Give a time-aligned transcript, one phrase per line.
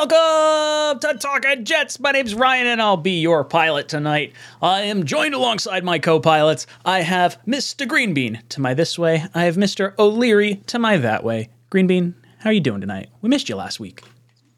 [0.00, 2.00] Welcome to Talking Jets.
[2.00, 4.32] My name's Ryan, and I'll be your pilot tonight.
[4.62, 6.66] I am joined alongside my co-pilots.
[6.86, 7.86] I have Mr.
[7.86, 9.26] Greenbean to my this way.
[9.34, 9.92] I have Mr.
[9.98, 11.50] O'Leary to my that way.
[11.70, 13.10] Greenbean, how are you doing tonight?
[13.20, 14.02] We missed you last week.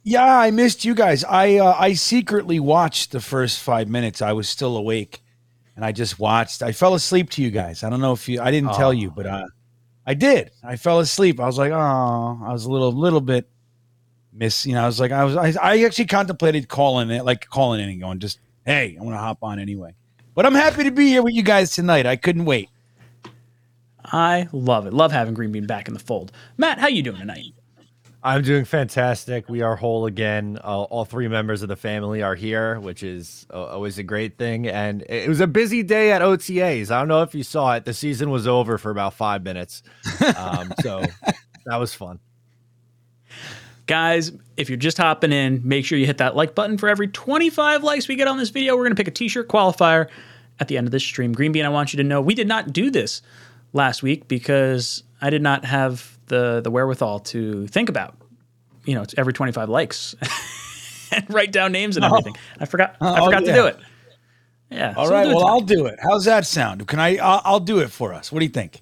[0.05, 1.25] Yeah, I missed you guys.
[1.25, 4.23] I uh, I secretly watched the first five minutes.
[4.23, 5.25] I was still awake,
[5.75, 6.63] and I just watched.
[6.63, 7.83] I fell asleep to you guys.
[7.83, 8.41] I don't know if you.
[8.41, 9.47] I didn't tell you, but uh,
[10.07, 10.53] I did.
[10.63, 11.41] I fell asleep.
[11.41, 13.49] I was like, oh, I was a little little bit
[14.33, 14.67] miss.
[14.67, 15.37] You know, I was like, I was.
[15.37, 19.15] I, I actually contemplated calling it, like calling in and going, just hey, I want
[19.15, 19.95] to hop on anyway.
[20.35, 22.07] But I'm happy to be here with you guys tonight.
[22.07, 22.71] I couldn't wait.
[24.05, 24.93] I love it.
[24.93, 26.33] Love having Green Bean back in the fold.
[26.57, 27.55] Matt, how you doing tonight?
[28.25, 29.49] I'm doing fantastic.
[29.49, 30.59] We are whole again.
[30.63, 34.39] Uh, all three members of the family are here, which is uh, always a great
[34.39, 34.69] thing.
[34.69, 36.93] And it was a busy day at OTAs.
[36.93, 37.85] I don't know if you saw it.
[37.85, 39.83] The season was over for about five minutes.
[40.37, 41.03] Um, so
[41.67, 42.21] that was fun.
[43.87, 47.09] Guys, if you're just hopping in, make sure you hit that like button for every
[47.09, 48.77] 25 likes we get on this video.
[48.77, 50.09] We're going to pick a t shirt qualifier
[50.61, 51.35] at the end of this stream.
[51.35, 53.23] Greenbean, I want you to know we did not do this
[53.73, 58.17] last week because I did not have the, the wherewithal to think about,
[58.85, 60.15] you know, it's every 25 likes
[61.13, 62.37] and write down names and everything.
[62.61, 63.53] I forgot, I Oh, forgot yeah.
[63.53, 63.77] to do it.
[64.71, 64.95] Yeah.
[64.97, 65.99] All so right, well, I'll do it.
[66.03, 66.87] How's that sound?
[66.89, 67.17] Can I?
[67.17, 68.31] I'll, I'll do it for us.
[68.33, 68.81] What do you think?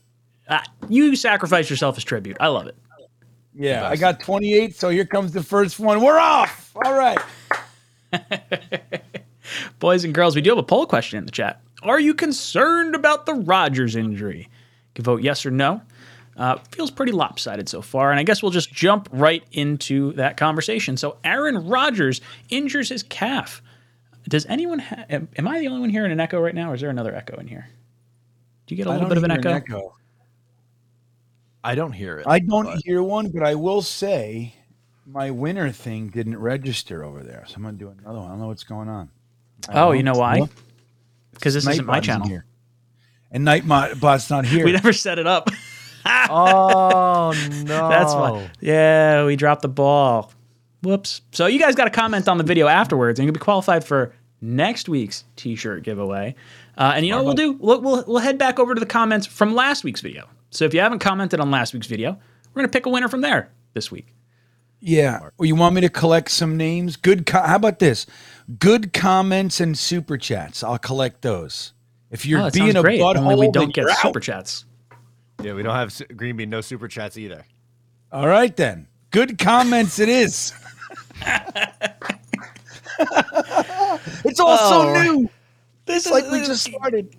[0.49, 2.37] Ah, you sacrifice yourself as tribute.
[2.39, 2.77] I love it.
[3.55, 6.01] Yeah, I got 28, so here comes the first one.
[6.01, 6.71] We're off.
[6.85, 7.19] All right.
[9.79, 11.61] Boys and girls, we do have a poll question in the chat.
[11.83, 14.41] Are you concerned about the Rodgers injury?
[14.41, 15.81] You can vote yes or no.
[16.37, 20.37] Uh, feels pretty lopsided so far, and I guess we'll just jump right into that
[20.37, 20.97] conversation.
[20.97, 23.61] So, Aaron Rodgers injures his calf.
[24.29, 24.79] Does anyone?
[24.79, 26.89] Ha- am, am I the only one hearing an echo right now, or is there
[26.89, 27.69] another echo in here?
[28.67, 29.95] Do you get a I little bit of an hear echo?
[31.63, 32.27] I don't hear it.
[32.27, 34.55] I don't but- hear one, but I will say
[35.07, 37.45] my winner thing didn't register over there.
[37.47, 38.29] So I'm going to do another one.
[38.29, 39.11] I don't know what's going on.
[39.69, 40.43] I Oh, you know why?
[41.35, 42.27] Because this isn't my channel.
[42.27, 42.45] Here.
[43.31, 44.65] And Nightbot's not here.
[44.65, 45.51] We never set it up.
[46.31, 47.33] oh
[47.65, 48.51] no, That's why.
[48.61, 50.33] Yeah, we dropped the ball.
[50.83, 51.21] Whoops.
[51.33, 54.15] So you guys got to comment on the video afterwards, and you'll be qualified for
[54.41, 56.35] next week's T-shirt giveaway.
[56.79, 57.53] Uh, and you know what we'll do?
[57.53, 60.27] We'll, we'll we'll head back over to the comments from last week's video.
[60.51, 62.13] So if you haven't commented on last week's video,
[62.53, 64.15] we're gonna pick a winner from there this week.
[64.81, 65.21] Yeah.
[65.37, 66.97] Well, you want me to collect some names?
[66.97, 67.27] Good.
[67.27, 68.07] Co- How about this?
[68.59, 70.65] Good comments and super chats.
[70.65, 71.73] I'll collect those.
[72.11, 73.01] If you're Oh, being a great.
[73.01, 73.99] butthole, Only we don't get you're out.
[73.99, 74.65] super chats.
[75.43, 77.45] Yeah, we don't have su- green bean, no super chats either.
[78.11, 78.89] All right then.
[79.11, 80.53] Good comments it is.
[84.25, 85.31] it's all so oh, new.
[85.87, 87.15] This It's like we just started.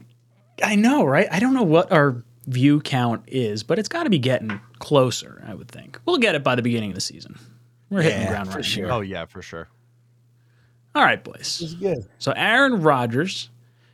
[0.64, 1.28] I know, right?
[1.32, 5.44] I don't know what our view count is, but it's got to be getting closer.
[5.48, 7.38] I would think we'll get it by the beginning of the season.
[7.90, 8.64] We're hitting Yeah, the ground for running.
[8.64, 8.86] sure.
[8.86, 8.94] here.
[8.94, 9.68] Oh yeah, for sure.
[10.96, 11.62] All right, boys.
[11.64, 12.06] It's good.
[12.20, 13.50] So Aaron Rodgers,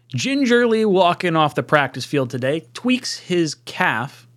[0.08, 4.28] gingerly walking off the practice field today, tweaks his calf,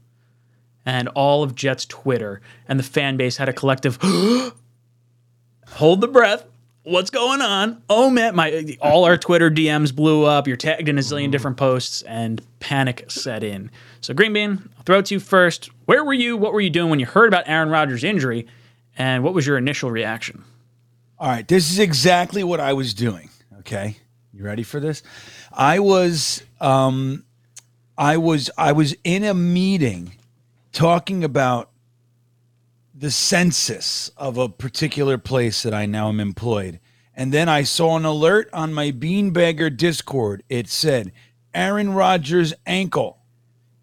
[0.85, 3.99] and all of Jets Twitter and the fan base had a collective
[5.69, 6.45] hold the breath.
[6.83, 7.83] What's going on?
[7.91, 10.47] Oh man, my all our Twitter DMs blew up.
[10.47, 13.71] You're tagged in a zillion different posts, and panic set in.
[14.01, 15.71] So Greenbean, I'll throw it to you first.
[15.85, 16.39] Where were you?
[16.39, 18.47] What were you doing when you heard about Aaron Rodgers' injury?
[18.97, 20.43] And what was your initial reaction?
[21.19, 23.29] All right, this is exactly what I was doing.
[23.59, 23.97] Okay,
[24.33, 25.03] you ready for this?
[25.53, 27.25] I was, um,
[27.99, 30.13] I was, I was in a meeting
[30.73, 31.71] talking about
[32.95, 36.81] the census of a particular place that I now am employed,
[37.15, 40.43] and then I saw an alert on my beanbagger Discord.
[40.49, 41.13] It said
[41.55, 43.19] Aaron Rodgers ankle,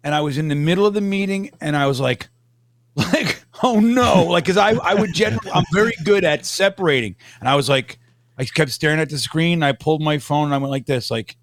[0.02, 2.28] and I was in the middle of the meeting, and I was like,
[2.94, 7.48] like oh no like because i i would generally i'm very good at separating and
[7.48, 7.98] i was like
[8.36, 11.08] i kept staring at the screen i pulled my phone and i went like this
[11.08, 11.36] like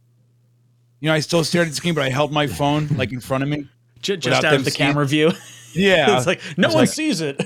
[1.00, 3.22] you know i still stared at the screen but i held my phone like in
[3.22, 3.70] front of me
[4.06, 5.32] just out of the camera view.
[5.76, 7.42] yeah it's like no was one like- sees it.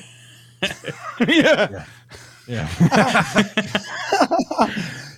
[1.27, 1.85] yeah
[2.47, 2.67] Yeah.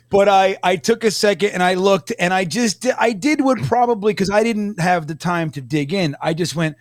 [0.10, 3.58] but I I took a second and I looked and I just I did what
[3.64, 6.16] probably because I didn't have the time to dig in.
[6.22, 6.76] I just went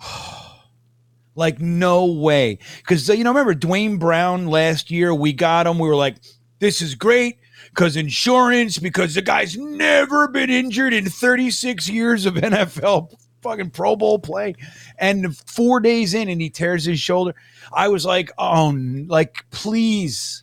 [1.34, 5.88] like no way because you know remember Duane Brown last year we got him we
[5.88, 6.16] were like
[6.60, 7.38] this is great
[7.70, 13.12] because insurance because the guy's never been injured in 36 years of NFL
[13.46, 14.54] fucking Pro Bowl play
[14.98, 17.34] and four days in and he tears his shoulder.
[17.72, 18.74] I was like oh
[19.06, 20.42] like please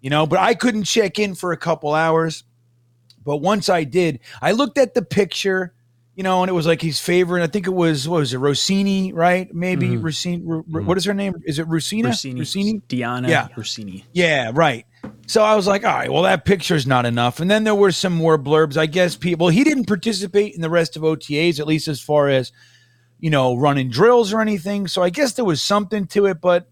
[0.00, 2.44] you know, but I couldn't check in for a couple hours.
[3.24, 5.72] But once I did, I looked at the picture
[6.14, 7.42] you know, and it was like his favorite.
[7.42, 9.52] I think it was what was it, Rossini, right?
[9.54, 10.02] Maybe Mhm.
[10.02, 10.42] Rossini.
[10.44, 11.34] Ru- Ru- what is her name?
[11.46, 12.06] Is it Rossina?
[12.08, 12.82] Rossini, Rossini?
[12.86, 13.48] Diana Yeah.
[13.56, 14.04] Rossini.
[14.12, 14.84] Yeah, right.
[15.32, 17.40] So I was like, all right, well, that picture's not enough.
[17.40, 18.76] And then there were some more blurbs.
[18.76, 22.28] I guess people, he didn't participate in the rest of OTAs, at least as far
[22.28, 22.52] as,
[23.18, 24.88] you know, running drills or anything.
[24.88, 26.42] So I guess there was something to it.
[26.42, 26.68] But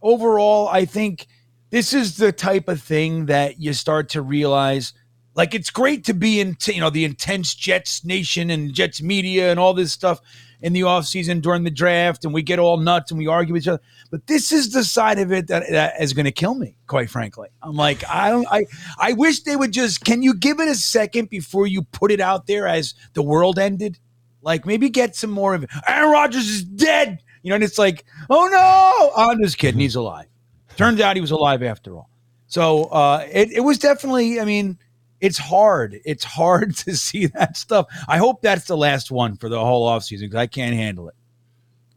[0.00, 1.26] overall, I think
[1.70, 4.92] this is the type of thing that you start to realize
[5.34, 9.50] like it's great to be in you know the intense jets nation and jets media
[9.50, 10.20] and all this stuff
[10.64, 13.64] in the offseason during the draft and we get all nuts and we argue with
[13.64, 13.82] each other.
[14.10, 17.10] But this is the side of it that, that is going to kill me quite
[17.10, 17.50] frankly.
[17.62, 18.64] I'm like i don't i
[18.98, 22.18] i wish they would just can you give it a second before you put it
[22.18, 23.98] out there as the world ended?
[24.40, 25.70] Like maybe get some more of it.
[25.86, 27.22] Aaron rodgers is dead!
[27.42, 29.22] You know and it's like oh no!
[29.22, 29.80] I'm just kidding.
[29.80, 30.28] He's alive.
[30.76, 32.08] Turns out he was alive after all.
[32.46, 34.78] So uh it, it was definitely i mean
[35.24, 36.00] it's hard.
[36.04, 37.86] It's hard to see that stuff.
[38.06, 41.14] I hope that's the last one for the whole offseason because I can't handle it.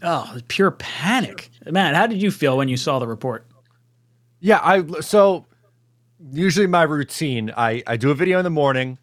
[0.01, 1.49] Oh, pure panic.
[1.69, 3.45] Man, how did you feel when you saw the report?
[4.39, 5.45] Yeah, I so
[6.31, 8.97] usually my routine, I I do a video in the morning,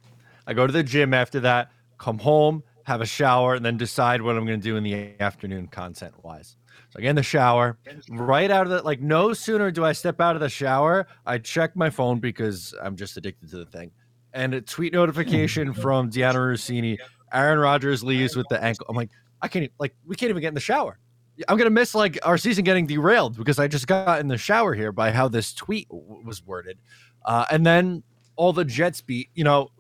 [0.46, 4.22] I go to the gym after that, come home, have a shower, and then decide
[4.22, 6.56] what I'm going to do in the afternoon content wise.
[6.90, 7.76] So I get in the shower,
[8.08, 11.38] right out of the like no sooner do I step out of the shower, I
[11.38, 13.90] check my phone because I'm just addicted to the thing.
[14.34, 16.98] And a tweet notification from Deanna Russini,
[17.32, 18.86] Aaron Rodgers leaves with the ankle.
[18.88, 19.10] I'm like,
[19.40, 20.98] I can't like we can't even get in the shower.
[21.48, 24.74] I'm gonna miss like our season getting derailed because I just got in the shower
[24.74, 26.78] here by how this tweet w- was worded,
[27.24, 28.02] uh, and then
[28.36, 29.30] all the Jets beat.
[29.34, 29.70] You know,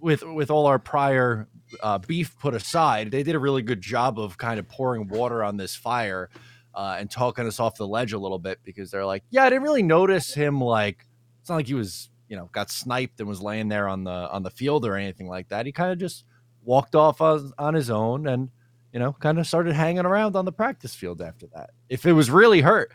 [0.00, 1.48] with with all our prior
[1.82, 5.44] uh, beef put aside, they did a really good job of kind of pouring water
[5.44, 6.30] on this fire
[6.74, 9.50] uh, and talking us off the ledge a little bit because they're like, yeah, I
[9.50, 10.60] didn't really notice him.
[10.60, 11.06] Like,
[11.40, 14.30] it's not like he was you know got sniped and was laying there on the
[14.30, 15.66] on the field or anything like that.
[15.66, 16.24] He kind of just
[16.64, 18.50] walked off on, on his own and
[18.96, 21.68] you know, kind of started hanging around on the practice field after that.
[21.90, 22.92] If it was really hurt,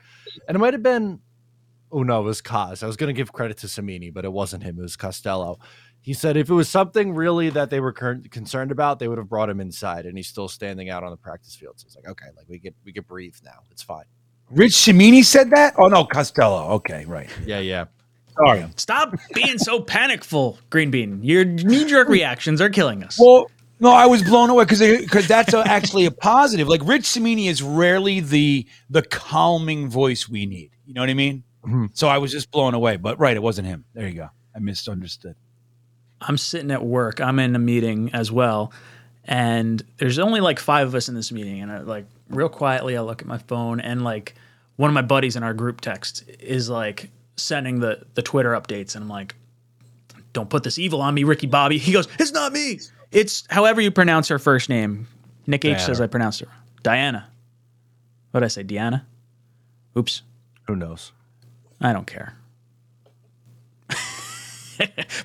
[0.48, 1.19] and it might have been,
[1.92, 2.81] oh no, it was Kaz.
[2.81, 4.80] I was going to give credit to Cimini, but it wasn't him.
[4.80, 5.60] It was Costello.
[6.00, 9.30] He said if it was something really that they were concerned about, they would have
[9.30, 11.80] brought him inside, and he's still standing out on the practice field.
[11.80, 13.60] So it's like, okay, like we get we can breathe now.
[13.69, 14.06] It's fine.
[14.50, 15.75] Rich Cimini said that?
[15.78, 16.68] Oh, no, Costello.
[16.78, 17.30] Okay, right.
[17.45, 17.86] Yeah, yeah.
[18.38, 18.66] Sorry.
[18.78, 21.22] Stop being so panicful, Green Bean.
[21.24, 23.19] Your knee jerk reactions are killing us.
[23.19, 23.50] Well,
[23.80, 26.68] no, I was blown away because because that's a, actually a positive.
[26.68, 30.72] Like Rich Cimini is rarely the the calming voice we need.
[30.86, 31.44] You know what I mean?
[31.66, 31.89] Mhm.
[31.94, 32.98] So I was just blown away.
[32.98, 33.86] But right, it wasn't him.
[33.94, 34.30] There you go.
[34.56, 35.36] I misunderstood.
[36.22, 37.19] I'm sitting at work.
[37.19, 38.72] I'm in a meeting as well,
[39.25, 41.62] and there's only like five of us in this meeting.
[41.62, 44.36] And I, like real quietly, I look at my phone, and like
[44.75, 48.95] one of my buddies in our group text is like sending the the Twitter updates,
[48.95, 49.36] and I'm like,
[50.33, 52.80] "Don't put this evil on me, Ricky Bobby." He goes, "It's not me.
[53.12, 55.07] It's however you pronounce her first name."
[55.48, 56.48] Nick H says I pronounced her
[56.83, 57.28] Diana.
[58.31, 59.04] What did I say, Deanna?
[59.98, 60.22] Oops.
[60.68, 61.12] Who knows?
[61.81, 62.36] I don't care.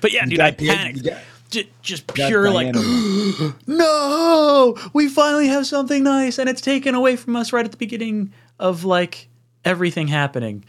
[0.01, 0.97] but yeah, dude, got I panicked.
[0.97, 2.75] you got- Ju- just pure like,
[3.67, 7.77] no, we finally have something nice, and it's taken away from us right at the
[7.77, 9.29] beginning of like
[9.63, 10.65] everything happening.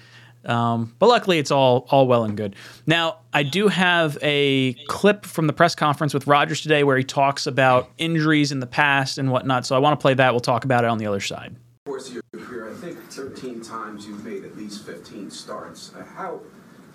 [0.48, 2.56] Um, but luckily, it's all all well and good.
[2.86, 7.04] Now, I do have a clip from the press conference with Rodgers today where he
[7.04, 9.66] talks about injuries in the past and whatnot.
[9.66, 10.32] So I want to play that.
[10.32, 11.54] We'll talk about it on the other side.
[11.84, 15.92] course of your career, I think 13 times you've made at least 15 starts.
[15.94, 16.40] Uh, How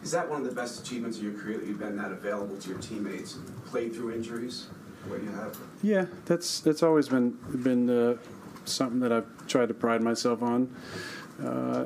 [0.01, 2.58] is that one of the best achievements of your career that you've been that available
[2.58, 4.68] to your teammates, and played through injuries,
[5.08, 5.58] what you have?
[5.82, 8.18] Yeah, that's that's always been been uh,
[8.66, 10.75] something that I've tried to pride myself on.
[11.44, 11.86] Uh,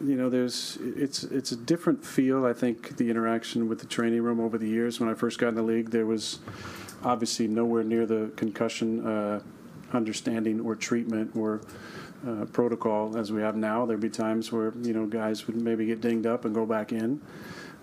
[0.00, 2.46] you know, there's it's it's a different feel.
[2.46, 4.98] I think the interaction with the training room over the years.
[4.98, 6.38] When I first got in the league, there was
[7.04, 9.40] obviously nowhere near the concussion uh,
[9.92, 11.60] understanding or treatment or
[12.26, 13.84] uh, protocol as we have now.
[13.84, 16.92] There'd be times where you know guys would maybe get dinged up and go back
[16.92, 17.20] in.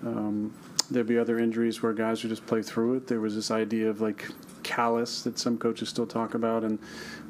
[0.03, 0.53] Um,
[0.89, 3.07] there'd be other injuries where guys would just play through it.
[3.07, 4.27] There was this idea of like
[4.63, 6.79] callus that some coaches still talk about, and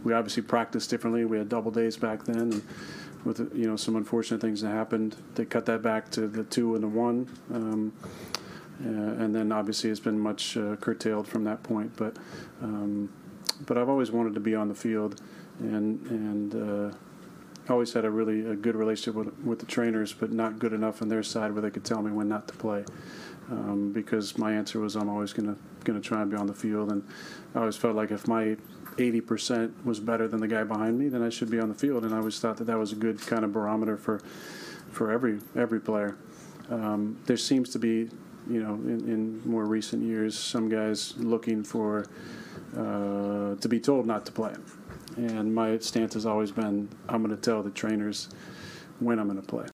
[0.04, 1.26] we obviously practiced differently.
[1.26, 2.62] We had double days back then, and
[3.24, 6.76] with you know some unfortunate things that happened, they cut that back to the two
[6.76, 7.30] and the one.
[7.54, 7.94] Um,
[8.86, 11.96] uh, and then obviously it's been much uh, curtailed from that point.
[11.98, 12.18] But
[12.62, 13.10] um,
[13.66, 15.22] but I've always wanted to be on the field,
[15.60, 16.96] and and uh,
[17.70, 21.02] always had a really a good relationship with with the trainers, but not good enough
[21.02, 22.86] on their side where they could tell me when not to play.
[23.50, 26.92] Um, because my answer was I'm always gonna gonna try and be on the field,
[26.92, 27.04] and
[27.56, 28.58] I always felt like if my
[28.98, 32.04] 80% was better than the guy behind me, then I should be on the field,
[32.04, 34.22] and I always thought that that was a good kind of barometer for
[34.92, 36.18] for every every player.
[36.70, 38.10] Um, there seems to be,
[38.50, 42.06] you know, in, in more recent years, some guys looking for
[42.76, 44.54] uh, to be told not to play.
[45.16, 48.30] And my stance has always been I'm going to tell the trainers
[49.00, 49.68] when I'm going to play.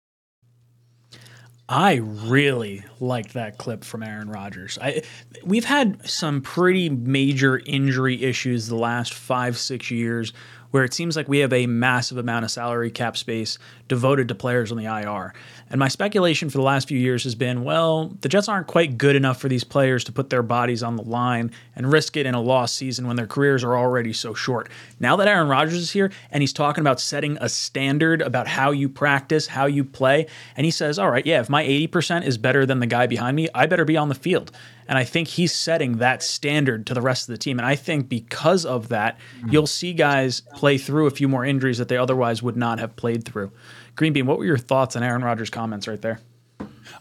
[1.69, 4.77] I really liked that clip from Aaron Rodgers.
[4.81, 5.03] I
[5.45, 10.33] we've had some pretty major injury issues the last five six years
[10.71, 14.35] where it seems like we have a massive amount of salary cap space devoted to
[14.35, 15.33] players on the IR.
[15.69, 18.97] And my speculation for the last few years has been well, the Jets aren't quite
[18.97, 22.25] good enough for these players to put their bodies on the line and risk it
[22.25, 24.69] in a lost season when their careers are already so short.
[24.99, 28.71] Now that Aaron Rodgers is here and he's talking about setting a standard about how
[28.71, 32.37] you practice, how you play, and he says, all right, yeah, if my 80% is
[32.37, 34.51] better than the guy behind me, I better be on the field.
[34.87, 37.57] And I think he's setting that standard to the rest of the team.
[37.57, 39.49] And I think because of that, hmm.
[39.49, 42.95] you'll see guys play through a few more injuries that they otherwise would not have
[42.95, 43.51] played through.
[43.95, 46.19] Greenbean, what were your thoughts on Aaron Rodgers' comments right there?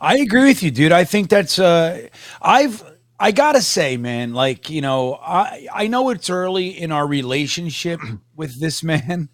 [0.01, 0.93] I agree with you, dude.
[0.93, 2.09] I think that's uh
[2.41, 2.83] I've
[3.19, 8.01] I gotta say, man, like, you know, I I know it's early in our relationship
[8.37, 9.29] with this man.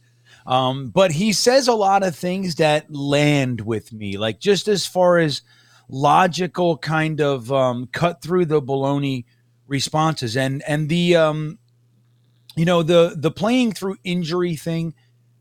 [0.47, 4.87] Um, but he says a lot of things that land with me, like just as
[4.87, 5.43] far as
[5.91, 9.25] logical kind of um, cut through the baloney
[9.67, 11.59] responses and and the um,
[12.57, 14.95] you know the the playing through injury thing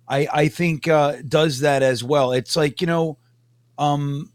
[0.07, 2.31] i i think uh does that as well.
[2.31, 3.17] It's like you know
[3.77, 4.31] um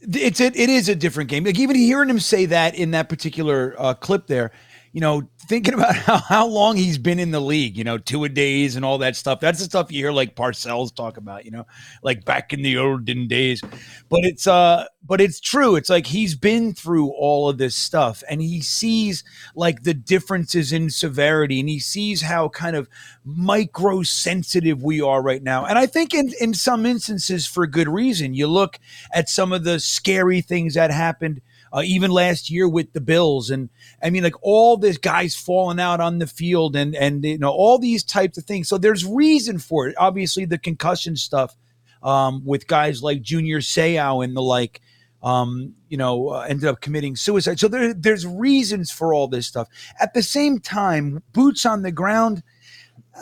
[0.00, 1.44] it's it, it is a different game.
[1.44, 4.52] Like even hearing him say that in that particular uh clip there
[4.92, 8.24] you know thinking about how, how long he's been in the league, you know, two
[8.24, 9.40] a days and all that stuff.
[9.40, 11.66] That's the stuff you hear like Parcells talk about, you know,
[12.02, 13.60] like back in the olden days.
[14.08, 15.76] But it's uh but it's true.
[15.76, 20.72] It's like he's been through all of this stuff and he sees like the differences
[20.72, 22.88] in severity and he sees how kind of
[23.24, 25.64] micro sensitive we are right now.
[25.66, 28.34] And I think in in some instances for good reason.
[28.34, 28.78] You look
[29.12, 31.40] at some of the scary things that happened
[31.72, 33.50] uh, even last year with the Bills.
[33.50, 33.70] And
[34.02, 37.50] I mean, like all this guys falling out on the field and, and, you know,
[37.50, 38.68] all these types of things.
[38.68, 39.94] So there's reason for it.
[39.98, 41.56] Obviously, the concussion stuff
[42.02, 44.80] um, with guys like Junior Seau and the like.
[45.22, 47.60] Um, you know, uh, ended up committing suicide.
[47.60, 49.68] So there, there's reasons for all this stuff.
[50.00, 52.42] At the same time, boots on the ground,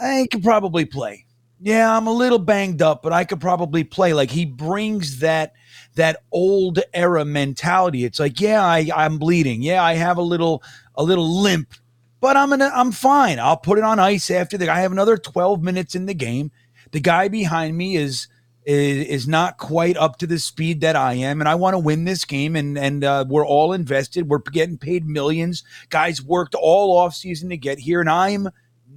[0.01, 1.27] I could probably play.
[1.61, 4.13] Yeah, I'm a little banged up, but I could probably play.
[4.13, 5.55] Like he brings that
[5.95, 8.05] that old era mentality.
[8.05, 9.63] It's like, yeah, I, I'm bleeding.
[9.63, 10.63] Yeah, I have a little
[10.95, 11.75] a little limp,
[12.21, 13.39] but I'm gonna I'm fine.
[13.39, 16.51] I'll put it on ice after the I have another 12 minutes in the game.
[16.93, 18.29] The guy behind me is
[18.69, 21.79] is, is not quite up to the speed that I am, and I want to
[21.79, 22.55] win this game.
[22.55, 24.29] And and uh, we're all invested.
[24.29, 25.65] We're getting paid millions.
[25.89, 28.49] Guys worked all off season to get here, and I'm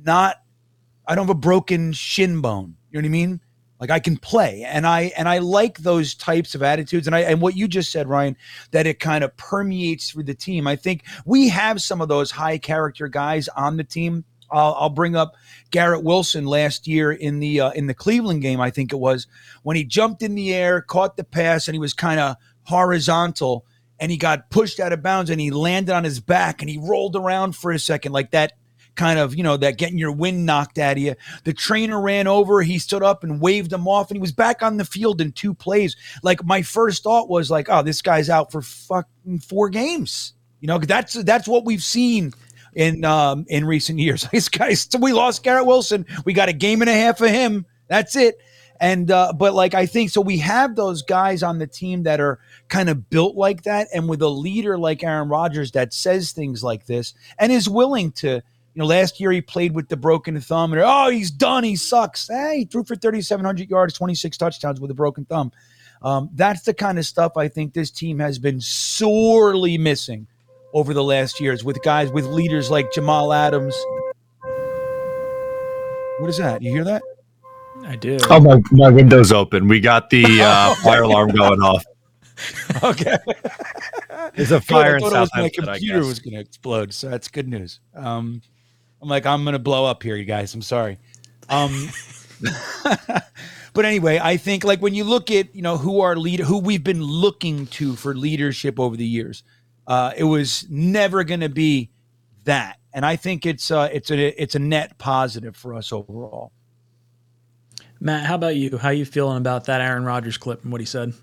[0.03, 0.38] not.
[1.07, 2.75] I don't have a broken shin bone.
[2.91, 3.41] You know what I mean?
[3.81, 7.07] Like I can play, and I and I like those types of attitudes.
[7.07, 8.38] And I and what you just said, Ryan,
[8.69, 10.67] that it kind of permeates through the team.
[10.67, 14.23] I think we have some of those high character guys on the team.
[14.51, 15.35] I'll, I'll bring up
[15.71, 18.61] Garrett Wilson last year in the uh, in the Cleveland game.
[18.61, 19.25] I think it was
[19.63, 23.65] when he jumped in the air, caught the pass, and he was kind of horizontal,
[24.00, 26.77] and he got pushed out of bounds, and he landed on his back, and he
[26.77, 28.53] rolled around for a second like that
[28.95, 31.15] kind of, you know, that getting your wind knocked out of you.
[31.43, 34.62] The trainer ran over, he stood up and waved him off, and he was back
[34.62, 35.95] on the field in two plays.
[36.24, 40.33] Like my first thought was like, oh, this guy's out for fucking four games.
[40.60, 42.33] You know, that's that's what we've seen
[42.74, 44.27] in um in recent years.
[44.31, 46.05] This guy's we lost Garrett Wilson.
[46.25, 47.65] We got a game and a half of him.
[47.88, 48.38] That's it.
[48.79, 52.19] And uh, but like I think so we have those guys on the team that
[52.19, 56.31] are kind of built like that, and with a leader like Aaron Rodgers that says
[56.31, 58.41] things like this and is willing to
[58.73, 61.63] you know, last year he played with the broken thumb, and oh, he's done.
[61.63, 62.27] He sucks.
[62.27, 65.51] Hey, he threw for 3,700 yards, 26 touchdowns with a broken thumb.
[66.01, 70.27] Um, that's the kind of stuff I think this team has been sorely missing
[70.73, 73.75] over the last years with guys with leaders like Jamal Adams.
[76.19, 76.61] What is that?
[76.61, 77.03] You hear that?
[77.83, 78.17] I do.
[78.29, 79.67] Oh my, my window's open.
[79.67, 81.83] We got the uh, fire alarm going off.
[82.83, 83.17] Okay.
[84.35, 86.19] There's a fire Good, I in thought it was South my Hampton, I computer was
[86.19, 87.79] going to explode, so that's good news.
[87.93, 88.41] Um,
[89.01, 90.53] I'm like, I'm to blow up here, you guys.
[90.53, 91.00] I'm sorry.
[91.50, 91.89] Um,
[93.74, 96.60] but anyway, I think like when you look at you know who our leader, who
[96.60, 99.43] we've been looking to for leadership over the years,
[99.88, 101.89] uh, it was never to be
[102.43, 106.51] that, and I think it's uh, it's a it's a net positive for us overall.
[108.00, 108.77] Matt, how about you?
[108.77, 111.13] How you feeling about that Aaron Rodgers clip and what he said?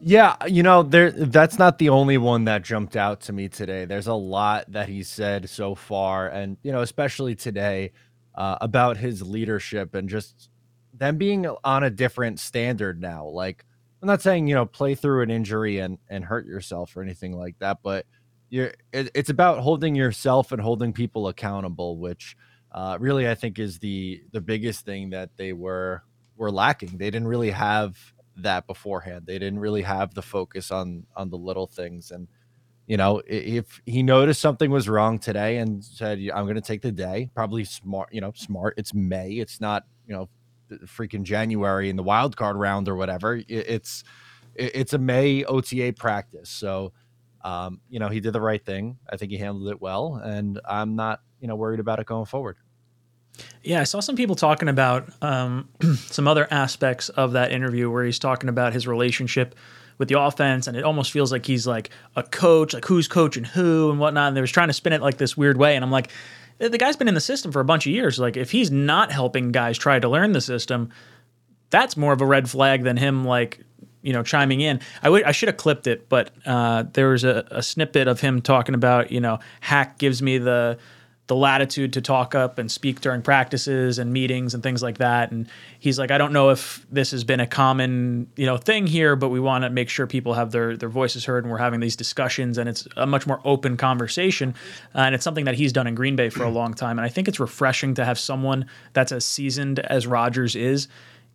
[0.00, 3.86] Yeah, you know, there that's not the only one that jumped out to me today.
[3.86, 7.92] There's a lot that he said so far and you know, especially today
[8.34, 10.50] uh, about his leadership and just
[10.92, 13.26] them being on a different standard now.
[13.26, 13.64] Like
[14.02, 17.32] I'm not saying, you know, play through an injury and and hurt yourself or anything
[17.36, 18.04] like that, but
[18.50, 22.36] you're it, it's about holding yourself and holding people accountable, which
[22.72, 26.02] uh, really I think is the the biggest thing that they were
[26.36, 26.98] were lacking.
[26.98, 27.96] They didn't really have
[28.36, 29.24] that beforehand.
[29.26, 32.10] They didn't really have the focus on on the little things.
[32.10, 32.28] And
[32.86, 36.82] you know if he noticed something was wrong today and said i'm going to take
[36.82, 38.74] the day probably smart you know smart.
[38.76, 39.32] It's may.
[39.32, 40.28] It's not you know
[40.84, 43.40] freaking january in the wild card round or whatever.
[43.48, 44.04] It's
[44.54, 46.48] it's a may ota practice.
[46.48, 46.92] So
[47.44, 48.98] um, you know he did the right thing.
[49.10, 50.20] I think he handled it well.
[50.24, 52.56] And i'm not you know worried about it going forward
[53.62, 58.04] yeah, I saw some people talking about um, some other aspects of that interview where
[58.04, 59.54] he's talking about his relationship
[59.98, 63.44] with the offense, and it almost feels like he's like a coach, like who's coaching
[63.44, 64.28] who and whatnot.
[64.28, 66.10] And they were trying to spin it like this weird way, and I'm like,
[66.58, 68.18] the guy's been in the system for a bunch of years.
[68.18, 70.90] Like, if he's not helping guys try to learn the system,
[71.70, 73.60] that's more of a red flag than him like
[74.02, 74.80] you know chiming in.
[75.02, 78.20] I, w- I should have clipped it, but uh, there was a, a snippet of
[78.20, 80.78] him talking about you know hack gives me the
[81.26, 85.32] the latitude to talk up and speak during practices and meetings and things like that.
[85.32, 85.48] And
[85.80, 89.16] he's like, I don't know if this has been a common, you know, thing here,
[89.16, 91.80] but we want to make sure people have their their voices heard and we're having
[91.80, 94.54] these discussions and it's a much more open conversation.
[94.94, 96.98] Uh, and it's something that he's done in Green Bay for a long time.
[96.98, 100.86] And I think it's refreshing to have someone that's as seasoned as Rodgers is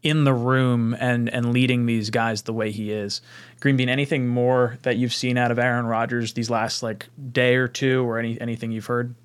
[0.03, 3.21] in the room and and leading these guys the way he is.
[3.59, 7.55] Green Bean, anything more that you've seen out of Aaron Rodgers these last like day
[7.55, 9.15] or two or any anything you've heard?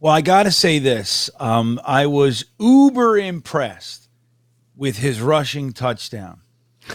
[0.00, 1.28] Well, I got to say this.
[1.40, 4.08] Um, I was uber impressed
[4.76, 6.40] with his rushing touchdown.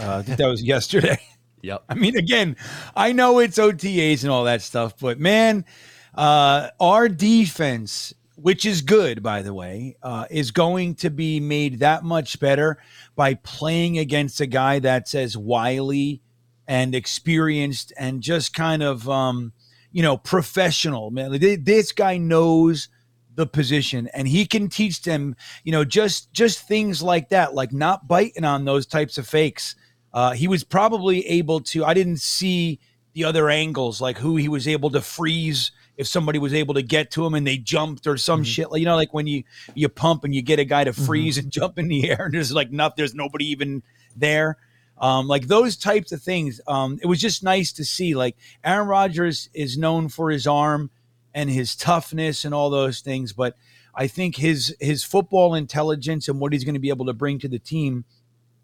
[0.00, 1.18] Uh, I think that was yesterday.
[1.60, 1.84] Yep.
[1.88, 2.56] I mean, again,
[2.96, 5.66] I know it's OTAs and all that stuff, but man,
[6.14, 11.80] uh, our defense, which is good, by the way, uh, is going to be made
[11.80, 12.78] that much better
[13.16, 16.22] by playing against a guy that's as wily
[16.66, 19.52] and experienced and just kind of, um,
[19.92, 21.10] you know, professional.
[21.10, 22.88] Man, this guy knows
[23.36, 27.72] the position and he can teach them you know just just things like that like
[27.72, 29.74] not biting on those types of fakes
[30.12, 32.78] uh, he was probably able to i didn't see
[33.14, 36.82] the other angles like who he was able to freeze if somebody was able to
[36.82, 38.44] get to him and they jumped or some mm-hmm.
[38.44, 39.42] shit like you know like when you
[39.74, 41.04] you pump and you get a guy to mm-hmm.
[41.04, 41.46] freeze mm-hmm.
[41.46, 43.82] and jump in the air and there's like nothing there's nobody even
[44.16, 44.56] there
[44.96, 48.86] um, like those types of things um, it was just nice to see like aaron
[48.86, 50.90] rodgers is known for his arm
[51.34, 53.32] and his toughness and all those things.
[53.32, 53.56] But
[53.94, 57.38] I think his his football intelligence and what he's going to be able to bring
[57.40, 58.04] to the team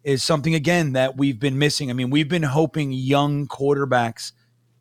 [0.03, 1.91] is something again that we've been missing.
[1.91, 4.33] I mean, we've been hoping young quarterbacks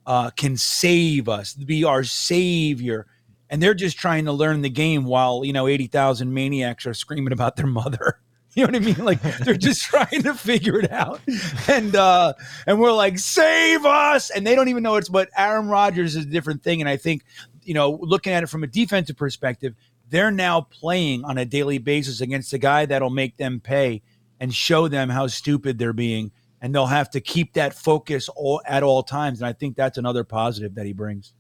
[0.06, 3.06] uh, can save us, be our savior,
[3.49, 6.93] and they're just trying to learn the game while you know eighty thousand maniacs are
[6.93, 8.19] screaming about their mother.
[8.56, 9.06] You know what I mean?
[9.06, 11.21] Like they're just trying to figure it out.
[11.67, 12.34] And uh
[12.65, 14.32] and we're like, save us.
[14.32, 16.82] And they don't even know it's but Aaron Rodgers is a different thing.
[16.82, 17.23] And I think
[17.69, 19.75] you know, looking at it from a defensive perspective,
[20.10, 24.01] they're now playing on a daily basis against a guy that'll make them pay
[24.39, 26.32] and show them how stupid they're being.
[26.62, 29.39] And they'll have to keep that focus all, at all times.
[29.39, 31.34] And I think that's another positive that he brings.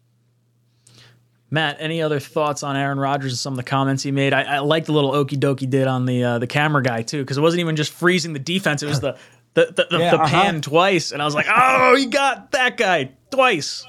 [1.49, 4.31] Matt, any other thoughts on Aaron Rodgers and some of the comments he made?
[4.31, 7.23] I, I like the little okey dokey did on the uh, the camera guy too,
[7.23, 9.17] because it wasn't even just freezing the defense; it was the
[9.55, 10.27] the the, the, yeah, the uh-huh.
[10.27, 13.83] pan twice, and I was like, oh, he got that guy twice.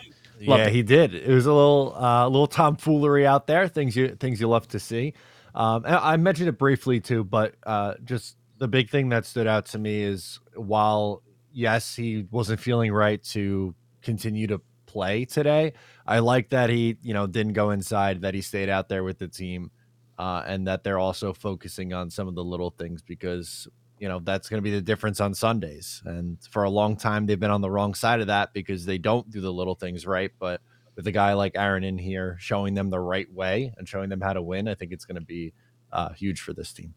[0.46, 0.72] Loved yeah, it.
[0.72, 1.14] he did.
[1.14, 3.68] It was a little uh, little tomfoolery out there.
[3.68, 5.14] Things you things you love to see.
[5.55, 9.66] Um, I mentioned it briefly too, but uh, just the big thing that stood out
[9.66, 11.22] to me is while
[11.53, 15.72] yes, he wasn't feeling right to continue to play today.
[16.07, 19.18] I like that he you know didn't go inside, that he stayed out there with
[19.18, 19.70] the team,
[20.18, 23.68] uh, and that they're also focusing on some of the little things because
[24.00, 26.02] you know that's going to be the difference on Sundays.
[26.06, 28.98] And for a long time, they've been on the wrong side of that because they
[28.98, 30.32] don't do the little things right.
[30.38, 30.62] But
[30.96, 34.22] with a guy like Aaron in here showing them the right way and showing them
[34.22, 35.52] how to win, I think it's going to be
[35.92, 36.94] uh, huge for this team.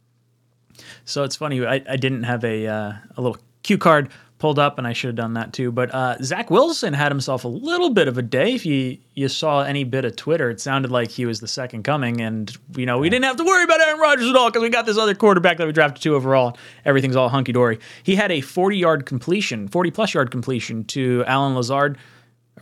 [1.04, 1.64] So it's funny.
[1.66, 4.10] I, I didn't have a uh, a little cue card
[4.44, 5.72] pulled up, and I should have done that too.
[5.72, 8.54] But uh, Zach Wilson had himself a little bit of a day.
[8.54, 11.84] If you you saw any bit of Twitter, it sounded like he was the second
[11.84, 14.62] coming, and you know we didn't have to worry about Aaron Rodgers at all because
[14.62, 16.58] we got this other quarterback that we drafted two overall.
[16.84, 17.80] Everything's all hunky dory.
[18.04, 21.98] He had a forty yard completion, forty plus yard completion to Allen Lazard.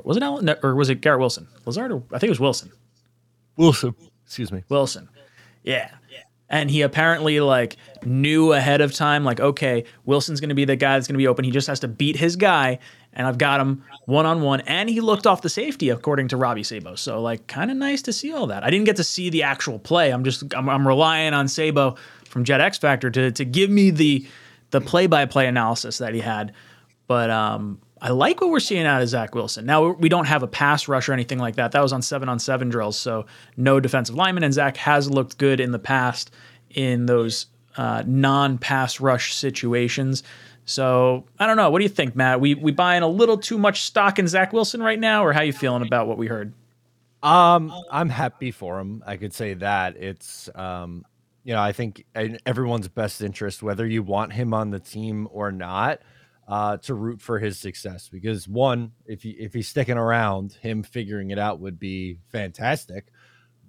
[0.03, 1.47] Was it Allen or was it Garrett Wilson?
[1.65, 2.71] Lazard, or I think it was Wilson.
[3.57, 5.09] Wilson, excuse me, Wilson.
[5.63, 5.89] Yeah,
[6.51, 10.75] and he apparently like knew ahead of time like okay wilson's going to be the
[10.75, 11.43] guy that's going to be open.
[11.43, 12.77] He just has to beat his guy
[13.13, 14.61] and i've got him one-on-one.
[14.61, 16.95] And he looked off the safety according to robbie sabo.
[16.95, 18.63] So like kind of nice to see all that.
[18.63, 20.11] I didn't get to see the actual play.
[20.11, 23.89] I'm just i'm, I'm relying on sabo from jet x factor to, to give me
[23.89, 24.27] the
[24.69, 26.53] the play-by-play analysis that he had.
[27.07, 29.65] But um I like what we're seeing out of Zach Wilson.
[29.65, 31.71] Now we don't have a pass rush or anything like that.
[31.71, 34.43] That was on seven on seven drills, so no defensive lineman.
[34.43, 36.31] And Zach has looked good in the past
[36.71, 37.45] in those
[37.77, 40.23] uh, non-pass rush situations.
[40.65, 41.69] So I don't know.
[41.69, 42.41] What do you think, Matt?
[42.41, 45.41] We we buying a little too much stock in Zach Wilson right now, or how
[45.41, 46.53] you feeling about what we heard?
[47.21, 49.03] Um, I'm happy for him.
[49.05, 51.05] I could say that it's um,
[51.43, 55.27] you know, I think in everyone's best interest, whether you want him on the team
[55.31, 56.01] or not
[56.51, 60.83] uh, to root for his success because one, if he if he's sticking around, him
[60.83, 63.07] figuring it out would be fantastic.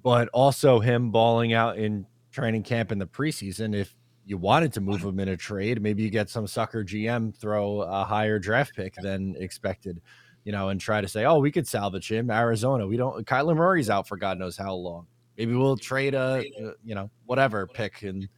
[0.03, 3.73] But also him balling out in training camp in the preseason.
[3.73, 7.37] If you wanted to move him in a trade, maybe you get some sucker GM
[7.37, 10.03] throw a higher draft pick than expected,
[10.43, 12.33] you know, and try to say, oh, we could salvage him.
[12.33, 13.25] Arizona, we don't.
[13.25, 15.07] Kyler Murray's out for God knows how long.
[15.39, 16.43] Maybe we'll trade a,
[16.83, 18.29] you know, whatever pick and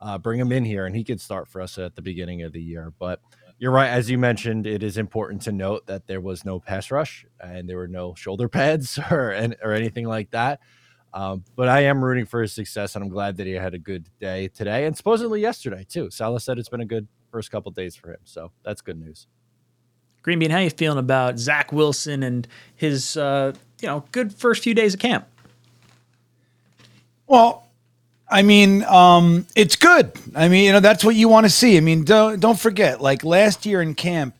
[0.00, 2.52] uh, bring him in here, and he could start for us at the beginning of
[2.52, 2.94] the year.
[2.98, 3.20] But
[3.62, 3.90] you're right.
[3.90, 7.68] As you mentioned, it is important to note that there was no pass rush and
[7.68, 9.30] there were no shoulder pads or
[9.62, 10.58] or anything like that.
[11.14, 13.78] Um, but I am rooting for his success, and I'm glad that he had a
[13.78, 16.10] good day today and supposedly yesterday too.
[16.10, 19.28] Saleh said it's been a good first couple days for him, so that's good news.
[20.22, 24.64] Green Bean, how you feeling about Zach Wilson and his uh, you know good first
[24.64, 25.28] few days of camp?
[27.28, 27.68] Well,
[28.32, 30.12] I mean, um, it's good.
[30.34, 31.76] I mean, you know, that's what you want to see.
[31.76, 34.34] I mean, don't don't forget, like last year in camp,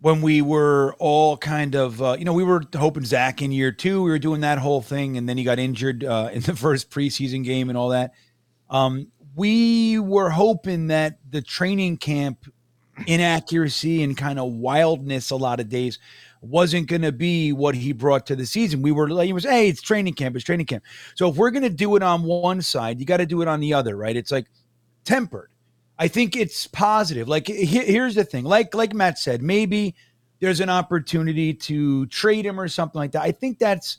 [0.00, 3.72] when we were all kind of, uh, you know, we were hoping Zach in year
[3.72, 6.56] two, we were doing that whole thing, and then he got injured uh, in the
[6.56, 8.14] first preseason game and all that.
[8.70, 12.46] Um, we were hoping that the training camp
[13.06, 15.98] inaccuracy and kind of wildness a lot of days
[16.40, 18.82] wasn't going to be what he brought to the season.
[18.82, 20.84] We were like, he was, hey, it's training camp, it's training camp.
[21.14, 23.48] So if we're going to do it on one side, you got to do it
[23.48, 24.16] on the other, right?
[24.16, 24.46] It's like
[25.04, 25.50] tempered.
[25.98, 27.28] I think it's positive.
[27.28, 29.96] Like here's the thing, like like Matt said, maybe
[30.38, 33.22] there's an opportunity to trade him or something like that.
[33.22, 33.98] I think that's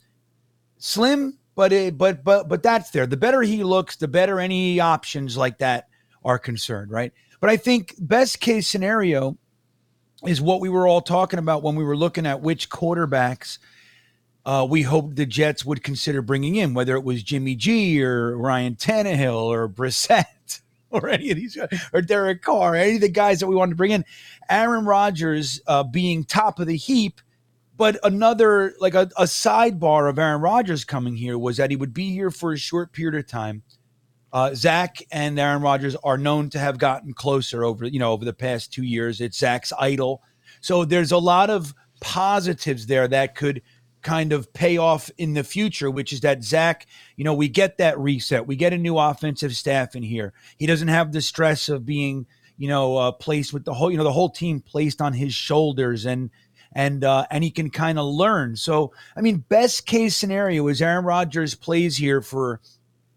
[0.77, 3.05] slim, but it, but but but that's there.
[3.05, 5.89] The better he looks, the better any options like that
[6.23, 7.11] are concerned, right?
[7.41, 9.37] But I think best case scenario
[10.25, 13.57] is what we were all talking about when we were looking at which quarterbacks
[14.45, 18.37] uh, we hoped the Jets would consider bringing in, whether it was Jimmy G or
[18.37, 21.57] Ryan Tannehill or Brissett or any of these,
[21.93, 24.05] or Derek Carr, any of the guys that we wanted to bring in.
[24.49, 27.21] Aaron Rodgers uh, being top of the heap.
[27.77, 31.93] But another, like a, a sidebar of Aaron Rodgers coming here was that he would
[31.93, 33.63] be here for a short period of time
[34.31, 38.25] uh, Zach and Aaron Rodgers are known to have gotten closer over, you know, over
[38.25, 39.21] the past two years.
[39.21, 40.21] It's Zach's idol.
[40.61, 43.61] So there's a lot of positives there that could
[44.01, 46.87] kind of pay off in the future, which is that Zach,
[47.17, 48.47] you know, we get that reset.
[48.47, 50.33] We get a new offensive staff in here.
[50.57, 52.25] He doesn't have the stress of being,
[52.57, 55.33] you know, uh, placed with the whole, you know, the whole team placed on his
[55.33, 56.29] shoulders and,
[56.71, 58.55] and, uh, and he can kind of learn.
[58.55, 62.61] So, I mean, best case scenario is Aaron Rodgers plays here for,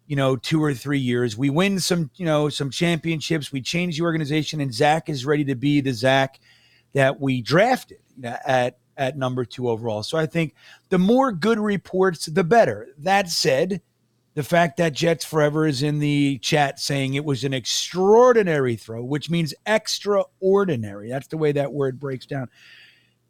[0.06, 1.36] you know, two or three years.
[1.36, 3.52] We win some, you know, some championships.
[3.52, 6.40] We change the organization, and Zach is ready to be the Zach
[6.92, 10.02] that we drafted at at number two overall.
[10.02, 10.54] So I think
[10.90, 12.88] the more good reports, the better.
[12.98, 13.80] That said,
[14.34, 19.02] the fact that Jets Forever is in the chat saying it was an extraordinary throw,
[19.02, 21.08] which means extraordinary.
[21.08, 22.48] That's the way that word breaks down.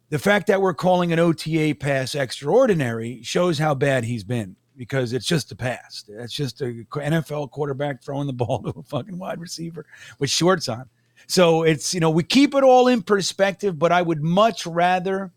[0.09, 5.13] The fact that we're calling an OTA pass extraordinary shows how bad he's been because
[5.13, 6.05] it's just a pass.
[6.07, 9.85] It's just a NFL quarterback throwing the ball to a fucking wide receiver
[10.19, 10.89] with shorts on.
[11.27, 15.31] So it's, you know, we keep it all in perspective, but I would much rather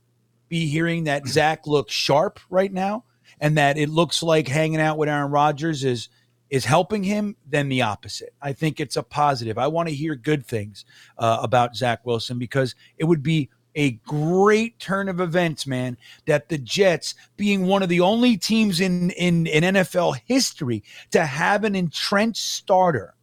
[0.48, 3.04] be hearing that Zach looks sharp right now
[3.40, 6.08] and that it looks like hanging out with Aaron Rodgers is
[6.48, 8.32] is helping him than the opposite.
[8.40, 9.58] I think it's a positive.
[9.58, 10.84] I want to hear good things
[11.18, 16.48] uh, about Zach Wilson because it would be a great turn of events, man, that
[16.48, 21.62] the Jets, being one of the only teams in, in, in NFL history to have
[21.62, 23.14] an entrenched starter,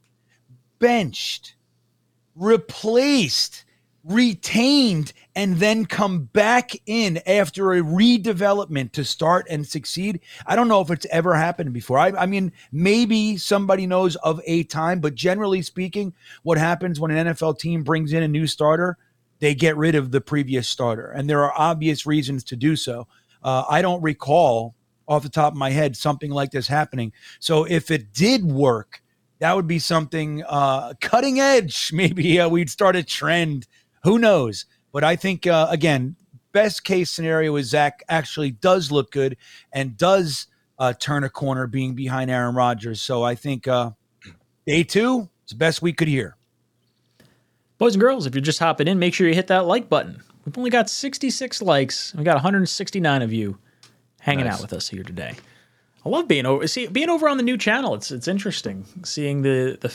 [0.79, 1.55] benched,
[2.35, 3.65] replaced,
[4.03, 10.19] retained, and then come back in after a redevelopment to start and succeed.
[10.45, 11.97] I don't know if it's ever happened before.
[11.97, 16.13] I, I, mean, maybe somebody knows of a time, but generally speaking,
[16.43, 18.99] what happens when an NFL team brings in a new starter–
[19.43, 21.11] they get rid of the previous starter.
[21.11, 23.09] And there are obvious reasons to do so.
[23.43, 24.73] Uh, I don't recall
[25.05, 27.11] off the top of my head something like this happening.
[27.41, 29.03] So if it did work,
[29.39, 31.91] that would be something uh, cutting edge.
[31.93, 33.67] Maybe uh, we'd start a trend.
[34.03, 34.65] Who knows?
[34.93, 36.15] But I think, uh, again,
[36.53, 39.35] best case scenario is Zach actually does look good
[39.73, 40.47] and does
[40.79, 43.01] uh, turn a corner being behind Aaron Rodgers.
[43.01, 43.91] So I think uh,
[44.65, 46.37] day two, it's the best we could hear.
[47.77, 50.21] Boys and girls, if you're just hopping in, make sure you hit that like button.
[50.45, 52.13] We've only got 66 likes.
[52.15, 53.57] We got 169 of you
[54.19, 54.55] hanging Nice.
[54.55, 55.35] out with us here today.
[56.05, 56.67] I love being over.
[56.67, 57.93] See, being over on the new channel.
[57.95, 59.93] It's it's interesting seeing the the.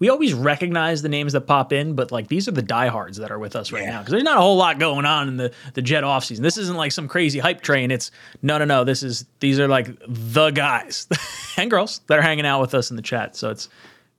[0.00, 3.30] We always recognize the names that pop in, but like these are the diehards that
[3.30, 3.90] are with us right Yeah.
[3.92, 6.42] now because there's not a whole lot going on in the the Jet off season.
[6.44, 7.90] This isn't like some crazy hype train.
[7.90, 8.10] It's
[8.42, 8.84] no, no, no.
[8.84, 11.08] This is these are like the guys
[11.56, 13.34] and girls that are hanging out with us in the chat.
[13.36, 13.68] So it's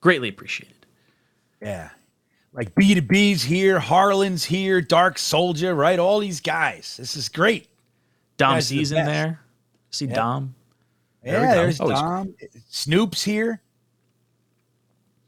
[0.02, 0.86] greatly appreciated.
[1.62, 1.90] Yeah.
[2.56, 6.00] Like B2B's here, Harlan's here, Dark Soldier, right?
[6.00, 6.96] All these guys.
[6.98, 7.68] This is great.
[8.38, 9.42] Dom are the in there.
[9.90, 10.56] See Dom.
[11.22, 12.36] There yeah, there's Oh, Dom.
[12.70, 13.62] Snoop's here.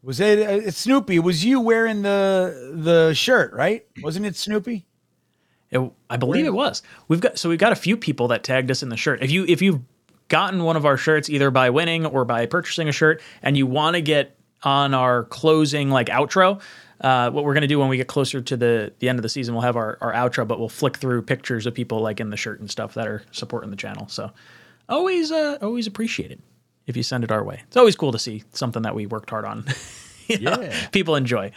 [0.03, 1.17] Was it uh, Snoopy?
[1.17, 3.85] It was you wearing the the shirt, right?
[4.01, 4.85] Wasn't it Snoopy?
[5.69, 6.81] It, I believe it was.
[7.09, 9.21] We've got so we've got a few people that tagged us in the shirt.
[9.21, 9.81] If you if you've
[10.29, 13.65] gotten one of our shirts either by winning or by purchasing a shirt, and you
[13.65, 16.61] want to get on our closing like outro,
[17.01, 19.29] uh, what we're gonna do when we get closer to the the end of the
[19.29, 22.29] season, we'll have our, our outro, but we'll flick through pictures of people like in
[22.29, 24.07] the shirt and stuff that are supporting the channel.
[24.07, 24.31] So
[24.89, 26.41] always uh, always appreciated
[26.85, 27.61] if you send it our way.
[27.67, 29.65] It's always cool to see something that we worked hard on.
[30.29, 30.87] You know, Yeah.
[30.87, 31.53] people enjoy.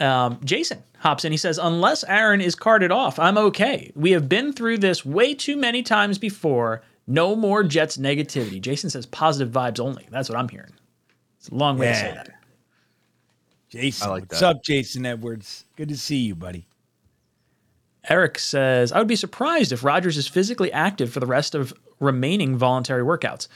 [0.00, 1.30] Um, Jason hops in.
[1.30, 3.92] He says, Unless Aaron is carted off, I'm okay.
[3.94, 6.82] We have been through this way too many times before.
[7.06, 8.60] No more Jets negativity.
[8.60, 10.08] Jason says, Positive vibes only.
[10.10, 10.72] That's what I'm hearing.
[11.38, 12.30] It's a long way to say that.
[13.74, 14.08] Jason.
[14.08, 14.56] I like What's that.
[14.56, 15.64] up, Jason Edwards?
[15.76, 16.66] Good to see you, buddy.
[18.08, 21.72] Eric says, I would be surprised if Rodgers is physically active for the rest of
[22.00, 23.48] remaining voluntary workouts.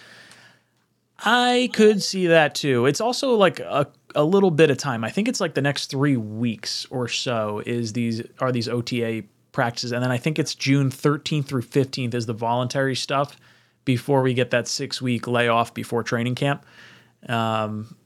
[1.20, 2.86] I could see that too.
[2.86, 5.04] It's also like a, a little bit of time.
[5.04, 9.24] I think it's like the next three weeks or so is these are these OTA
[9.52, 13.36] practices, and then I think it's June 13th through 15th is the voluntary stuff
[13.84, 16.64] before we get that six week layoff before training camp.
[17.28, 17.96] Um,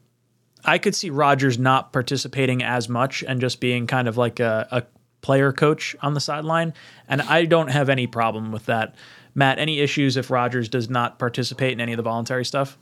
[0.65, 4.67] I could see Rodgers not participating as much and just being kind of like a,
[4.71, 4.83] a
[5.21, 6.73] player coach on the sideline,
[7.07, 8.95] and I don't have any problem with that.
[9.35, 12.77] Matt, any issues if Rodgers does not participate in any of the voluntary stuff?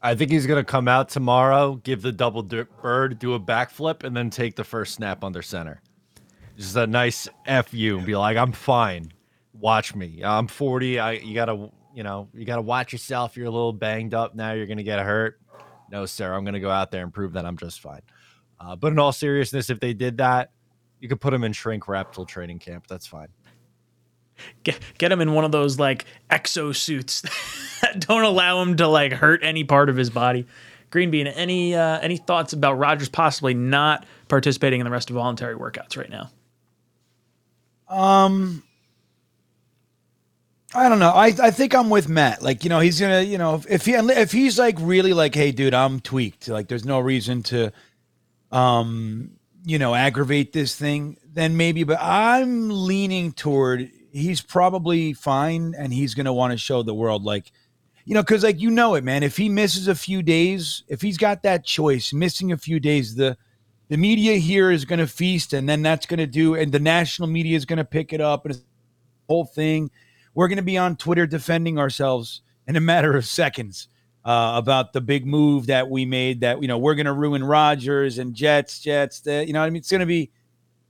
[0.00, 4.16] I think he's gonna come out tomorrow, give the double bird, do a backflip, and
[4.16, 5.80] then take the first snap under center.
[6.56, 9.12] Just a nice fu and be like, "I'm fine.
[9.52, 10.22] Watch me.
[10.24, 10.98] I'm 40.
[10.98, 13.36] I you gotta you know you gotta watch yourself.
[13.36, 14.52] You're a little banged up now.
[14.52, 15.40] You're gonna get hurt.
[15.92, 16.32] No, sir.
[16.32, 18.00] I'm gonna go out there and prove that I'm just fine.
[18.58, 20.50] Uh, but in all seriousness, if they did that,
[20.98, 22.86] you could put him in shrink wrap till training camp.
[22.88, 23.28] That's fine.
[24.62, 27.20] Get, get him in one of those like exo suits
[27.82, 30.46] that don't allow him to like hurt any part of his body.
[30.90, 35.14] Green Bean, any uh, any thoughts about Rodgers possibly not participating in the rest of
[35.14, 36.30] voluntary workouts right now?
[37.88, 38.62] Um,
[40.74, 41.10] I don't know.
[41.10, 42.42] I I think I'm with Matt.
[42.42, 45.52] Like you know, he's gonna you know if he if he's like really like, hey,
[45.52, 46.48] dude, I'm tweaked.
[46.48, 47.72] Like there's no reason to,
[48.50, 49.32] um,
[49.64, 51.18] you know, aggravate this thing.
[51.30, 56.82] Then maybe, but I'm leaning toward he's probably fine and he's gonna want to show
[56.82, 57.52] the world like.
[58.04, 59.22] You know, because like you know it, man.
[59.22, 63.14] If he misses a few days, if he's got that choice, missing a few days,
[63.14, 63.36] the
[63.88, 67.56] the media here is to feast, and then that's to do, and the national media
[67.56, 68.60] is to pick it up, and
[69.28, 69.90] whole thing.
[70.34, 73.88] We're going to be on Twitter defending ourselves in a matter of seconds
[74.24, 76.40] uh, about the big move that we made.
[76.40, 79.20] That you know we're going to ruin Rodgers and Jets, Jets.
[79.20, 80.30] That you know, what I mean, it's going to be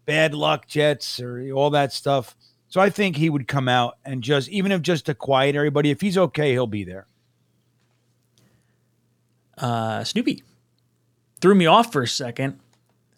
[0.05, 2.37] bad luck, Jets, or all that stuff.
[2.69, 5.91] So I think he would come out and just, even if just to quiet everybody,
[5.91, 7.07] if he's okay, he'll be there.
[9.59, 10.43] Uh, Snoopy
[11.41, 12.59] threw me off for a second.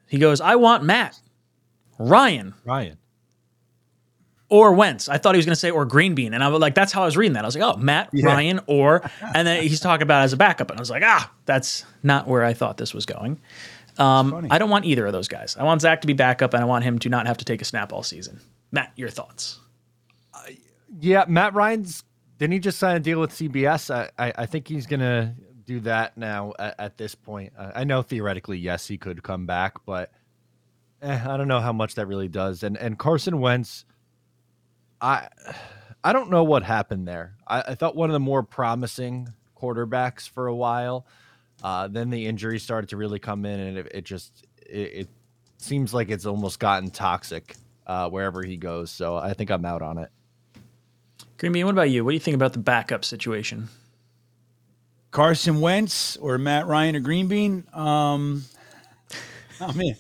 [0.09, 1.21] He goes, "I want Matt,
[1.99, 2.99] Ryan, Ryan.
[4.55, 6.61] Or Wentz." I thought he was going to say or Green Bean, and I was
[6.61, 9.47] like, "That's how I was reading that." I was like, "Oh, Matt, Ryan, or," and
[9.47, 12.29] then he's talking about it as a backup, and I was like, "Ah, that's not
[12.29, 13.41] where I thought this was going."
[13.99, 14.47] Um.
[14.51, 15.57] I don't want either of those guys.
[15.59, 17.63] I want Zach to be backup, and I want him to not have to take
[17.63, 18.41] a snap all season.
[18.73, 19.61] Matt, your thoughts?
[21.01, 22.05] Yeah, Matt Ryan's
[22.39, 23.95] didn't he just sign a deal with CBS?
[23.95, 27.53] I I, I think he's gonna do that now at, at this point.
[27.59, 30.13] Uh, I know theoretically, yes, he could come back, but
[31.03, 32.63] eh, I don't know how much that really does.
[32.63, 33.85] And and Carson Wentz,
[35.05, 35.29] I
[36.03, 37.37] I don't know what happened there.
[37.47, 41.07] I, I thought one of the more promising quarterbacks for a while.
[41.63, 45.09] Uh, then the injury started to really come in, and it, it just it, it
[45.59, 47.55] seems like it's almost gotten toxic
[47.87, 48.91] uh, wherever he goes.
[48.91, 50.09] So I think I'm out on it.
[51.37, 52.05] Green Bean, what about you?
[52.05, 53.69] What do you think about the backup situation?
[55.11, 57.65] Carson Wentz or Matt Ryan or Green Bean.
[57.75, 58.45] Um,
[59.61, 59.97] oh man.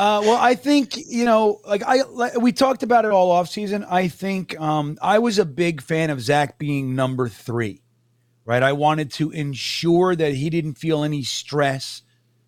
[0.00, 3.50] Uh, well, I think you know, like I like, we talked about it all off
[3.50, 3.84] season.
[3.84, 7.82] I think um, I was a big fan of Zach being number three,
[8.46, 8.62] right?
[8.62, 12.00] I wanted to ensure that he didn't feel any stress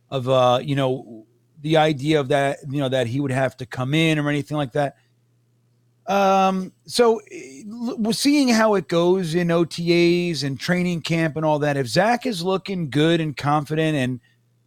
[0.08, 1.26] of uh, you know,
[1.60, 4.56] the idea of that, you know, that he would have to come in or anything
[4.56, 4.96] like that.
[6.06, 7.20] Um, so
[7.66, 11.76] we're seeing how it goes in OTAs and training camp and all that.
[11.76, 14.20] If Zach is looking good and confident and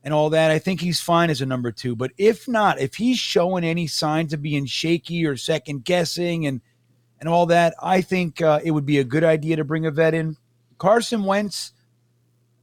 [0.05, 1.95] and all that, I think he's fine as a number two.
[1.95, 6.61] But if not, if he's showing any signs of being shaky or second guessing and
[7.19, 9.91] and all that, I think uh, it would be a good idea to bring a
[9.91, 10.37] vet in.
[10.77, 11.71] Carson Wentz,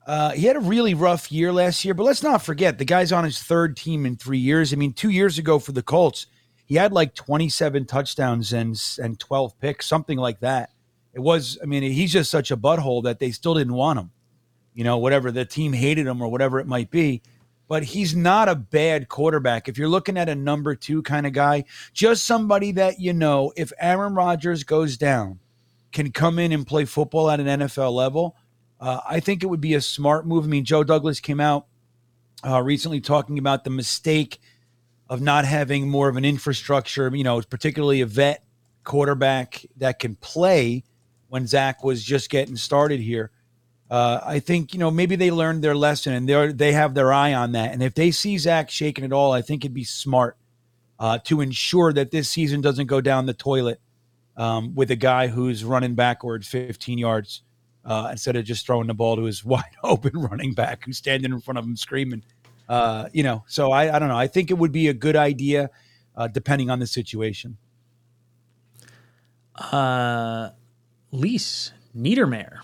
[0.07, 3.13] uh, he had a really rough year last year, but let's not forget the guy's
[3.13, 4.73] on his third team in three years.
[4.73, 6.27] I mean, two years ago for the Colts,
[6.67, 10.71] he had like 27 touchdowns and and 12 picks, something like that.
[11.13, 14.11] It was, I mean, he's just such a butthole that they still didn't want him.
[14.75, 17.23] You know, whatever the team hated him or whatever it might be.
[17.73, 19.67] But he's not a bad quarterback.
[19.67, 23.51] If you're looking at a number two kind of guy, just somebody that you know,
[23.57, 25.39] if Aaron Rodgers goes down,
[25.91, 28.37] can come in and play football at an NFL level.
[28.79, 30.45] Uh, I think it would be a smart move.
[30.45, 31.67] I mean, Joe Douglas came out
[32.47, 34.39] uh, recently talking about the mistake
[35.09, 38.45] of not having more of an infrastructure, you know, particularly a vet
[38.85, 40.85] quarterback that can play
[41.29, 43.31] when Zach was just getting started here.
[43.93, 47.13] Uh, I think you know maybe they learned their lesson and they they have their
[47.13, 47.75] eye on that.
[47.75, 50.39] And if they see Zach shaking it all, I think it'd be smart
[50.99, 53.83] uh, to ensure that this season doesn't go down the toilet
[54.39, 57.43] um, with a guy who's running backwards 15 yards
[57.85, 61.31] uh, instead of just throwing the ball to his wide open running back who's standing
[61.31, 62.23] in front of him screaming.
[62.71, 64.17] Uh, you know, so I, I don't know.
[64.17, 65.69] I think it would be a good idea
[66.17, 67.59] uh, depending on the situation.
[69.55, 70.49] Uh,
[71.11, 72.61] Lise Niedermayer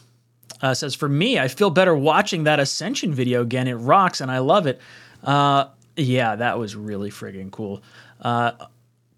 [0.61, 3.69] uh, says, For me, I feel better watching that Ascension video again.
[3.69, 4.81] It rocks and I love it.
[5.23, 5.67] Uh,
[5.97, 7.83] yeah, that was really friggin' cool.
[8.21, 8.53] Uh,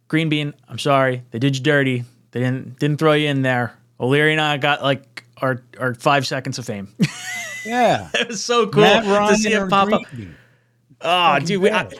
[0.08, 1.22] Green Bean, I'm sorry.
[1.30, 2.04] They did you dirty.
[2.32, 3.74] They didn't didn't throw you in there.
[3.98, 6.88] O'Leary and I got like our, our five seconds of fame.
[7.66, 8.08] Yeah.
[8.14, 10.00] it was so cool to see it pop up.
[11.02, 11.90] Oh, dude, we, I,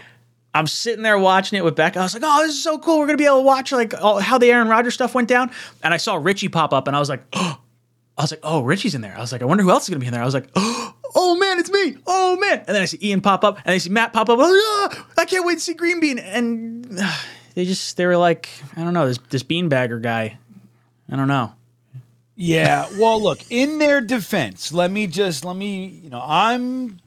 [0.55, 1.98] I'm sitting there watching it with Becca.
[1.98, 2.98] I was like, "Oh, this is so cool!
[2.98, 5.50] We're gonna be able to watch like all, how the Aaron Rodgers stuff went down."
[5.83, 7.59] And I saw Richie pop up, and I was like, "Oh!"
[8.18, 9.88] I was like, "Oh, Richie's in there." I was like, "I wonder who else is
[9.90, 11.96] gonna be in there." I was like, "Oh man, it's me!
[12.07, 14.38] Oh man!" And then I see Ian pop up, and I see Matt pop up.
[14.40, 16.18] I "Ah, I can't wait to see Green Bean.
[16.18, 17.16] And uh,
[17.55, 20.38] they just they were like, I don't know, this this beanbagger guy.
[21.11, 21.55] I don't know.
[22.42, 22.88] Yeah.
[22.99, 26.99] Well, look, in their defense, let me just, let me, you know, I'm,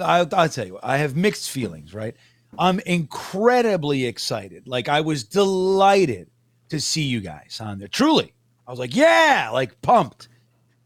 [0.00, 2.16] I'll, I'll tell you, I have mixed feelings, right?
[2.58, 4.66] I'm incredibly excited.
[4.66, 6.28] Like, I was delighted
[6.70, 7.86] to see you guys on there.
[7.86, 8.32] Truly.
[8.66, 10.28] I was like, yeah, like pumped.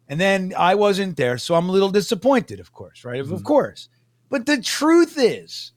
[0.08, 1.38] And then I wasn't there.
[1.38, 3.20] So I'm a little disappointed, of course, right?
[3.20, 3.88] Of course.
[4.28, 5.72] But the truth is,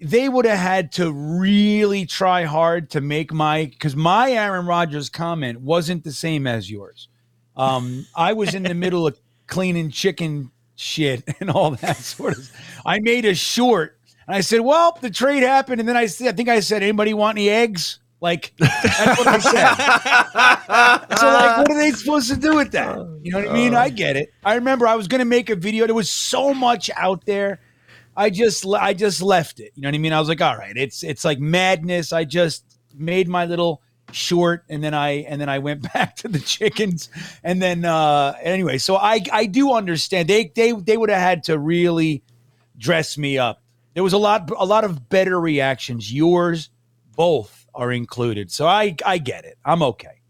[0.00, 5.08] they would have had to really try hard to make my because my Aaron Rodgers
[5.08, 7.08] comment wasn't the same as yours.
[7.56, 12.50] Um, I was in the middle of cleaning chicken shit and all that sort of.
[12.84, 16.28] I made a short and I said, "Well, the trade happened," and then I said,
[16.28, 21.16] "I think I said, anybody want any eggs?" Like that's what I said.
[21.18, 22.96] so like, what are they supposed to do with that?
[23.22, 23.74] You know what I mean?
[23.74, 24.30] I get it.
[24.42, 25.86] I remember I was going to make a video.
[25.86, 27.60] There was so much out there.
[28.16, 29.72] I just I just left it.
[29.74, 30.14] You know what I mean?
[30.14, 32.12] I was like, all right, it's it's like madness.
[32.12, 36.28] I just made my little short and then I and then I went back to
[36.28, 37.10] the chickens
[37.44, 40.28] and then uh anyway, so I I do understand.
[40.28, 42.22] They they they would have had to really
[42.78, 43.62] dress me up.
[43.92, 46.10] There was a lot a lot of better reactions.
[46.10, 46.70] Yours
[47.14, 48.50] both are included.
[48.50, 49.58] So I I get it.
[49.64, 50.20] I'm okay.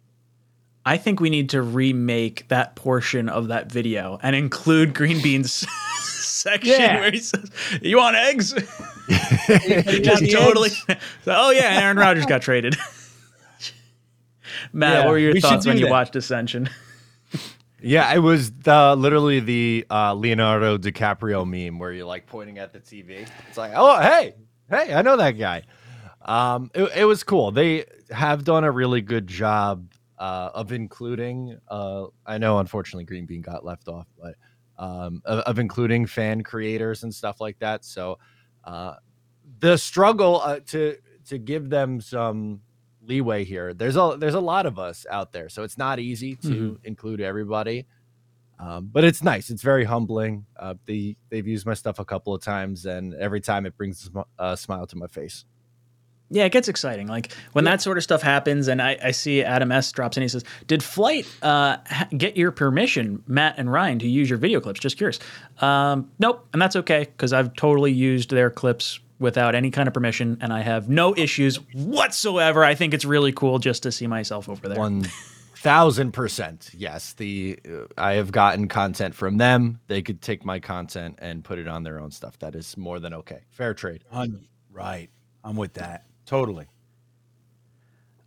[0.85, 5.53] I think we need to remake that portion of that video and include Green Bean's
[6.01, 7.01] section Yeah.
[7.01, 7.51] where he says,
[7.83, 8.53] "You want eggs?"
[9.09, 10.71] Just totally.
[10.89, 11.01] eggs?
[11.27, 12.77] oh yeah, Aaron Rodgers got traded.
[14.73, 16.69] Matt, Yeah, what were your we thoughts when do you watched Ascension?
[17.83, 22.73] Yeah, it was the literally the uh, Leonardo DiCaprio meme where you're like pointing at
[22.73, 23.29] the TV.
[23.49, 24.35] It's like, oh hey,
[24.71, 25.63] hey, I know that guy.
[26.27, 27.53] Um, it, it was cool.
[27.53, 31.59] They have done a really good job uh, of including.
[31.69, 34.35] Uh, I know, unfortunately, Green Bean got left off, but
[34.79, 37.85] um, of, of including fan creators and stuff like that.
[37.85, 38.19] So
[38.65, 38.97] uh,
[39.61, 40.97] the struggle uh, to
[41.29, 42.61] to give them some
[43.07, 43.73] leeway here.
[43.73, 47.21] There's a there's a lot of us out there, so it's not easy to include
[47.21, 47.87] everybody.
[48.59, 49.51] Um, but it's nice.
[49.51, 50.47] It's very humbling.
[50.59, 54.03] Uh, they they've used my stuff a couple of times, and every time it brings
[54.03, 55.45] a sm- a smile to my face.
[56.29, 57.07] Yeah, it gets exciting.
[57.07, 60.23] Like when that sort of stuff happens, and I, I see Adam S drops in.
[60.23, 64.39] He says, "Did Flight uh, ha- get your permission, Matt and Ryan, to use your
[64.39, 65.21] video clips?" Just curious.
[65.61, 69.95] Um, nope, and that's okay because I've totally used their clips without any kind of
[69.95, 72.65] permission, and I have no issues whatsoever.
[72.65, 74.79] I think it's really cool just to see myself over there.
[74.79, 75.07] One
[75.55, 77.13] thousand percent, yes.
[77.13, 79.79] The uh, I have gotten content from them.
[79.87, 82.37] They could take my content and put it on their own stuff.
[82.41, 83.43] That is more than okay.
[83.51, 84.03] Fair trade.
[84.11, 85.09] Hun- right.
[85.45, 86.05] I'm with that.
[86.27, 86.67] Totally.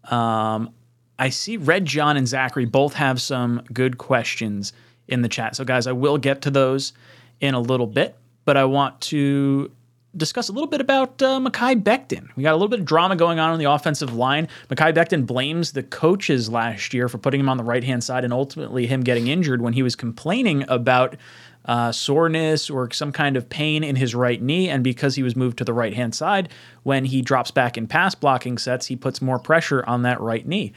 [0.05, 0.73] Um,
[1.19, 4.73] I see Red John and Zachary both have some good questions
[5.07, 5.55] in the chat.
[5.55, 6.93] So, guys, I will get to those
[7.41, 9.71] in a little bit, but I want to
[10.17, 12.29] discuss a little bit about uh, Mekhi Becton.
[12.35, 14.47] We got a little bit of drama going on on the offensive line.
[14.69, 18.23] Mekhi Becton blames the coaches last year for putting him on the right hand side
[18.23, 21.15] and ultimately him getting injured when he was complaining about
[21.65, 24.69] uh, soreness or some kind of pain in his right knee.
[24.69, 26.49] And because he was moved to the right hand side,
[26.83, 30.47] when he drops back in pass blocking sets, he puts more pressure on that right
[30.47, 30.73] knee.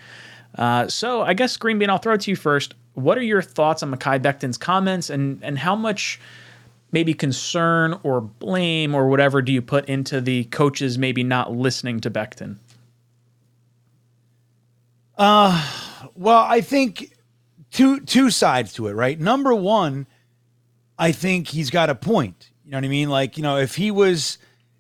[0.57, 2.75] Uh, so I guess Green Bean, I'll throw it to you first.
[2.95, 6.21] What are your thoughts on Mekhi Becton's comments and and how much
[6.91, 12.01] maybe concern or blame or whatever do you put into the coaches maybe not listening
[12.01, 12.57] to Becton?
[15.17, 15.67] Uh,
[16.15, 17.17] well, I think
[17.71, 19.19] two two sides to it, right?
[19.19, 20.07] Number one,
[21.03, 22.53] I think he's got a point.
[22.65, 23.11] You know what I mean?
[23.11, 24.39] Like, you know, if he was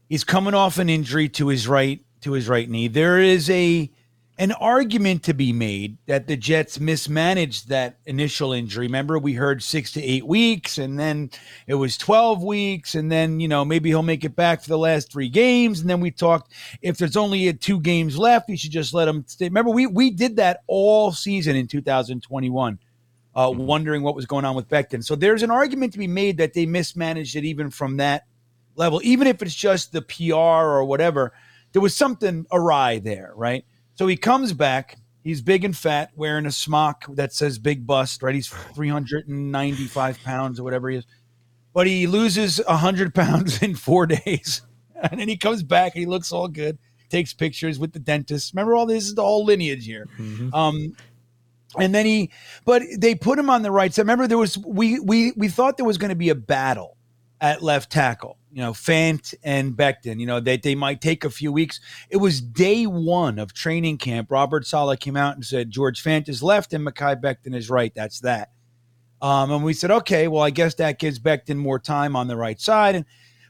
[0.08, 3.90] he's coming off an injury to his right to his right knee, there is a
[4.38, 8.86] an argument to be made that the Jets mismanaged that initial injury.
[8.86, 11.28] Remember, we heard six to eight weeks, and then
[11.66, 14.78] it was 12 weeks, and then, you know, maybe he'll make it back for the
[14.78, 15.80] last three games.
[15.80, 16.52] And then we talked
[16.82, 19.46] if there's only two games left, you should just let him stay.
[19.46, 22.78] Remember, we, we did that all season in 2021.
[23.34, 23.62] Uh, mm-hmm.
[23.62, 25.02] wondering what was going on with Becton.
[25.02, 28.26] So there's an argument to be made that they mismanaged it even from that
[28.76, 31.32] level, even if it's just the PR or whatever.
[31.72, 33.64] There was something awry there, right?
[33.94, 34.98] So he comes back.
[35.24, 38.34] He's big and fat, wearing a smock that says big bust, right?
[38.34, 41.06] He's 395 pounds or whatever he is.
[41.72, 44.62] But he loses 100 pounds in four days.
[45.10, 46.78] And then he comes back and he looks all good,
[47.08, 48.52] takes pictures with the dentist.
[48.54, 50.06] Remember, all this is the whole lineage here.
[50.16, 50.54] Mm-hmm.
[50.54, 50.94] Um,
[51.78, 52.30] and then he,
[52.64, 54.02] but they put him on the right side.
[54.02, 56.96] Remember, there was, we, we, we thought there was going to be a battle
[57.40, 61.30] at left tackle you know, Fant and Becton, you know, that they might take a
[61.30, 61.80] few weeks.
[62.10, 64.30] It was day one of training camp.
[64.30, 67.92] Robert Saleh came out and said, George Fant is left and Mekhi Becton is right.
[67.94, 68.50] That's that.
[69.22, 72.36] Um, and we said, okay, well, I guess that gives Becton more time on the
[72.36, 72.94] right side.
[72.94, 73.04] And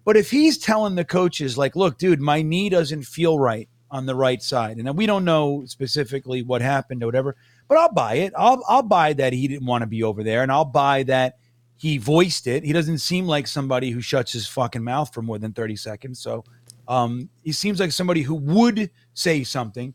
[0.05, 4.07] but if he's telling the coaches, like, look, dude, my knee doesn't feel right on
[4.07, 7.37] the right side, and we don't know specifically what happened or whatever,
[7.73, 8.35] but I'll buy it.
[8.37, 11.39] I'll I'll buy that he didn't want to be over there, and I'll buy that
[11.79, 12.65] he voiced it.
[12.65, 16.21] He doesn't seem like somebody who shuts his fucking mouth for more than 30 seconds.
[16.21, 16.45] So
[16.87, 19.95] um, he seems like somebody who would say something.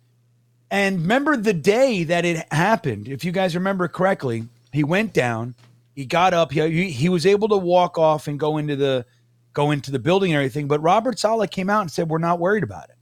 [0.71, 5.53] And remember the day that it happened, if you guys remember correctly, he went down,
[5.95, 9.05] he got up, he, he was able to walk off and go into the
[9.53, 10.67] go into the building and everything.
[10.67, 12.95] But Robert Saleh came out and said, We're not worried about it.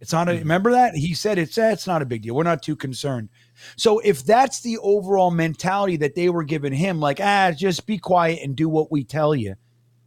[0.00, 0.40] It's not a mm-hmm.
[0.40, 0.96] remember that?
[0.96, 2.34] He said it's eh, it's not a big deal.
[2.34, 3.28] We're not too concerned.
[3.76, 7.98] So if that's the overall mentality that they were giving him, like, ah, just be
[7.98, 9.54] quiet and do what we tell you,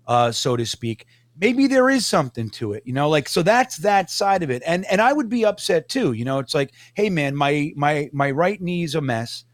[0.08, 1.06] uh, so to speak,
[1.40, 4.62] maybe there is something to it, you know, like so that's that side of it.
[4.66, 6.14] And and I would be upset too.
[6.14, 9.46] You know, it's like, hey man, my my my right knee's a mess.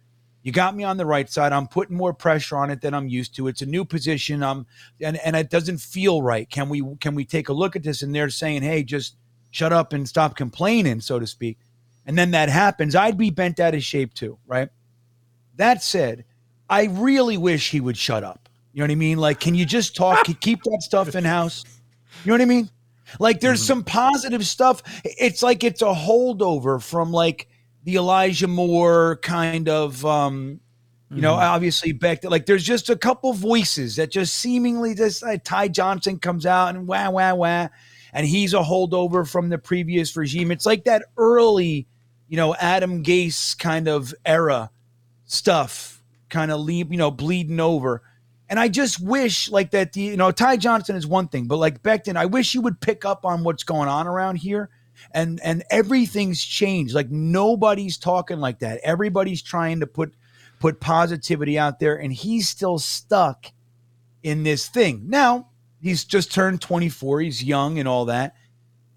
[0.43, 1.51] You got me on the right side.
[1.51, 3.47] I'm putting more pressure on it than I'm used to.
[3.47, 4.43] It's a new position.
[4.43, 4.67] Um,
[5.01, 6.49] and and it doesn't feel right.
[6.49, 8.01] Can we can we take a look at this?
[8.01, 9.17] And they're saying, hey, just
[9.51, 11.57] shut up and stop complaining, so to speak
[12.05, 14.69] and then that happens, I'd be bent out of shape too, right?
[15.55, 16.25] That said,
[16.69, 18.49] I really wish he would shut up.
[18.73, 19.17] You know what I mean?
[19.17, 20.25] Like, can you just talk?
[20.41, 21.63] keep that stuff in house.
[22.23, 22.69] You know what I mean?
[23.19, 23.67] Like, there's mm-hmm.
[23.67, 24.83] some positive stuff.
[25.03, 27.47] It's like it's a holdover from like
[27.83, 30.59] the Elijah Moore kind of, um,
[31.11, 31.53] you know, mm-hmm.
[31.53, 35.69] obviously back to like there's just a couple voices that just seemingly just like Ty
[35.69, 37.67] Johnson comes out and wah wah wah,
[38.11, 40.51] and he's a holdover from the previous regime.
[40.51, 41.87] It's like that early
[42.27, 44.71] you know, Adam Gase kind of era
[45.25, 48.01] stuff kind of leave, you know, bleeding over.
[48.49, 51.57] And I just wish like that the you know, Ty Johnson is one thing, but
[51.57, 54.69] like Becton, I wish you would pick up on what's going on around here.
[55.11, 56.93] And and everything's changed.
[56.95, 58.79] Like nobody's talking like that.
[58.83, 60.13] Everybody's trying to put
[60.59, 63.51] put positivity out there, and he's still stuck
[64.23, 65.03] in this thing.
[65.07, 65.49] Now,
[65.81, 68.35] he's just turned 24, he's young and all that.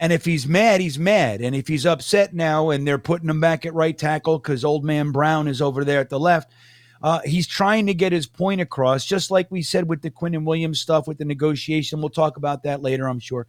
[0.00, 1.40] And if he's mad, he's mad.
[1.40, 4.84] And if he's upset now and they're putting him back at right tackle because old
[4.84, 6.52] man Brown is over there at the left,
[7.02, 10.44] uh, he's trying to get his point across, just like we said with the Quinnen
[10.44, 12.00] Williams stuff with the negotiation.
[12.00, 13.46] We'll talk about that later, I'm sure.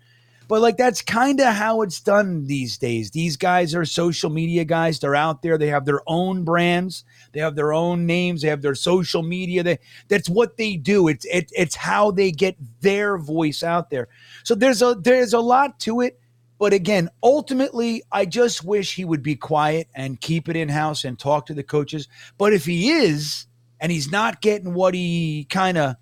[0.47, 3.12] But like that's kind of how it's done these days.
[3.12, 5.00] These guys are social media guys.
[5.00, 5.60] They're out there.
[5.60, 7.04] They have their own brands.
[7.34, 8.41] They have their own names.
[8.41, 9.62] They have their social media.
[9.62, 9.78] They,
[10.08, 11.08] that's what they do.
[11.08, 14.08] It's it, it's how they get their voice out there.
[14.43, 16.18] So there's a there's a lot to it.
[16.60, 21.05] But again, ultimately, I just wish he would be quiet and keep it in house
[21.05, 22.07] and talk to the coaches.
[22.38, 23.47] But if he is,
[23.80, 25.95] and he's not getting what he kind of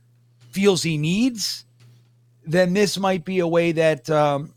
[0.49, 1.63] feels he needs,
[2.43, 4.55] then this might be a way that um,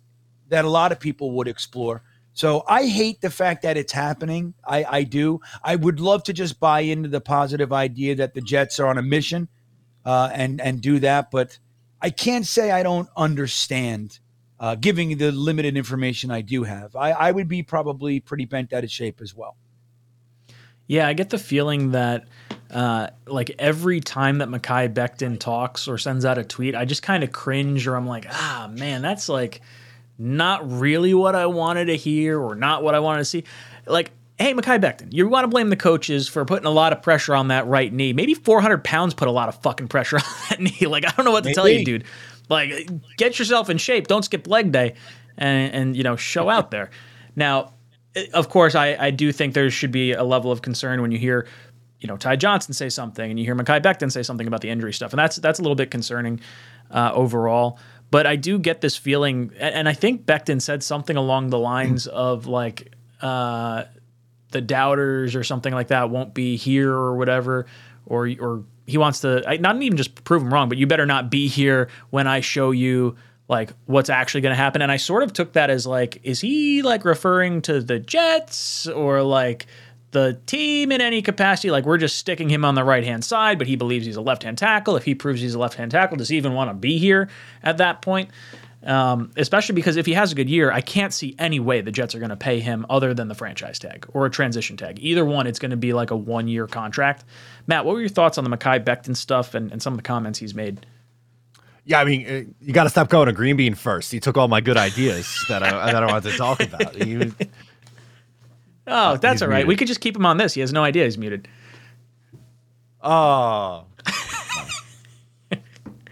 [0.49, 2.03] that a lot of people would explore.
[2.33, 4.55] So I hate the fact that it's happening.
[4.67, 5.41] I, I do.
[5.63, 8.97] I would love to just buy into the positive idea that the Jets are on
[8.97, 9.49] a mission
[10.05, 11.59] uh, and and do that, but
[12.01, 14.19] I can't say I don't understand.
[14.61, 18.75] Uh, giving the limited information I do have, I, I would be probably pretty bent
[18.75, 19.57] out of shape as well.
[20.87, 22.27] Yeah, I get the feeling that
[22.71, 27.03] uh, like every time that Mekhi Becton talks or sends out a tweet, I just
[27.03, 29.63] kind of cringe or I'm like, ah, man, that's like
[30.19, 33.45] not really what I wanted to hear or not what I wanted to see.
[33.87, 37.03] Like, hey, Mekhi Becton, you want to blame the coaches for putting a lot of
[37.03, 38.13] pressure on that right knee.
[38.13, 40.87] Maybe 400 pounds put a lot of fucking pressure on that knee.
[40.87, 41.55] Like, I don't know what to Maybe.
[41.55, 42.05] tell you, dude.
[42.51, 44.09] Like, get yourself in shape.
[44.09, 44.95] Don't skip leg day
[45.39, 46.91] and, and you know, show out there.
[47.37, 47.73] Now,
[48.35, 51.19] of course, I, I do think there should be a level of concern when you
[51.19, 51.47] hear,
[52.01, 54.69] you know, Ty Johnson say something and you hear Mekhi Becton say something about the
[54.69, 56.41] injury stuff, and that's that's a little bit concerning
[56.91, 57.79] uh, overall.
[58.11, 61.59] But I do get this feeling, and, and I think Becton said something along the
[61.59, 63.85] lines of like uh,
[64.51, 67.67] the doubters or something like that won't be here or whatever,
[68.07, 71.31] or or he wants to not even just prove him wrong, but you better not
[71.31, 73.17] be here when I show you
[73.49, 74.81] like what's actually going to happen.
[74.81, 78.87] And I sort of took that as like, is he like referring to the Jets
[78.87, 79.67] or like
[80.13, 81.71] the team in any capacity?
[81.71, 84.21] Like we're just sticking him on the right hand side, but he believes he's a
[84.21, 84.97] left hand tackle.
[84.97, 87.29] If he proves he's a left hand tackle, does he even want to be here
[87.63, 88.31] at that point?
[88.83, 91.93] Um, especially because if he has a good year, I can't see any way the
[91.93, 94.99] Jets are going to pay him other than the franchise tag or a transition tag.
[95.03, 97.25] Either one, it's going to be like a one year contract.
[97.67, 100.03] Matt, what were your thoughts on the Mekhi Becton stuff and, and some of the
[100.03, 100.87] comments he's made?
[101.85, 104.13] Yeah, I mean, uh, you got to stop going to Green Bean first.
[104.13, 106.95] He took all my good ideas that I that I wanted to talk about.
[106.95, 107.33] He-
[108.87, 109.57] Oh, that's all right.
[109.59, 109.69] muted.
[109.69, 110.55] We could just keep him on this.
[110.55, 111.47] He has no idea he's muted.
[113.03, 113.85] oh,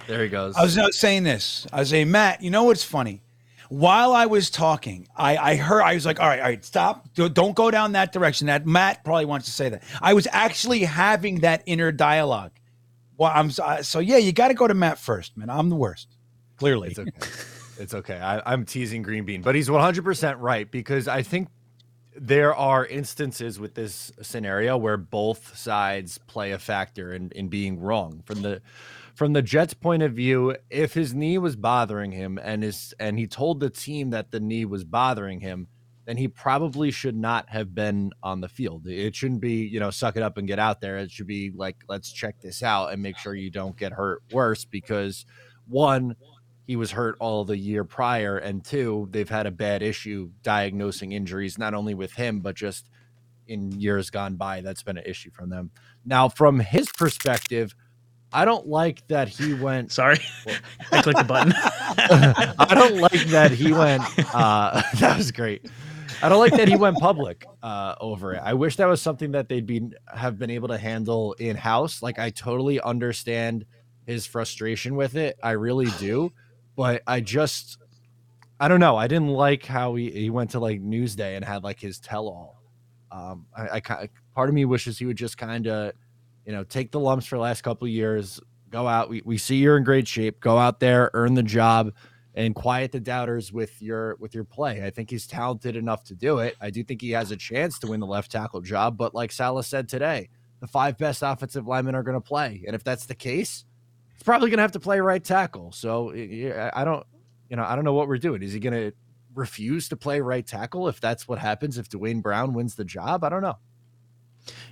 [0.09, 0.57] there he goes.
[0.57, 1.67] I was not saying this.
[1.73, 3.23] I was saying, Matt, you know what's funny?
[3.69, 7.07] While I was talking, I, I heard, I was like, all right, all right, stop.
[7.15, 8.47] Don't go down that direction.
[8.47, 9.83] That Matt probably wants to say that.
[10.01, 12.53] I was actually having that inner dialogue.
[13.19, 15.51] Well, I'm so, yeah, you got to go to Matt first, man.
[15.51, 16.09] I'm the worst,
[16.57, 16.89] clearly.
[16.89, 17.29] It's okay.
[17.79, 18.19] It's okay.
[18.19, 21.49] I, I'm teasing Green Bean, but he's 100% right because I think
[22.17, 27.81] there are instances with this scenario where both sides play a factor in, in being
[27.81, 28.23] wrong.
[28.25, 28.63] From the
[29.19, 33.19] from the Jets' point of view, if his knee was bothering him and his and
[33.19, 35.67] he told the team that the knee was bothering him,
[36.05, 38.87] then he probably should not have been on the field.
[38.87, 40.99] It shouldn't be, you know, suck it up and get out there.
[40.99, 44.23] It should be like, let's check this out and make sure you don't get hurt
[44.31, 45.27] worse because
[45.67, 46.15] one,
[46.69, 51.11] he was hurt all the year prior, and two, they've had a bad issue diagnosing
[51.11, 52.89] injuries, not only with him, but just
[53.49, 54.61] in years gone by.
[54.61, 55.73] That's been an issue from them.
[56.05, 57.75] Now, from his perspective,
[58.33, 60.19] I don't like that he went Sorry,
[60.93, 61.53] I clicked the button.
[61.57, 64.03] I don't like that he went.
[64.35, 65.71] Uh, that was great.
[66.21, 68.41] I don't like that he went public uh, over it.
[68.43, 72.03] I wish that was something that they'd be have been able to handle in house.
[72.03, 73.65] Like I totally understand
[74.07, 75.39] his frustration with it.
[75.43, 76.33] I really do,
[76.75, 77.79] but I just
[78.61, 78.97] I don't know.
[78.97, 82.27] I didn't like how he, he went to like Newsday and had like his tell
[82.27, 82.61] all.
[83.13, 85.93] Um, I, I part of me wishes he would just kind of,
[86.49, 88.41] you know, take the lumps for the last couple years,
[88.71, 89.11] go out.
[89.11, 90.41] We, we see you're in great shape.
[90.41, 91.93] Go out there, earn the job,
[92.35, 94.83] and quiet the doubters with your with your play.
[94.83, 96.57] I think he's talented enough to do it.
[96.59, 98.97] I do think he has a chance to win the left tackle job.
[98.97, 100.31] But like Saleh said today,
[100.61, 103.67] the five best offensive linemen are going to play, and if that's the case,
[104.15, 105.71] he's probably going to have to play right tackle.
[105.73, 107.07] So I don't,
[107.51, 108.43] you know, I don't know what we're doing.
[108.43, 108.97] Is he going to
[109.35, 113.23] refuse to play right tackle if that's what happens if Duane Brown wins the job?
[113.23, 113.59] I don't know.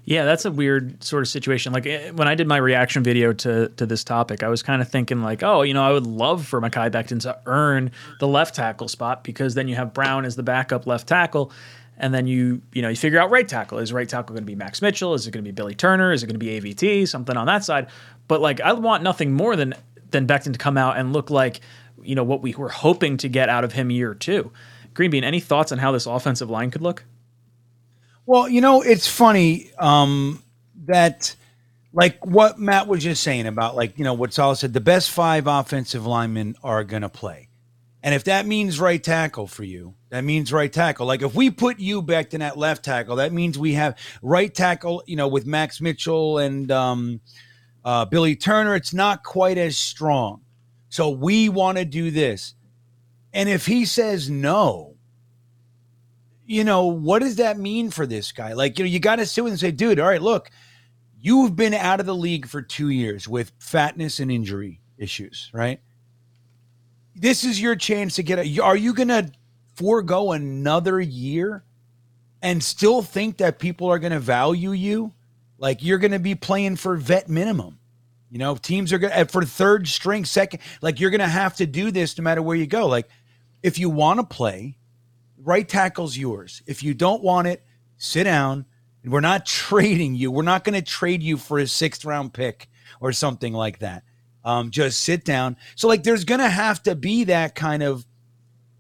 [0.04, 1.72] Yeah, that's a weird sort of situation.
[1.72, 4.80] Like eh, when I did my reaction video to to this topic, I was kind
[4.80, 8.28] of thinking like, oh, you know, I would love for Mekhi Becton to earn the
[8.28, 11.50] left tackle spot because then you have Brown as the backup left tackle,
[11.96, 13.78] and then you you know you figure out right tackle.
[13.78, 15.14] Is right tackle going to be Max Mitchell?
[15.14, 16.12] Is it going to be Billy Turner?
[16.12, 17.08] Is it going to be AVT?
[17.08, 17.88] Something on that side.
[18.28, 19.74] But like, I want nothing more than
[20.10, 21.60] than Becton to come out and look like
[22.02, 24.52] you know what we were hoping to get out of him year two.
[24.94, 27.04] Green Bean, any thoughts on how this offensive line could look?
[28.26, 30.42] Well, you know, it's funny um,
[30.86, 31.34] that,
[31.92, 35.10] like what Matt was just saying about, like, you know, what Saleh said, the best
[35.10, 37.48] five offensive linemen are going to play.
[38.02, 41.06] And if that means right tackle for you, that means right tackle.
[41.06, 44.52] Like if we put you back in that left tackle, that means we have right
[44.52, 47.20] tackle, you know, with Max Mitchell and um,
[47.84, 48.74] uh, Billy Turner.
[48.74, 50.42] It's not quite as strong.
[50.88, 52.54] So we want to do this.
[53.32, 54.95] And if he says no,
[56.46, 58.52] you know, what does that mean for this guy?
[58.52, 60.50] Like, you know, you got to sit and say, dude, all right, look,
[61.20, 65.80] you've been out of the league for two years with fatness and injury issues, right?
[67.14, 68.62] This is your chance to get a.
[68.62, 69.30] Are you going to
[69.74, 71.64] forego another year
[72.42, 75.12] and still think that people are going to value you?
[75.58, 77.78] Like you're going to be playing for vet minimum.
[78.30, 81.56] You know, teams are going to, for third string, second, like you're going to have
[81.56, 82.86] to do this no matter where you go.
[82.86, 83.08] Like
[83.62, 84.76] if you want to play,
[85.46, 86.60] right tackle's yours.
[86.66, 87.64] If you don't want it,
[87.96, 88.66] sit down.
[89.04, 90.30] We're not trading you.
[90.30, 92.68] We're not going to trade you for a sixth round pick
[93.00, 94.02] or something like that.
[94.44, 95.56] Um, just sit down.
[95.74, 98.06] So, like, there's going to have to be that kind of,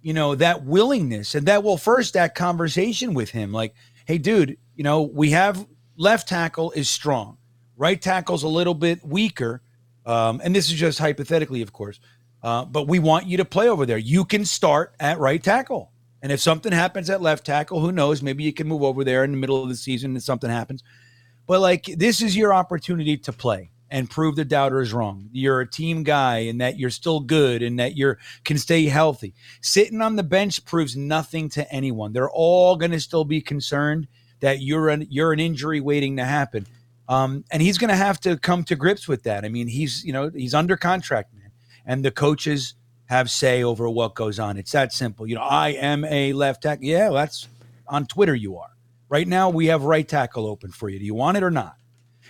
[0.02, 3.52] you know, that willingness and that, well, first, that conversation with him.
[3.52, 7.38] Like, hey, dude, you know, we have left tackle is strong,
[7.76, 9.62] right tackle's a little bit weaker.
[10.04, 11.98] Um, and this is just hypothetically, of course.
[12.44, 13.98] Uh, but we want you to play over there.
[13.98, 15.90] You can start at right tackle.
[16.22, 18.22] And if something happens at left tackle, who knows?
[18.22, 20.82] Maybe you can move over there in the middle of the season and something happens.
[21.46, 25.28] But like, this is your opportunity to play and prove the doubters wrong.
[25.32, 29.34] You're a team guy and that you're still good and that you can stay healthy.
[29.60, 32.12] Sitting on the bench proves nothing to anyone.
[32.12, 34.08] They're all going to still be concerned
[34.40, 36.66] that you're an you're an injury waiting to happen.
[37.08, 39.44] Um, and he's going to have to come to grips with that.
[39.44, 41.52] I mean, he's you know he's under contract, man,
[41.86, 42.74] and the coaches
[43.06, 44.56] have say over what goes on.
[44.56, 45.26] It's that simple.
[45.26, 46.84] You know, I am a left tackle.
[46.84, 47.48] Yeah, that's
[47.86, 48.34] on Twitter.
[48.34, 48.70] You are
[49.08, 49.48] right now.
[49.48, 50.98] We have right tackle open for you.
[50.98, 51.76] Do you want it or not?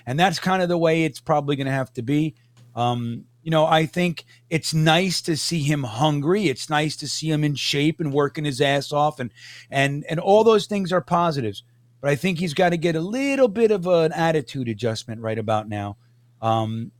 [0.06, 2.34] And that's kind of the way it's probably going to have to be.
[2.74, 6.48] Um, you know, I think it's nice to see him hungry.
[6.48, 9.30] It's nice to see him in shape and working his ass off, and
[9.70, 11.62] and and all those things are positives.
[12.00, 15.38] But I think he's got to get a little bit of an attitude adjustment right
[15.38, 15.96] about now.
[16.42, 16.90] Um,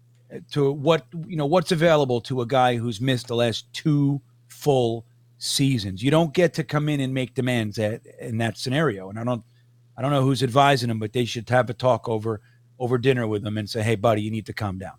[0.53, 5.07] to what you know what's available to a guy who's missed the last two full
[5.39, 6.03] seasons.
[6.03, 9.09] You don't get to come in and make demands at, in that scenario.
[9.11, 9.45] And I don't
[9.97, 12.41] I don't know who's advising him, but they should have a talk over
[12.79, 14.95] over dinner with him and say, "Hey, buddy, you need to calm down."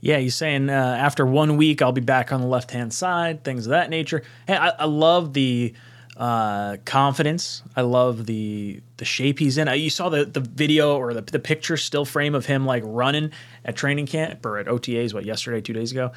[0.00, 3.44] Yeah, he's saying uh, after one week I'll be back on the left hand side,
[3.44, 4.22] things of that nature.
[4.46, 5.74] Hey, I, I love the
[6.16, 7.62] uh, confidence.
[7.74, 9.68] I love the the shape he's in.
[9.68, 13.32] You saw the the video or the, the picture still frame of him like running
[13.64, 15.14] at training camp or at OTAs.
[15.14, 16.12] What yesterday, two days ago.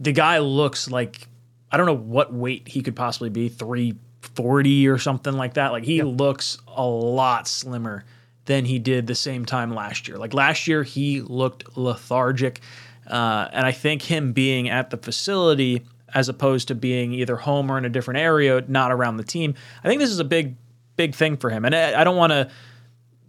[0.00, 1.26] The guy looks like
[1.70, 5.72] I don't know what weight he could possibly be, three forty or something like that.
[5.72, 6.06] Like he yep.
[6.06, 8.04] looks a lot slimmer
[8.46, 10.18] than he did the same time last year.
[10.18, 12.60] Like last year, he looked lethargic.
[13.06, 15.82] Uh, and I think him being at the facility
[16.14, 19.54] as opposed to being either home or in a different area, not around the team.
[19.82, 20.54] I think this is a big,
[20.96, 21.64] big thing for him.
[21.64, 22.50] And I, I don't want to,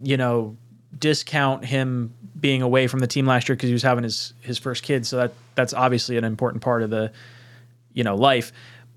[0.01, 0.55] you know,
[0.97, 4.57] discount him being away from the team last year because he was having his his
[4.57, 5.05] first kid.
[5.05, 7.11] So that that's obviously an important part of the,
[7.93, 8.51] you know, life.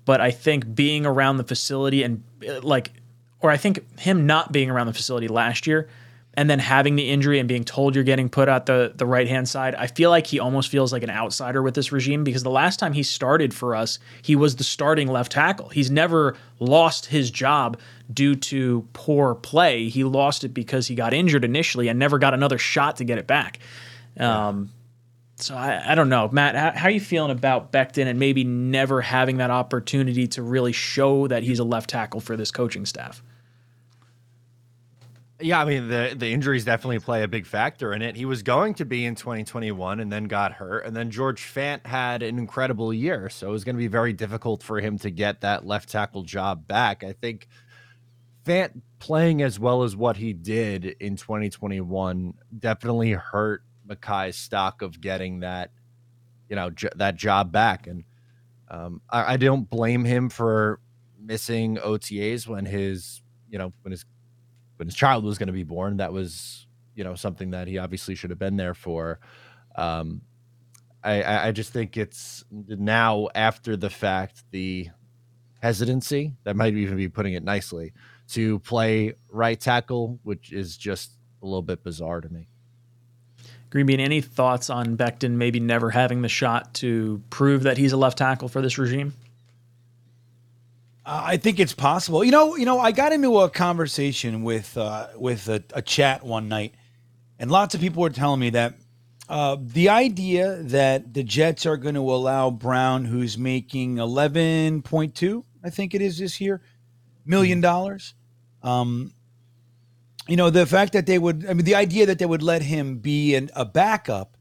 [0.05, 2.23] But I think being around the facility and
[2.61, 2.91] like,
[3.41, 5.89] or I think him not being around the facility last year
[6.35, 9.27] and then having the injury and being told you're getting put at the the right
[9.27, 12.43] hand side, I feel like he almost feels like an outsider with this regime because
[12.43, 15.69] the last time he started for us, he was the starting left tackle.
[15.69, 17.79] He's never lost his job
[18.13, 19.89] due to poor play.
[19.89, 23.17] He lost it because he got injured initially and never got another shot to get
[23.17, 23.59] it back.
[24.17, 24.71] Um,
[25.37, 26.55] so I, I, don't know, Matt.
[26.55, 30.73] How, how, are you feeling about Becton and maybe never having that opportunity to really
[30.73, 33.23] show that he's a left tackle for this coaching staff?
[35.41, 38.17] Yeah, I mean the the injuries definitely play a big factor in it.
[38.17, 41.85] He was going to be in 2021 and then got hurt, and then George Fant
[41.85, 45.09] had an incredible year, so it was going to be very difficult for him to
[45.09, 47.05] get that left tackle job back.
[47.05, 47.47] I think
[48.43, 54.99] Fant playing as well as what he did in 2021 definitely hurt Mekhi's stock of
[54.99, 55.71] getting that,
[56.49, 58.03] you know, j- that job back, and
[58.69, 60.81] um, I, I don't blame him for
[61.17, 64.05] missing OTAs when his, you know, when his
[64.79, 65.97] when his child was going to be born.
[65.97, 66.65] That was,
[66.95, 69.19] you know, something that he obviously should have been there for.
[69.75, 70.21] Um,
[71.03, 74.89] I, I just think it's now after the fact the
[75.61, 77.93] hesitancy that might even be putting it nicely
[78.29, 81.11] to play right tackle, which is just
[81.41, 82.47] a little bit bizarre to me.
[83.69, 87.97] Greenbean, any thoughts on Becton maybe never having the shot to prove that he's a
[87.97, 89.13] left tackle for this regime?
[91.09, 92.23] Uh, I think it's possible.
[92.23, 96.23] You know, you know, I got into a conversation with uh, with a, a, chat
[96.23, 96.75] one night,
[97.39, 98.75] and lots of people were telling me that
[99.27, 105.15] uh, the idea that the Jets are going to allow Brown, who's making eleven point
[105.15, 106.61] two, I think it is this year,
[107.25, 108.13] million dollars.
[108.61, 109.11] Um,
[110.27, 112.61] you know, the fact that they would, I mean, the idea that they would let
[112.61, 114.37] him be an, a backup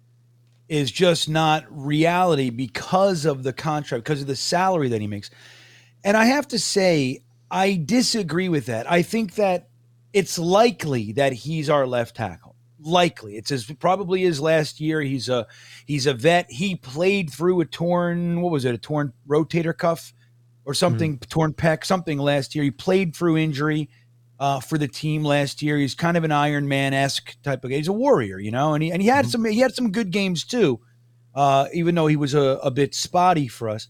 [0.69, 5.31] is just not reality because of the contract, because of the salary that he makes.
[6.05, 8.91] And I have to say, I disagree with that.
[8.91, 9.69] I think that
[10.13, 12.57] it's likely that he's our left tackle.
[12.81, 15.01] Likely, it's as probably his last year.
[15.01, 15.47] He's a
[15.85, 16.47] he's a vet.
[16.49, 18.75] He played through a torn what was it?
[18.75, 20.13] A torn rotator cuff
[20.65, 22.63] or something, torn pec, something last year.
[22.63, 23.89] He played through injury
[24.39, 25.77] uh, for the team last year.
[25.77, 27.77] He's kind of an Iron Man esque type of guy.
[27.79, 30.11] He's a warrior, you know, and he and he had some he had some good
[30.11, 30.81] games too,
[31.35, 33.89] uh, even though he was a, a bit spotty for us.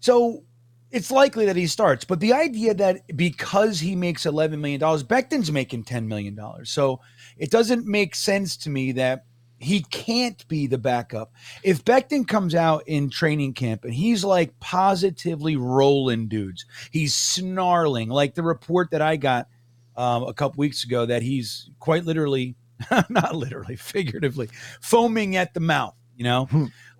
[0.00, 0.44] So
[0.90, 2.04] it's likely that he starts.
[2.04, 6.70] But the idea that because he makes eleven million dollars, Becton's making ten million dollars,
[6.70, 7.00] so
[7.36, 9.24] it doesn't make sense to me that
[9.58, 11.32] he can't be the backup.
[11.62, 18.08] If Becton comes out in training camp and he's like positively rolling dudes, he's snarling
[18.08, 19.48] like the report that I got
[19.96, 22.54] um, a couple weeks ago that he's quite literally,
[23.08, 24.48] not literally, figuratively,
[24.80, 25.94] foaming at the mouth.
[26.16, 26.48] You know,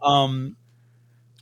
[0.03, 0.57] um,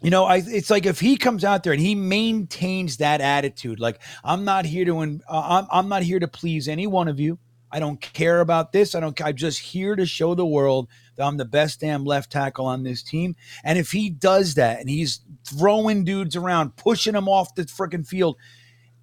[0.07, 3.81] you know, I it's like if he comes out there and he maintains that attitude,
[3.81, 7.19] like I'm not here to, uh, I'm I'm not here to please any one of
[7.19, 7.41] you.
[7.73, 8.95] I don't care about this.
[8.95, 9.21] I don't.
[9.21, 12.85] I'm just here to show the world that I'm the best damn left tackle on
[12.85, 13.35] this team.
[13.65, 18.07] And if he does that and he's throwing dudes around, pushing them off the freaking
[18.07, 18.37] field,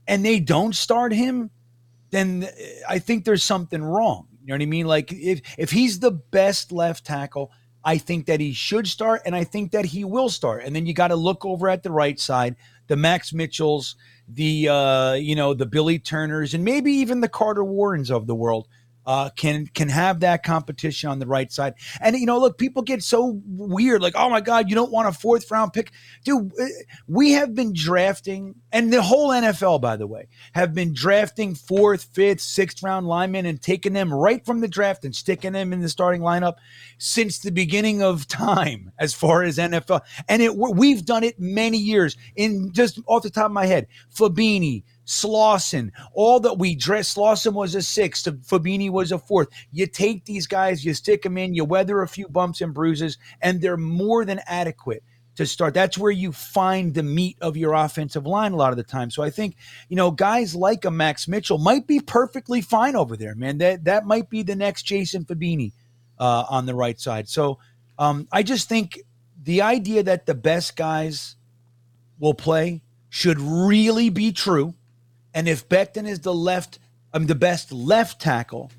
[0.07, 1.49] and they don't start him,
[2.11, 2.47] then
[2.87, 4.29] I think there's something wrong.
[4.39, 4.87] You know what I mean?
[4.87, 7.51] Like if if he's the best left tackle,
[7.85, 10.63] I think that he should start, and I think that he will start.
[10.63, 12.55] And then you got to look over at the right side,
[12.87, 13.95] the Max Mitchells,
[14.27, 18.35] the uh, you know the Billy Turners, and maybe even the Carter Warrens of the
[18.35, 18.67] world
[19.05, 21.73] uh, can can have that competition on the right side.
[22.01, 25.07] And you know, look, people get so weird, like, oh my God, you don't want
[25.07, 25.91] a fourth round pick,
[26.23, 26.51] dude.
[27.07, 32.03] We have been drafting, and the whole NFL, by the way, have been drafting fourth,
[32.03, 35.81] fifth, sixth round linemen and taking them right from the draft and sticking them in
[35.81, 36.55] the starting lineup
[36.97, 40.01] since the beginning of time, as far as NFL.
[40.29, 42.17] And it we've done it many years.
[42.35, 44.83] In just off the top of my head, Fabini.
[45.05, 47.13] Slauson, all that we dress.
[47.13, 48.25] Slauson was a sixth.
[48.25, 49.49] Fabini was a fourth.
[49.71, 53.17] You take these guys, you stick them in, you weather a few bumps and bruises,
[53.41, 55.03] and they're more than adequate
[55.35, 55.73] to start.
[55.73, 59.09] That's where you find the meat of your offensive line a lot of the time.
[59.09, 59.55] So I think,
[59.89, 63.57] you know, guys like a Max Mitchell might be perfectly fine over there, man.
[63.57, 65.73] That that might be the next Jason Fabini
[66.19, 67.27] uh, on the right side.
[67.27, 67.59] So
[67.97, 68.99] um, I just think
[69.41, 71.35] the idea that the best guys
[72.19, 74.75] will play should really be true
[75.33, 76.79] and if Becton is the left,
[77.13, 78.71] I mean, the best left tackle,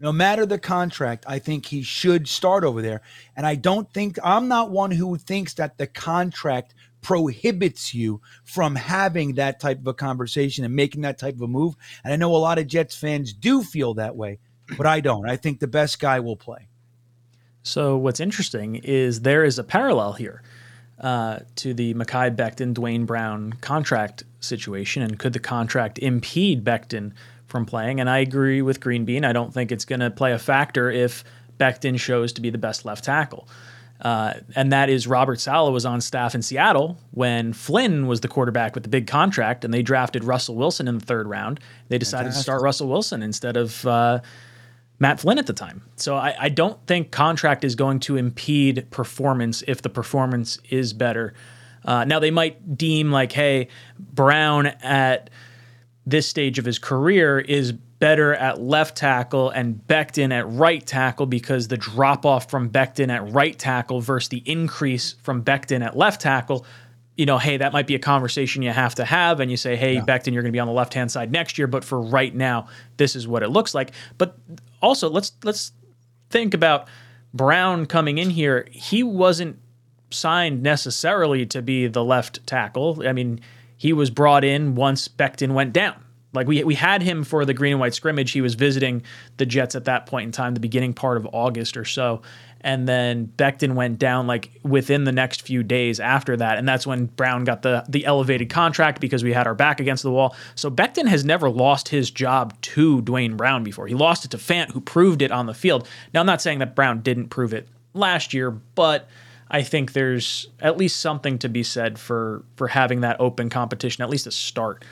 [0.00, 3.02] no matter the contract, I think he should start over there.
[3.36, 8.76] And I don't think, I'm not one who thinks that the contract prohibits you from
[8.76, 11.74] having that type of a conversation and making that type of a move.
[12.04, 14.38] And I know a lot of Jets fans do feel that way,
[14.76, 15.28] but I don't.
[15.28, 16.68] I think the best guy will play.
[17.64, 20.42] So, what's interesting is there is a parallel here
[21.00, 27.12] uh, to the Mekhi Becton, Duane Brown contract situation, and could the contract impede Becton
[27.46, 28.00] from playing?
[28.00, 29.24] And I agree with Green Bean.
[29.24, 31.24] I don't think it's going to play a factor if
[31.58, 33.48] Becton shows to be the best left tackle.
[34.02, 38.28] Uh, and that is Robert Saleh was on staff in Seattle when Flynn was the
[38.28, 41.60] quarterback with the big contract, and they drafted Russell Wilson in the third round.
[41.88, 42.40] They decided Fantastic.
[42.40, 44.20] to start Russell Wilson instead of uh,
[44.98, 45.82] Matt Flynn at the time.
[45.96, 50.92] So I, I, don't think contract is going to impede performance if the performance is
[50.92, 51.34] better.
[51.84, 53.68] Uh, now they might deem like, hey,
[53.98, 55.30] Brown at
[56.06, 61.26] this stage of his career is better at left tackle and Becton at right tackle
[61.26, 65.96] because the drop off from Becton at right tackle versus the increase from Becton at
[65.96, 66.66] left tackle
[67.16, 69.40] you know, hey, that might be a conversation you have to have.
[69.40, 70.00] And you say, hey, yeah.
[70.00, 72.34] Becton, you're going to be on the left hand side next year, but for right
[72.34, 73.92] now, this is what it looks like.
[74.18, 74.36] But
[74.80, 75.72] also, let's let's
[76.30, 76.88] think about
[77.34, 78.66] Brown coming in here.
[78.70, 79.58] He wasn't
[80.14, 83.02] signed necessarily to be the left tackle.
[83.06, 83.40] I mean,
[83.76, 86.02] he was brought in once Becton went down.
[86.32, 88.32] Like we we had him for the green and white scrimmage.
[88.32, 89.02] He was visiting
[89.36, 92.22] the Jets at that point in time, the beginning part of August or so.
[92.62, 96.58] And then Becton went down like within the next few days after that.
[96.58, 100.04] And that's when Brown got the the elevated contract because we had our back against
[100.04, 100.34] the wall.
[100.54, 103.86] So Becton has never lost his job to Duane Brown before.
[103.86, 105.86] He lost it to Fant, who proved it on the field.
[106.14, 109.08] Now I'm not saying that Brown didn't prove it last year, but
[109.52, 114.02] I think there's at least something to be said for for having that open competition,
[114.02, 114.84] at least a start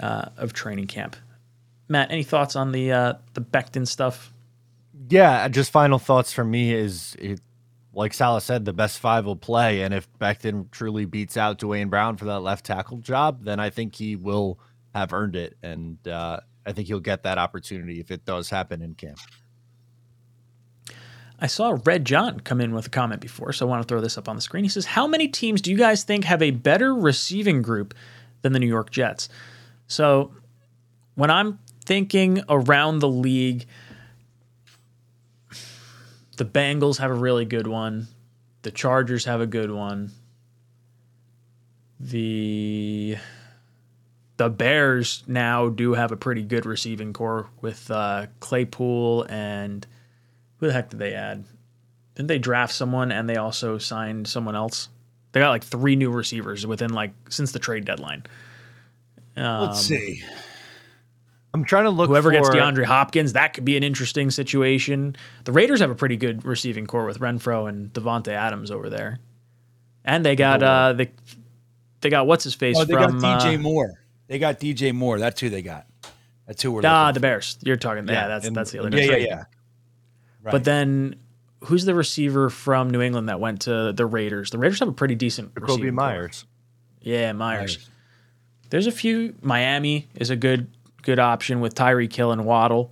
[0.00, 1.16] uh, of training camp.
[1.88, 4.32] Matt, any thoughts on the uh, the Becton stuff?
[5.08, 7.40] Yeah, just final thoughts for me is it,
[7.92, 11.88] like Saleh said, the best five will play, and if Becton truly beats out Duane
[11.88, 14.58] Brown for that left tackle job, then I think he will
[14.94, 18.82] have earned it, and uh, I think he'll get that opportunity if it does happen
[18.82, 19.18] in camp.
[21.40, 24.00] I saw Red John come in with a comment before, so I want to throw
[24.00, 24.64] this up on the screen.
[24.64, 27.94] He says, "How many teams do you guys think have a better receiving group
[28.42, 29.28] than the New York Jets?"
[29.86, 30.32] So
[31.14, 33.66] when I'm thinking around the league,
[36.36, 38.08] the Bengals have a really good one.
[38.62, 40.12] The Chargers have a good one.
[41.98, 43.16] The
[44.36, 49.86] the Bears now do have a pretty good receiving core with uh, Claypool and
[50.60, 51.44] who the heck did they add?
[52.14, 54.88] Didn't they draft someone and they also signed someone else?
[55.32, 58.24] They got like three new receivers within like since the trade deadline.
[59.36, 60.22] Um, Let's see.
[61.54, 62.08] I'm trying to look.
[62.08, 65.16] Whoever gets for- DeAndre Hopkins, that could be an interesting situation.
[65.44, 69.18] The Raiders have a pretty good receiving core with Renfrow and Davante Adams over there,
[70.04, 71.08] and they got uh the
[72.02, 73.94] they got what's his face Oh, they from got DJ uh, Moore.
[74.28, 75.18] They got DJ Moore.
[75.18, 75.86] That's who they got.
[76.46, 77.56] That's who we're ah the Bears.
[77.62, 78.96] You're talking yeah, that's and- that's the other.
[78.96, 79.44] Yeah, yeah, yeah.
[80.42, 80.52] Right.
[80.52, 81.16] But then
[81.64, 84.50] who's the receiver from New England that went to the Raiders?
[84.50, 85.92] The Raiders have a pretty decent Jakobi.
[85.92, 86.46] Meyers.
[87.00, 87.78] Yeah, Meyers.
[87.78, 87.90] Meyers.
[88.70, 89.34] There's a few.
[89.42, 90.68] Miami is a good
[91.02, 92.90] good option with Tyreek Hill and Waddle.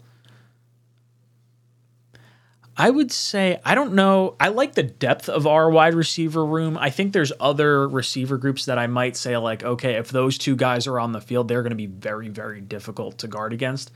[2.76, 4.36] I would say I don't know.
[4.38, 6.78] I like the depth of our wide receiver room.
[6.78, 10.54] I think there's other receiver groups that I might say like, okay, if those two
[10.54, 13.90] guys are on the field, they're going to be very very difficult to guard against.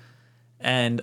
[0.58, 1.02] And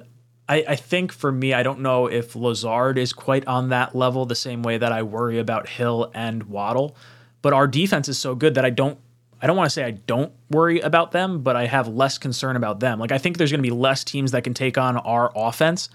[0.50, 4.26] I, I think for me, I don't know if Lazard is quite on that level
[4.26, 6.98] the same way that I worry about Hill and Waddle.
[7.44, 9.00] But our defense is so good that I don't
[9.42, 12.58] I don't want to say I don't worry about them, but I have less concern
[12.58, 13.00] about them.
[13.00, 15.88] Like I think there's going to be less teams that can take on our offense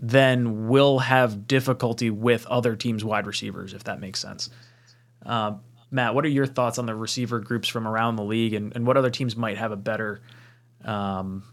[0.00, 4.50] than will have difficulty with other teams' wide receivers, if that makes sense.
[5.24, 5.52] Uh,
[5.90, 8.86] Matt, what are your thoughts on the receiver groups from around the league, and, and
[8.86, 10.22] what other teams might have a better
[10.84, 11.44] um,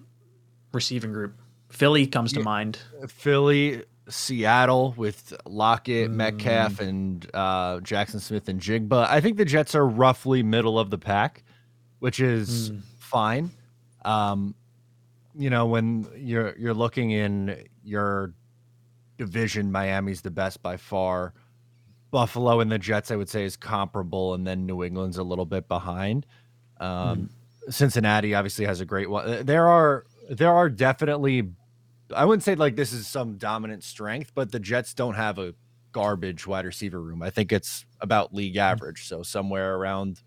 [0.71, 1.35] receiving group?
[1.69, 2.79] Philly comes to mind.
[3.07, 6.13] Philly, Seattle with Lockett, Mm.
[6.15, 9.05] Metcalf, and uh, Jaxon Smith-Njigba.
[9.07, 11.43] I think the Jets are roughly middle of the pack,
[11.99, 12.81] which is Mm.
[12.99, 13.51] fine.
[14.05, 14.55] Um,
[15.35, 18.33] you know, when you're you're looking in your
[19.17, 21.33] division, Miami's the best by far.
[22.09, 25.45] Buffalo and the Jets, I would say, is comparable, and then New England's a little
[25.45, 26.25] bit behind.
[26.79, 27.29] Um,
[27.69, 29.45] Cincinnati obviously has a great one.
[29.45, 31.49] There are there are definitely
[32.15, 35.53] I wouldn't say like this is some dominant strength, but the Jets don't have a
[35.91, 37.21] garbage wide receiver room.
[37.21, 40.21] I think it's about league average, so somewhere around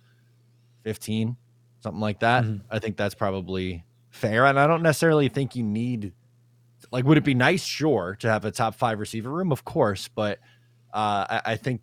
[0.84, 1.36] 15,
[1.82, 2.44] something like that.
[2.44, 2.62] Mhm.
[2.70, 4.46] I think that's probably fair.
[4.46, 6.12] And I don't necessarily think you need
[6.92, 10.09] like would it be nice, sure, to have a top five receiver room, of course,
[10.09, 10.38] but
[10.92, 11.82] uh, I, I think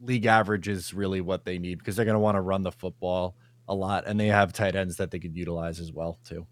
[0.00, 2.72] league average is really what they need because they're going to want to run the
[2.72, 3.34] football
[3.68, 6.46] a lot, and they have tight ends that they could utilize as well too.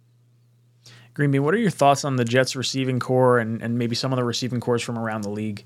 [1.16, 4.12] Green Bean, what are your thoughts on the Jets receiving core and, and maybe some
[4.12, 5.64] of the receiving cores from around the league?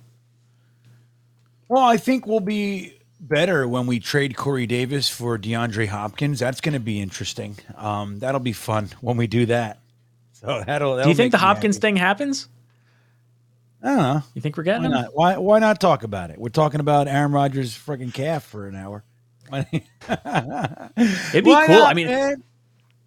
[1.67, 6.39] Well, I think we'll be better when we trade Corey Davis for DeAndre Hopkins.
[6.39, 7.57] That's going to be interesting.
[7.77, 9.81] Um, that'll be fun when we do that.
[10.35, 10.93] So that'll.
[10.93, 11.81] Do that'll you think the Hopkins happy.
[11.81, 12.49] thing happens?
[13.83, 14.23] I don't know.
[14.35, 14.93] You think we're getting Why him?
[14.93, 15.17] not?
[15.17, 16.39] Why why not talk about it?
[16.39, 19.03] We're talking about Aaron Rodgers' freaking calf for an hour.
[19.53, 21.75] It'd be Why cool.
[21.75, 22.45] not, I mean, man?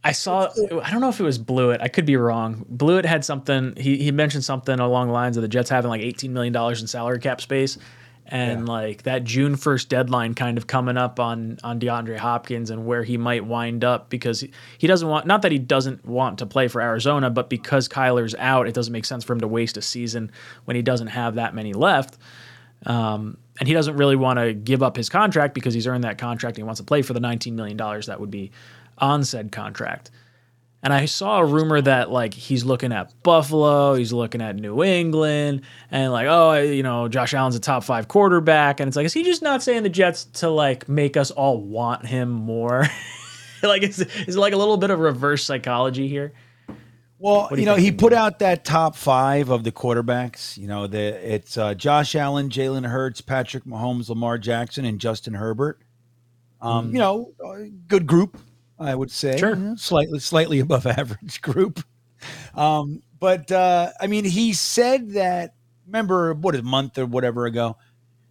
[0.03, 0.49] I saw.
[0.83, 1.81] I don't know if it was Blewett.
[1.81, 2.65] I could be wrong.
[2.67, 3.73] Blewett had something.
[3.77, 6.81] He he mentioned something along the lines of the Jets having like eighteen million dollars
[6.81, 7.77] in salary cap space,
[8.25, 12.85] and like that June first deadline kind of coming up on on DeAndre Hopkins and
[12.85, 15.25] where he might wind up because he, he doesn't want.
[15.25, 18.91] Not that he doesn't want to play for Arizona, but because Kyler's out, it doesn't
[18.91, 20.31] make sense for him to waste a season
[20.65, 22.17] when he doesn't have that many left.
[22.85, 26.17] Um, and he doesn't really want to give up his contract because he's earned that
[26.17, 28.51] contract and he wants to play for the $19 million that would be
[28.97, 30.11] on said contract.
[30.81, 34.83] And I saw a rumor that like he's looking at Buffalo, he's looking at New
[34.83, 38.81] England, and like, oh, you know, Josh Allen's a top five quarterback.
[38.81, 41.61] And it's like, is he just not saying the Jets to like make us all
[41.61, 42.85] want him more?
[43.63, 46.33] like, is, is like a little bit of reverse psychology here?
[47.17, 50.57] Well, you you know, he put out that top five of the quarterbacks.
[50.57, 50.99] You know, the
[51.33, 55.79] it's uh, Josh Allen, Jalen Hurts, Patrick Mahomes, Lamar Jackson, and Justin Herbert.
[56.59, 57.31] Um, You know,
[57.87, 58.37] good group,
[58.83, 59.37] I would say.
[59.37, 59.55] Sure.
[59.55, 61.79] You know, slightly, slightly above average group.
[62.55, 65.55] Um, but uh, I mean, he said that.
[65.85, 67.75] Remember, what a month or whatever ago,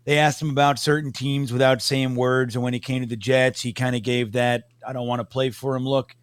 [0.05, 3.17] they asked him about certain teams without saying words, and when he came to the
[3.17, 6.17] Jets, he kind of gave that "I don't want to play for him" look.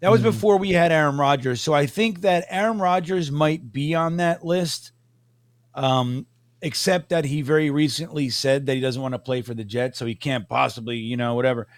[0.00, 0.24] That was Mhm.
[0.24, 1.60] before we had Aaron Rodgers.
[1.60, 4.92] So I think that Aaron Rodgers might be on that list.
[5.74, 6.26] Um,
[6.62, 9.98] except that he very recently said that he doesn't want to play for the Jets,
[9.98, 11.68] so he can't possibly, you know, whatever.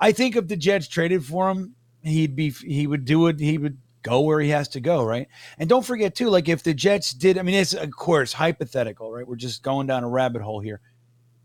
[0.00, 3.58] I think if the Jets traded for him, he'd be he would do it, he
[3.58, 5.28] would go where he has to go, right?
[5.58, 9.12] And don't forget too, like if the Jets did, I mean, it's of course hypothetical,
[9.12, 9.26] right?
[9.26, 10.80] We're just going down a rabbit hole here.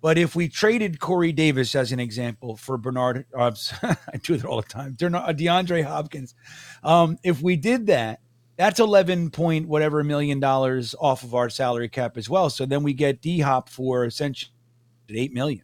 [0.01, 3.51] But if we traded Corey Davis as an example for Bernard, uh,
[3.83, 4.95] I do that all the time.
[4.95, 6.35] DeAndre Hopkins.
[6.83, 8.19] Um, if we did that,
[8.57, 12.49] that's eleven point whatever million dollars off of our salary cap as well.
[12.49, 14.51] So then we get D Hop for essentially
[15.09, 15.63] eight million.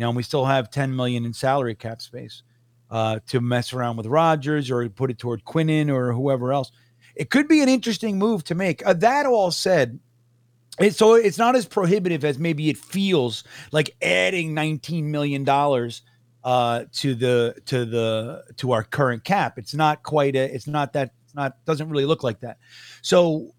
[0.00, 2.42] You know, and we still have ten million in salary cap space.
[2.90, 6.72] uh, to mess around with Rodgers or put it toward Quinnen or whoever else.
[7.14, 8.84] It could be an interesting move to make.
[8.86, 10.00] Uh, that all said,
[10.80, 16.02] it's, so it's not as prohibitive as maybe it feels like adding 19 million dollars
[16.44, 19.58] uh, to the to the to our current cap.
[19.58, 20.52] It's not quite a.
[20.54, 21.12] It's not that.
[21.26, 22.58] It's not doesn't really look like that.
[23.02, 23.52] So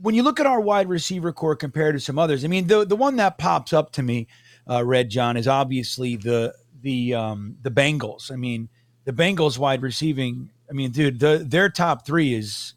[0.00, 2.86] when you look at our wide receiver core compared to some others, I mean the
[2.86, 4.28] the one that pops up to me,
[4.68, 8.32] uh, Red John, is obviously the the um, the Bengals.
[8.32, 8.68] I mean
[9.04, 10.50] the Bengals wide receiving.
[10.68, 12.74] I mean, dude, the, their top three is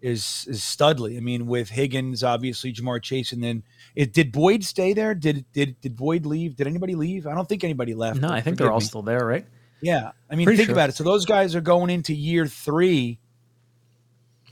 [0.00, 1.16] is is Studley.
[1.16, 3.62] I mean, with Higgins, obviously Ja'Marr Chase, and then
[3.94, 5.14] it, did Boyd stay there?
[5.14, 6.56] Did did did Boyd leave?
[6.56, 7.26] Did anybody leave?
[7.26, 8.20] I don't think anybody left.
[8.20, 8.84] No, I think they're all me.
[8.84, 9.46] still there, right?
[9.82, 10.74] Yeah, I mean, Pretty think sure.
[10.74, 10.96] about it.
[10.96, 13.18] So those guys are going into year three,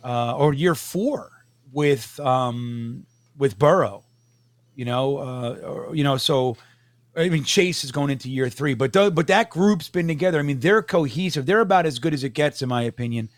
[0.05, 1.31] uh, or year four
[1.73, 3.07] with um
[3.39, 4.05] with Burrow.
[4.75, 6.57] You know, uh, or, you know, so.
[7.15, 10.39] I mean, Chase is going into year three, but th- but that group's been together.
[10.39, 11.45] I mean, they're cohesive.
[11.45, 13.29] They're about as good as it gets, in my opinion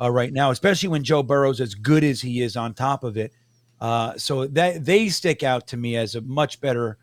[0.00, 3.16] uh, right now, especially when Joe Burrow's as good as he is on top of
[3.16, 3.32] it.
[3.80, 6.98] Uh, so that they stick out to me as a much better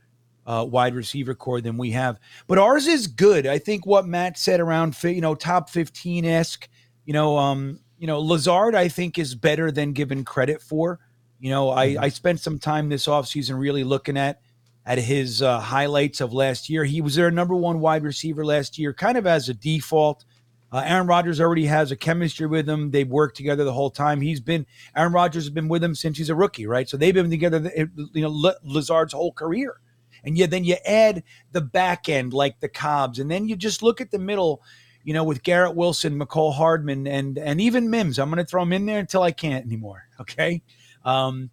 [0.45, 2.19] uh, wide receiver core than we have.
[2.47, 3.45] But ours is good.
[3.45, 6.69] I think what Matt said around you know top fifteen esque.
[7.05, 8.75] You know, um, you know Lazard.
[8.75, 10.99] I think is better than given credit for.
[11.39, 12.03] You know, I, mm-hmm.
[12.03, 14.41] I spent some time this offseason really looking at
[14.89, 16.83] at his uh, highlights of last year.
[16.83, 20.25] He was their number one wide receiver last year, kind of as a default.
[20.71, 22.89] Uh, Aaron Rodgers already has a chemistry with him.
[22.89, 24.19] They've worked together the whole time.
[24.19, 24.65] He's been
[24.95, 26.89] Aaron Rodgers has been with him since he's a rookie, right?
[26.89, 27.71] So they've been together,
[28.13, 29.79] you know, Lazard's whole career.
[30.23, 33.83] And yet then you add the back end like the Cobbs, and then you just
[33.83, 34.63] look at the middle,
[35.03, 38.17] you know, with Garrett Wilson, Mecole Hardman, and and even Mims.
[38.17, 40.07] I'm going to throw him in there until I can't anymore.
[40.19, 40.63] Okay.
[41.05, 41.51] Um,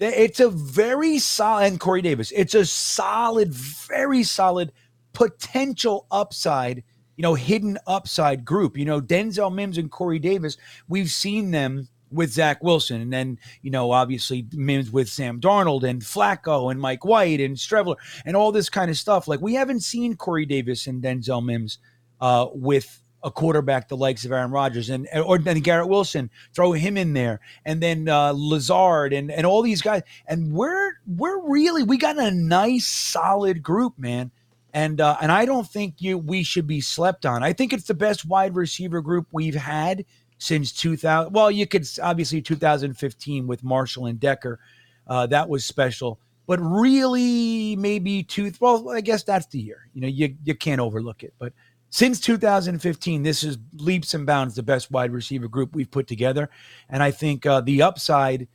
[0.00, 2.32] it's a very solid, and Corey Davis.
[2.32, 4.72] It's a solid, very solid
[5.12, 6.84] potential upside
[7.18, 8.78] you know, hidden upside group.
[8.78, 10.56] You know, Denzel Mims and Corey Davis,
[10.88, 15.82] we've seen them with Zach Wilson, and then you know, obviously Mims with Sam Darnold
[15.82, 19.26] and Flacco and Mike White and Streveler and all this kind of stuff.
[19.26, 21.78] Like we haven't seen Corey Davis and Denzel Mims
[22.20, 26.72] uh, with a quarterback the likes of Aaron Rodgers and or then Garrett Wilson, throw
[26.72, 30.02] him in there, and then uh, Lazard and and all these guys.
[30.26, 34.30] And we're we're really we got a nice solid group, man
[34.74, 37.42] and uh, and I don't think you we should be slept on.
[37.42, 40.04] I think it's the best wide receiver group we've had
[40.38, 41.32] since 2000.
[41.32, 44.58] Well, you could obviously 2015 with Marshall and Decker,
[45.06, 46.18] uh, that was special.
[46.46, 48.50] But really, maybe two.
[48.58, 49.88] Well, I guess that's the year.
[49.92, 51.34] You know, you you can't overlook it.
[51.38, 51.52] But
[51.90, 56.50] since 2015, this is leaps and bounds the best wide receiver group we've put together,
[56.88, 58.48] and I think uh, the upside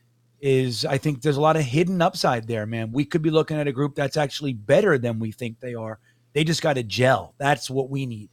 [0.43, 2.91] is I think there's a lot of hidden upside there, man.
[2.91, 5.99] We could be looking at a group that's actually better than we think they are.
[6.33, 7.33] They just got to gel.
[7.37, 8.29] That's what we need.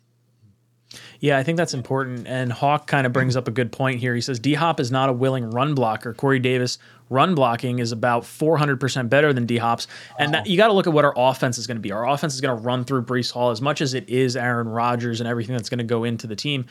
[1.20, 2.26] Yeah, I think that's important.
[2.26, 4.14] And Hawk kind of brings up a good point here.
[4.14, 6.12] He says D Hop is not a willing run blocker.
[6.12, 6.78] Corey Davis
[7.10, 9.86] run blocking is about 400% better than D Hop's.
[10.18, 11.92] And that, you got to look at what our offense is going to be.
[11.92, 14.68] Our offense is going to run through Breece Hall as much as it is Aaron
[14.68, 16.64] Rodgers and everything that's going to go into the team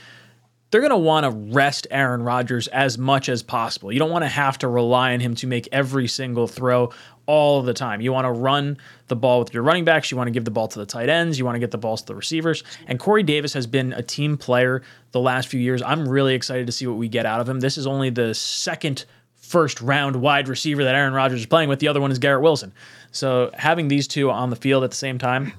[0.72, 3.92] they're going to want to rest Aaron Rodgers as much as possible.
[3.92, 6.92] You don't want to have to rely on him to make every single throw
[7.26, 8.02] all the time.
[8.02, 8.78] You want to run
[9.08, 10.12] the ball with your running backs.
[10.12, 11.40] You want to give the ball to the tight ends.
[11.40, 12.64] You want to get the balls to the receivers.
[12.88, 15.82] And Corey Davis has been a team player the last few years.
[15.82, 17.60] I'm really excited to see what we get out of him.
[17.60, 19.06] This is only the second
[19.50, 21.80] first round wide receiver that Aaron Rodgers is playing with.
[21.80, 22.72] The other one is Garrett Wilson.
[23.12, 25.54] So having these two on the field at the same time,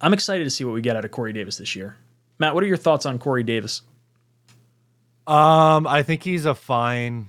[0.00, 1.96] I'm excited to see what we get out of Corey Davis this year.
[2.40, 3.82] Matt, what are your thoughts on Corey Davis?
[5.26, 7.28] Um, I think he's a fine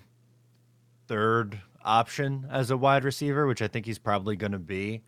[1.07, 5.03] third option as a wide receiver, which I think he's probably going to be.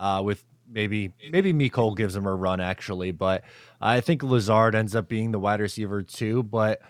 [0.00, 3.44] Uh, with maybe maybe Mecole gives him a run actually, but
[3.80, 6.42] I think Lazard ends up being the wide receiver too.
[6.42, 6.80] But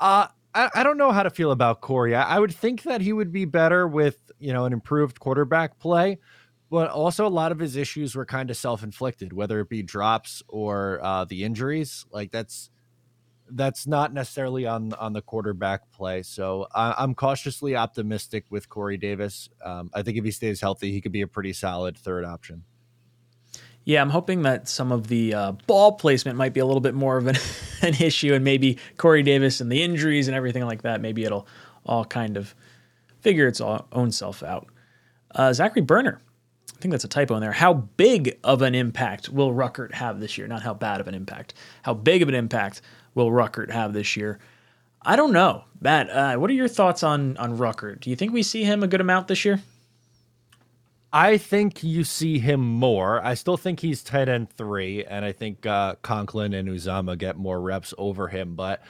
[0.00, 2.14] uh, I, I don't know how to feel about Corey.
[2.14, 5.78] I, I would think that he would be better with you know an improved quarterback
[5.78, 6.18] play,
[6.70, 9.82] but also a lot of his issues were kind of self inflicted, whether it be
[9.82, 12.04] drops or uh, the injuries.
[12.10, 12.70] Like that's
[13.50, 16.22] that's not necessarily on on the quarterback play.
[16.22, 19.48] So I, am cautiously optimistic with Corey Davis.
[19.64, 22.64] Um, I think if he stays healthy, he could be a pretty solid third option.
[23.84, 26.94] Yeah, I'm hoping that some of the uh, ball placement might be a little bit
[26.94, 27.36] more of an,
[27.82, 31.00] an issue, and maybe Corey Davis and the injuries and everything like that.
[31.00, 31.46] Maybe it'll
[31.84, 32.54] all kind of
[33.20, 34.68] figure its own self out.
[35.34, 36.20] Uh, Zachary Burner,
[36.70, 37.52] I think that's a typo in there.
[37.52, 40.46] How big of an impact will Ruckert have this year?
[40.46, 41.54] Not how bad of an impact.
[41.82, 42.82] How big of an impact
[43.14, 44.38] will Ruckert have this year?
[45.04, 45.64] I don't know.
[45.80, 48.00] Matt, uh, what are your thoughts on on Ruckert?
[48.00, 49.60] Do you think we see him a good amount this year?
[51.12, 53.22] I think you see him more.
[53.22, 57.36] I still think he's tight end three, and I think uh, Conklin and Uzomah get
[57.36, 58.54] more reps over him.
[58.54, 58.82] But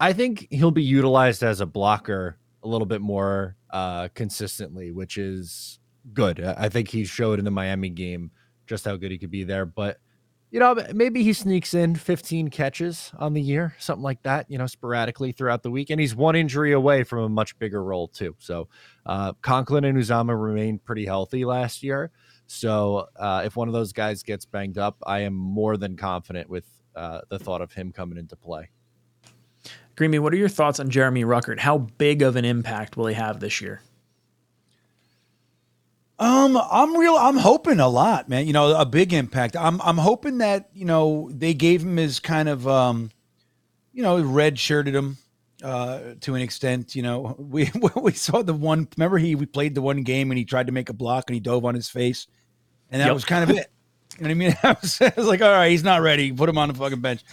[0.00, 5.18] I think he'll be utilized as a blocker a little bit more uh, consistently, which
[5.18, 5.80] is
[6.14, 6.40] good.
[6.40, 8.30] I think he showed in the Miami game
[8.66, 9.66] just how good he could be there.
[9.66, 9.98] But
[10.54, 14.56] you know, maybe he sneaks in 15 catches on the year, something like that, you
[14.56, 15.90] know, sporadically throughout the week.
[15.90, 18.36] And he's one injury away from a much bigger role, too.
[18.38, 18.68] So
[19.04, 22.12] uh, Conklin and Uzomah remained pretty healthy last year.
[22.46, 26.48] So uh, if one of those guys gets banged up, I am more than confident
[26.48, 28.70] with uh, the thought of him coming into play.
[29.96, 31.58] Greenby, what are your thoughts on Jeremy Ruckert?
[31.58, 33.82] How big of an impact will he have this year?
[36.18, 37.16] Um, I'm real.
[37.16, 38.46] I'm hoping a lot, man.
[38.46, 39.56] You know, a big impact.
[39.56, 43.10] I'm I'm hoping that you know they gave him his kind of um,
[43.94, 45.16] you know, red shirted him
[45.62, 46.94] uh, to an extent.
[46.94, 48.88] You know, we we saw the one.
[48.98, 51.34] Remember, he we played the one game and he tried to make a block and
[51.34, 52.26] he dove on his face,
[52.90, 53.14] and that yep.
[53.14, 53.70] was kind of it.
[54.18, 54.56] You know what I mean?
[54.62, 56.30] I was, I was like, all right, he's not ready.
[56.32, 57.24] Put him on the fucking bench.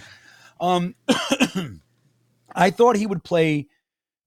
[0.59, 0.95] Um,
[2.55, 3.67] I thought he would play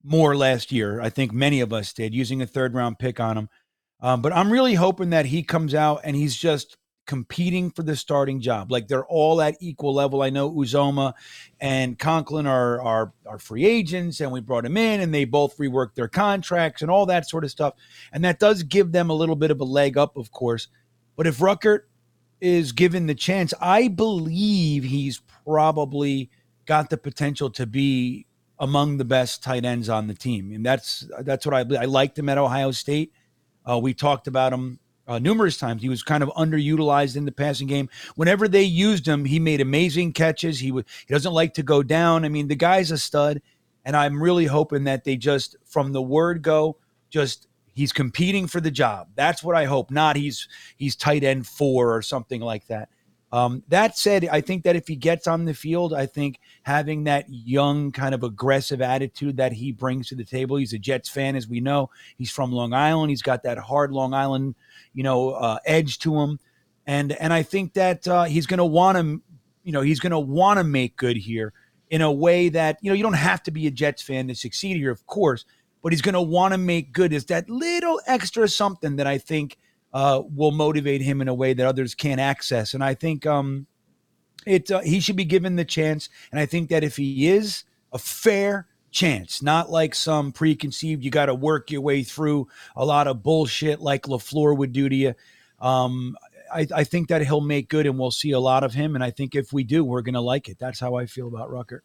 [0.03, 1.01] more last year.
[1.01, 3.49] I think many of us did, using a third round pick on him.
[4.01, 7.95] Um, but I'm really hoping that he comes out and he's just competing for the
[7.95, 8.71] starting job.
[8.71, 10.21] Like they're all at equal level.
[10.21, 11.13] I know Uzomah
[11.59, 15.57] and Conklin are, are are free agents, and we brought him in, and they both
[15.57, 17.75] reworked their contracts and all that sort of stuff.
[18.11, 20.67] And that does give them a little bit of a leg up, of course.
[21.15, 21.81] But if Ruckert
[22.41, 26.29] is given the chance, I believe he's probably
[26.65, 28.25] got the potential to be
[28.59, 32.17] among the best tight ends on the team, and that's that's what I I liked
[32.17, 33.13] him at Ohio State.
[33.67, 35.81] Uh, we talked about him uh, numerous times.
[35.81, 37.89] He was kind of underutilized in the passing game.
[38.15, 40.59] Whenever they used him, he made amazing catches.
[40.59, 42.25] He would he doesn't like to go down.
[42.25, 43.41] I mean, the guy's a stud,
[43.83, 46.77] and I'm really hoping that they just from the word go,
[47.09, 49.09] just he's competing for the job.
[49.15, 49.91] That's what I hope.
[49.91, 52.89] Not he's he's tight end four or something like that.
[53.35, 57.03] Um, that said, I think that if he gets on the field, I think having
[57.03, 60.55] that young, kind of aggressive attitude that he brings to the table.
[60.55, 61.89] He's a Jets fan, as we know.
[62.17, 63.09] He's from Long Island.
[63.09, 64.55] He's got that hard Long Island,
[64.93, 66.39] you know, uh, edge to him,
[66.87, 69.21] and and I think that uh, he's going to want to,
[69.65, 71.51] you know, he's going to want to make good here
[71.89, 74.35] in a way that you know you don't have to be a Jets fan to
[74.35, 75.43] succeed here, of course,
[75.83, 77.11] but he's going to want to make good.
[77.11, 79.57] Is that little extra something that I think
[79.95, 82.73] uh, will motivate him in a way that others can't access.
[82.73, 83.65] And I think um,
[84.45, 86.09] it uh, he should be given the chance.
[86.31, 91.09] And I think that if he is a fair chance, not like some preconceived, you
[91.09, 94.95] got to work your way through a lot of bullshit like LaFleur would do to
[94.95, 95.13] you.
[95.61, 96.17] Um,
[96.53, 98.95] I, I, think that he'll make good and we'll see a lot of him.
[98.95, 100.59] And I think if we do, we're going to like it.
[100.59, 101.81] That's how I feel about Rucker.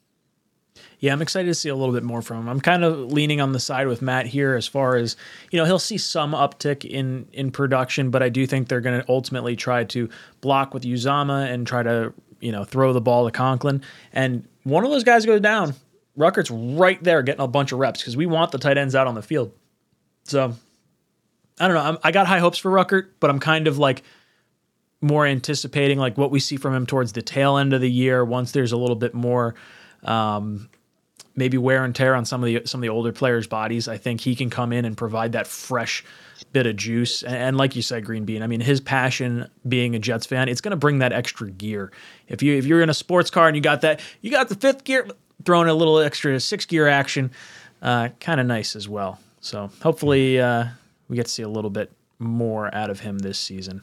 [1.00, 2.48] Yeah, I'm excited to see a little bit more from him.
[2.48, 5.16] I'm kind of leaning on the side with Matt here as far as,
[5.50, 9.00] you know, he'll see some uptick in in production, but I do think they're going
[9.00, 10.08] to ultimately try to
[10.40, 13.82] block with Uzomah and try to, you know, throw the ball to Conklin.
[14.12, 15.74] And one of those guys goes down.
[16.18, 19.06] Ruckert's right there getting a bunch of reps because we want the tight ends out
[19.06, 19.52] on the field.
[20.24, 20.54] So
[21.58, 21.82] I don't know.
[21.82, 24.02] I'm, i got high hopes for Ruckert, but I'm kind of like
[25.00, 28.22] more anticipating like what we see from him towards the tail end of the year
[28.24, 29.54] once there's a little bit more
[30.04, 30.68] um,
[31.36, 33.88] maybe wear and tear on some of the some of the older players' bodies.
[33.88, 36.04] I think he can come in and provide that fresh
[36.52, 37.22] bit of juice.
[37.22, 38.42] And, and like you said, Green Bean.
[38.42, 41.90] I mean, his passion being a Jets fan, it's going to bring that extra gear.
[42.28, 44.54] If you if you're in a sports car and you got that, you got the
[44.54, 45.08] fifth gear,
[45.44, 47.30] throwing a little extra six gear action,
[47.82, 49.18] uh, kind of nice as well.
[49.40, 50.66] So hopefully uh,
[51.08, 53.82] we get to see a little bit more out of him this season.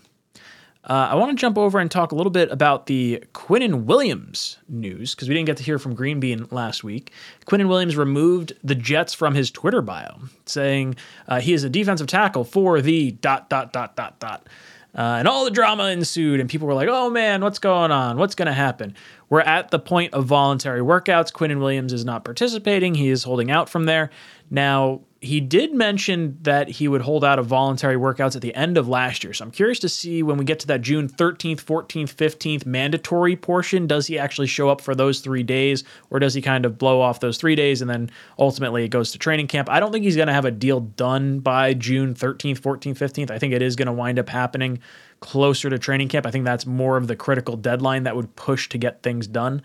[0.88, 4.58] Uh, I want to jump over and talk a little bit about the Quinnen Williams
[4.70, 7.12] news because we didn't get to hear from Green Bean last week.
[7.46, 10.96] Quinnen Williams removed the Jets from his Twitter bio, saying
[11.28, 14.48] uh, he is a defensive tackle for the dot dot dot dot dot.
[14.96, 18.18] Uh, and all the drama ensued, and people were like, "Oh man, what's going on?
[18.18, 18.96] What's going to happen?"
[19.30, 21.34] We're at the point of voluntary workouts.
[21.34, 24.10] Quinnen Williams is not participating; he is holding out from there.
[24.50, 28.78] Now, he did mention that he would hold out of voluntary workouts at the end
[28.78, 29.34] of last year.
[29.34, 33.36] So I'm curious to see when we get to that June 13th, 14th, 15th mandatory
[33.36, 36.78] portion, does he actually show up for those three days or does he kind of
[36.78, 39.70] blow off those three days and then ultimately it goes to training camp?
[39.70, 43.32] I don't think he's going to have a deal done by June 13th, 14th, 15th.
[43.32, 44.80] I think it is going to wind up happening
[45.20, 46.28] closer to training camp.
[46.28, 49.64] I think that's more of the critical deadline that would push to get things done.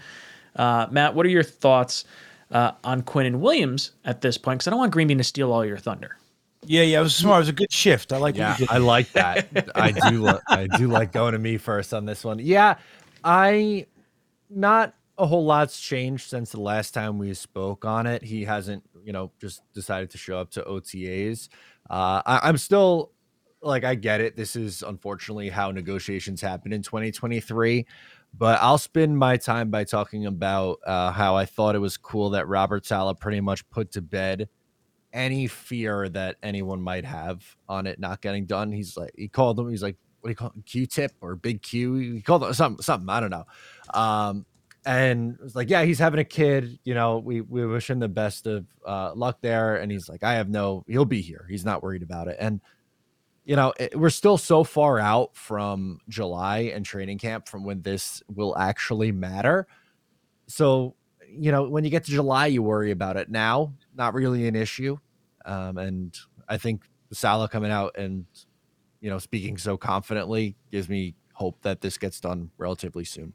[0.57, 2.05] Uh, Matt, what are your thoughts?
[2.53, 5.53] Uh, on and Williams at this point because I don't want Green Bean to steal
[5.53, 6.17] all your thunder.
[6.65, 7.39] Yeah, yeah, it was smart.
[7.39, 8.13] It was a good shift.
[8.13, 8.37] I like.
[8.37, 9.49] Yeah, I like that.
[9.75, 10.29] I do.
[10.49, 12.39] I do like going to me first on this one.
[12.39, 12.77] Yeah,
[13.25, 13.87] I
[14.49, 18.23] not a whole lot's changed since the last time we spoke on it.
[18.23, 21.49] He hasn't, you know, just decided to show up to OTAs.
[21.91, 23.11] Uh, I, I'm still
[23.61, 24.37] like I get it.
[24.37, 27.87] This is unfortunately how negotiations happen in 2023.
[28.37, 32.31] But I'll spend my time by talking about uh, how I thought it was cool
[32.31, 34.49] that Robert Saleh pretty much put to bed
[35.13, 38.73] any fear that anyone might have on it not getting done.
[38.73, 39.69] He's like, he called them.
[39.69, 40.65] He's like, what do you call it?
[40.65, 41.95] Q-tip or big Q?
[41.95, 43.09] He called them something, something.
[43.11, 43.45] I don't know.
[43.93, 44.47] Um,
[44.87, 46.79] and it was like, yeah, he's having a kid.
[46.85, 49.77] You know, we we wish him the best of uh, luck there.
[49.77, 51.47] And he's like, I have no, he'll be here.
[51.51, 52.37] He's not worried about it.
[52.41, 52.61] And
[53.45, 57.83] you know, it, we're still so far out from July and training camp from when
[57.83, 59.67] this will actually matter.
[60.47, 60.95] So,
[61.29, 63.31] you know, when you get to July, you worry about it.
[63.31, 64.99] Now, not really an issue.
[65.45, 66.17] Um, and
[66.49, 68.27] I think Saleh coming out and,
[69.01, 73.33] you know, speaking so confidently gives me hope that this gets done relatively soon.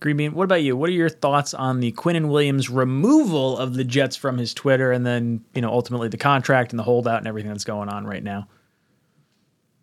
[0.00, 0.76] Greenbean, what about you?
[0.76, 4.92] What are your thoughts on the Quinnen Williams removal of the Jets from his Twitter
[4.92, 8.06] and then, you know, ultimately the contract and the holdout and everything that's going on
[8.06, 8.48] right now?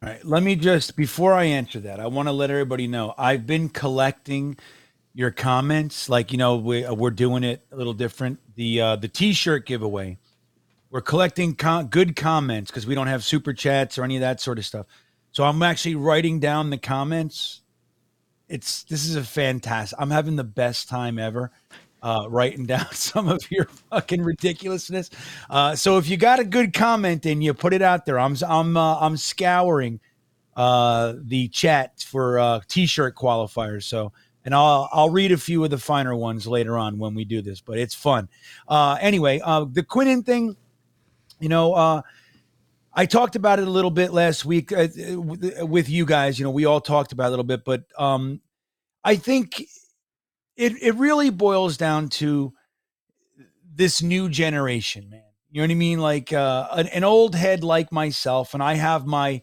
[0.04, 3.14] All right, let me just before I answer that, I want to let everybody know
[3.18, 4.58] I've been collecting
[5.14, 6.10] your comments.
[6.10, 8.40] Like you know, we, we're doing it a little different.
[8.56, 10.18] The uh, the T-shirt giveaway,
[10.92, 14.42] we're collecting con- good comments because we don't have super chats or any of that
[14.42, 14.86] sort of stuff.
[15.32, 17.62] So I'm actually writing down the comments.
[18.48, 19.98] It's this is a fantastic.
[20.00, 21.52] I'm having the best time ever
[22.06, 25.10] uh, writing down some of your fucking ridiculousness.
[25.50, 28.38] Uh, so if you got a good comment and you put it out there, I'm
[28.48, 30.00] I'm uh, I'm scouring
[30.56, 33.84] uh, the chat for uh, t-shirt qualifiers.
[33.84, 34.14] So
[34.46, 37.42] and I'll I'll read a few of the finer ones later on when we do
[37.42, 38.30] this, but it's fun.
[38.68, 40.56] Uh, anyway, the Quinnen thing,
[41.40, 42.04] you know.
[42.98, 46.40] I talked about it a little bit last week with you guys.
[46.40, 48.40] You know, we all talked about it a little bit, but um,
[49.04, 49.66] I think
[50.56, 52.54] it it really boils down to
[53.74, 55.22] this new generation, man.
[55.52, 56.00] You know what I mean?
[56.00, 59.42] Like uh, an, an old head like myself, and I have my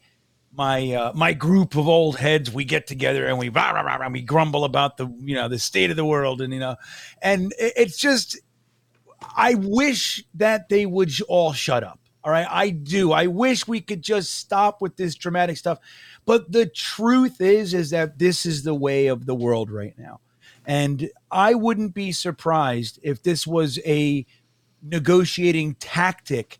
[0.52, 2.52] my uh, my group of old heads.
[2.52, 5.58] We get together and we rah, rah, rah, we grumble about the you know the
[5.58, 6.76] state of the world, and you know,
[7.22, 8.38] and it, it's just
[9.36, 12.00] I wish that they would all shut up.
[12.24, 13.12] All right, I do.
[13.12, 15.78] I wish we could just stop with this dramatic stuff.
[16.24, 20.20] But the truth is, is that this is the way of the world right now.
[20.66, 24.24] And I wouldn't be surprised if this was a
[24.82, 26.58] negotiating tactic,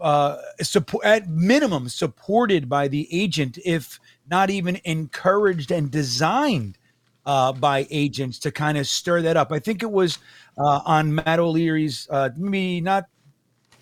[0.00, 6.78] uh, support, at minimum supported by the agent, if not even encouraged and designed
[7.24, 9.50] uh, by agents to kind of stir that up.
[9.50, 10.18] I think it was
[10.58, 13.06] uh, on Matt O'Leary's, uh, maybe not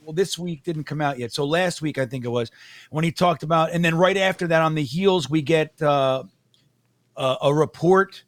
[0.04, 1.32] well, this week didn't come out yet.
[1.32, 2.50] So last week, I think it was
[2.90, 6.24] when he talked about, and then right after that, on the heels, we get uh,
[7.16, 8.22] a, a report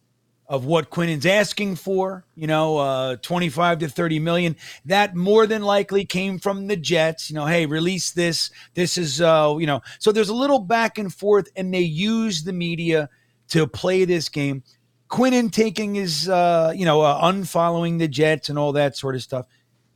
[0.48, 4.56] of what Quinnen's asking for, you know, uh, 25 to 30 million.
[4.84, 8.50] That more than likely came from the Jets, you know, hey, release this.
[8.74, 12.44] This is, uh, you know, so there's a little back and forth, and they use
[12.44, 13.08] the media
[13.48, 14.62] to play this game.
[15.08, 19.22] Quinnen taking his, uh, you know, uh, unfollowing the Jets and all that sort of
[19.22, 19.46] stuff.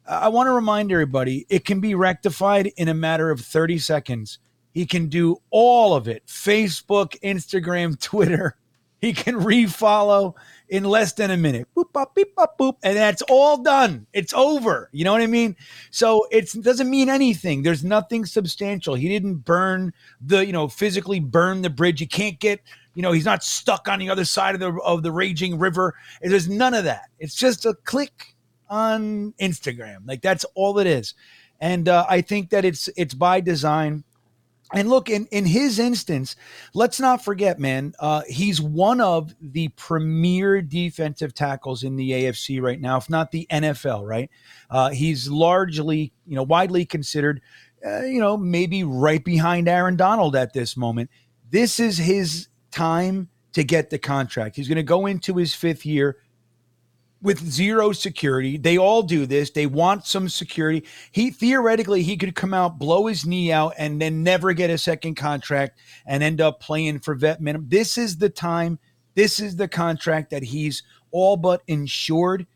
[0.07, 4.39] I want to remind everybody it can be rectified in a matter of 30 seconds.
[4.73, 8.57] He can do all of it Facebook, Instagram, Twitter
[9.01, 10.35] he can refollow
[10.69, 11.67] in less than a minute.
[11.77, 14.07] Boop, bop, beep, boop, and that's all done.
[14.13, 14.89] It's over.
[14.93, 15.57] You know what I mean?
[15.91, 17.63] So it doesn't mean anything.
[17.63, 18.95] There's nothing substantial.
[18.95, 21.99] He didn't burn the, you know, physically burn the bridge.
[21.99, 22.61] He can't get,
[22.95, 25.95] you know, he's not stuck on the other side of the of the raging river.
[26.23, 27.11] There's none of that.
[27.19, 28.37] It's just a click
[28.69, 30.07] on Instagram.
[30.07, 31.15] Like that's all it is.
[31.61, 34.05] And uh, I think that it's it's by design.
[34.73, 36.37] And look, in, in his instance,
[36.75, 42.63] let's not forget, man, uh, he's one of the premier defensive tackles in the AFC
[42.63, 44.31] right now, if not the NFL, right?
[44.71, 47.41] Uh, he's largely, you know, widely considered,
[47.85, 51.11] uh, you know, maybe right behind Aaron Donald at this moment.
[51.51, 54.55] This is his time to get the contract.
[54.55, 56.19] He's going to go into his fifth year
[57.23, 58.57] with zero security.
[58.57, 59.51] They all do this.
[59.51, 60.85] They want some security.
[61.13, 64.79] He theoretically he could come out, blow his knee out, and then never get a
[64.79, 67.69] second contract and end up playing for vet minimum.
[67.69, 68.79] This is the time.
[69.15, 72.47] This is the contract that he's all but insured.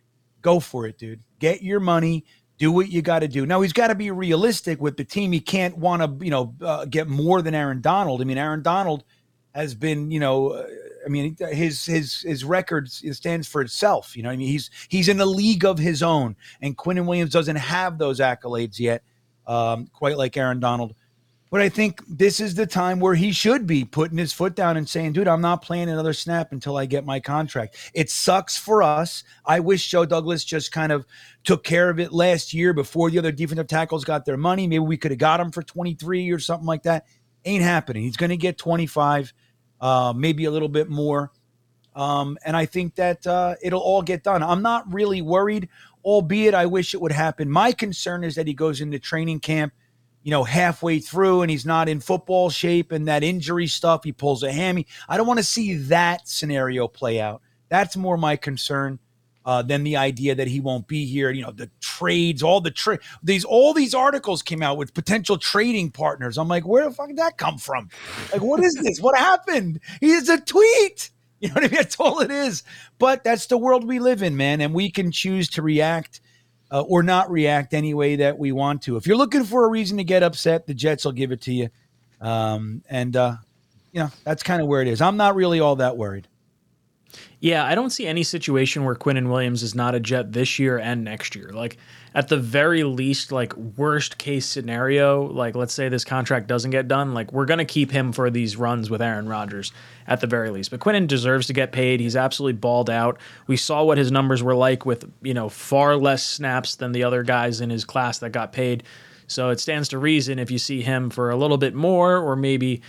[0.41, 1.21] Go for it, dude.
[1.39, 2.25] Get your money.
[2.57, 3.45] Do what you got to do.
[3.45, 5.33] Now he's got to be realistic with the team.
[5.33, 8.21] He can't want to, you know, uh, get more than Aaron Donald.
[8.21, 9.03] I mean, Aaron Donald
[9.55, 10.67] has been, you know, uh,
[11.05, 14.17] I mean, his his his record stands for itself.
[14.17, 17.33] You know, I mean, he's he's in a league of his own, and Quinnen Williams
[17.33, 19.03] doesn't have those accolades yet,
[19.47, 20.95] um, quite like Aaron Donald.
[21.55, 24.77] But I think this is the time where he should be putting his foot down
[24.77, 27.77] and saying, dude, I'm not playing another snap until I get my contract.
[27.95, 29.23] It sucks for us.
[29.47, 31.07] I wish Joe Douglas just kind of
[31.45, 34.67] took care of it last year before the other defensive tackles got their money.
[34.67, 37.07] Maybe we could have got him for 23 or something like that.
[37.45, 38.03] Ain't happening.
[38.03, 39.33] He's going to get 25,
[39.85, 41.31] uh, maybe a little bit more.
[41.95, 44.43] Um, and I think that uh, it'll all get done.
[44.43, 45.69] I'm not really worried,
[46.03, 47.51] albeit I wish it would happen.
[47.51, 49.75] My concern is that he goes into training camp,
[50.23, 54.13] you know, halfway through and he's not in football shape and that injury stuff, he
[54.13, 54.87] pulls a hammy.
[55.07, 57.43] I don't want to see that scenario play out.
[57.69, 58.99] That's more my concern.
[59.47, 61.31] Uh, than the idea that he won't be here.
[61.31, 65.37] You know, the trades, all the trade, these all these articles came out with potential
[65.37, 66.39] trading partners.
[66.39, 67.91] I'm like, where the fuck did that come from?
[68.33, 69.01] Like, what is this?
[69.01, 69.81] What happened?
[70.01, 71.11] He's a tweet.
[71.41, 71.77] You know what I mean?
[71.77, 72.63] That's all it is.
[72.99, 76.23] But that's the world we live in, man, and we can choose to react
[76.71, 78.97] uh, or not react any way that we want to.
[78.97, 81.53] If you're looking for a reason to get upset, the Jets will give it to
[81.53, 81.69] you.
[82.21, 83.37] Um, and uh,
[83.93, 85.01] you know that's kind of where it is.
[85.01, 86.27] I'm not really all that worried.
[87.45, 90.79] Yeah, I don't see any situation where Quinnen Williams is not a Jet this year
[90.79, 91.51] and next year.
[91.53, 91.77] Like
[92.15, 96.89] at the very least, like worst case scenario, like let's say this contract doesn't get
[96.89, 99.73] done, like we're gonna keep him for these runs with Aaron Rodgers
[100.07, 100.71] at the very least.
[100.71, 102.01] But Quinnen deserves to get paid.
[102.01, 103.19] He's absolutely balled out.
[103.47, 107.05] We saw what his numbers were like with you know far less snaps than the
[107.05, 108.85] other guys in his class that got paid.
[109.27, 112.37] So it stands to reason if you see him for a little bit more, or
[112.37, 112.81] maybe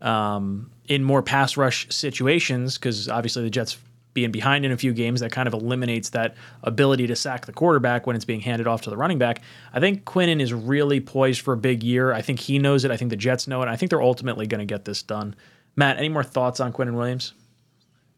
[0.00, 3.78] um, in more pass rush situations, because obviously the Jets
[4.14, 7.52] being behind in a few games, that kind of eliminates that ability to sack the
[7.52, 9.42] quarterback when it's being handed off to the running back.
[9.72, 12.12] I think Quinnen is really poised for a big year.
[12.12, 12.90] I think he knows it.
[12.90, 13.68] I think the Jets know it.
[13.68, 15.34] I think they're ultimately going to get this done.
[15.76, 17.34] Matt, any more thoughts on Quinnen Williams?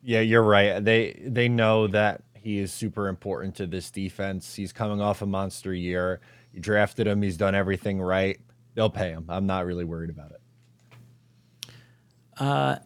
[0.02, 0.84] Yeah, you're right.
[0.84, 4.54] They they know that he is super important to this defense.
[4.54, 6.20] He's coming off a monster year.
[6.52, 7.22] You drafted him.
[7.22, 8.38] He's done everything right.
[8.74, 9.24] They'll pay him.
[9.28, 10.40] I'm not really worried about it.
[12.36, 12.76] Uh,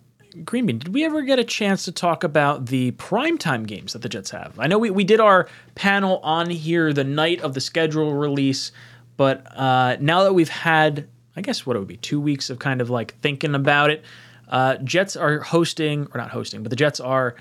[0.44, 4.09] Greenbean, did we ever get a chance to talk about the primetime games that the
[4.09, 4.59] Jets have?
[4.59, 8.73] I know we, we did our panel on here the night of the schedule release,
[9.16, 12.59] but uh, now that we've had, I guess, what it would be, two weeks of
[12.59, 14.05] kind of like thinking about it,
[14.48, 17.35] uh, Jets are hosting, or not hosting, but the Jets are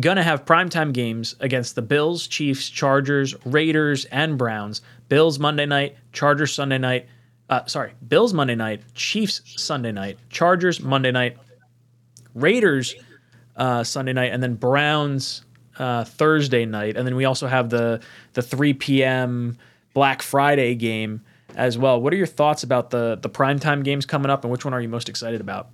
[0.00, 4.82] going to have primetime games against the Bills, Chiefs, Chargers, Raiders, and Browns.
[5.08, 7.06] Bills Monday night, Chargers Sunday night.
[7.48, 11.36] Uh, sorry, Bills Monday night, Chiefs Sunday night, Chargers Monday night,
[12.34, 12.94] Raiders
[13.56, 15.44] uh, Sunday night, and then Browns
[15.78, 18.00] uh, Thursday night, and then we also have the
[18.32, 19.56] the 3 p.m.
[19.92, 21.22] Black Friday game
[21.54, 22.00] as well.
[22.00, 24.80] What are your thoughts about the the primetime games coming up, and which one are
[24.80, 25.68] you most excited about?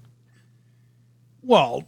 [1.43, 1.85] Well,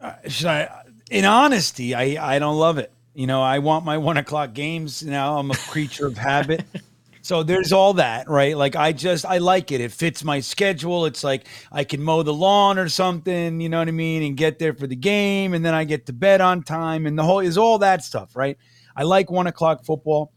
[0.00, 0.82] uh, should I?
[1.10, 2.92] In honesty, I I don't love it.
[3.14, 5.02] You know, I want my one o'clock games.
[5.02, 6.64] Now I'm a creature of habit.
[7.28, 8.56] So there's all that, right?
[8.56, 9.82] Like I just I like it.
[9.82, 11.04] It fits my schedule.
[11.04, 14.34] It's like I can mow the lawn or something, you know what I mean, and
[14.34, 17.22] get there for the game, and then I get to bed on time, and the
[17.22, 18.56] whole is all that stuff, right?
[18.96, 20.32] I like one o'clock football.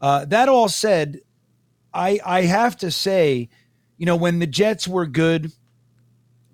[0.00, 1.20] Uh, that all said,
[1.92, 3.50] I I have to say,
[3.98, 5.52] you know, when the Jets were good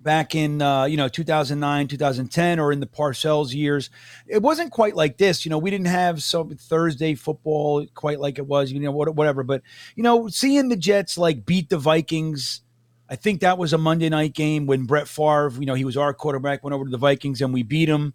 [0.01, 3.89] back in uh, you know 2009 2010 or in the parcells years.
[4.27, 8.37] It wasn't quite like this you know we didn't have some thursday football quite like
[8.37, 9.43] it was you know whatever.
[9.43, 9.61] But
[9.95, 12.61] you know seeing the jets like beat the vikings
[13.09, 15.97] i think that was a monday night game when brett Favre, you know he was
[15.97, 18.13] our quarterback went over to the vikings and we beat him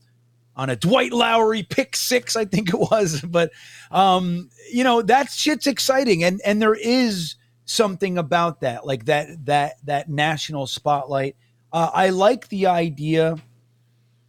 [0.56, 3.20] on a dwight Lowery pick six i think it was.
[3.28, 3.50] But
[3.90, 6.24] um you know that shit's exciting.
[6.24, 11.36] And and there is something about that like that that that national spotlight
[11.74, 13.36] uh, I like the idea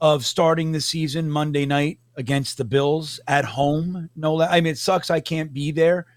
[0.01, 4.09] of starting the season Monday night against the Bills at home.
[4.15, 6.07] No, I mean it sucks I can't be there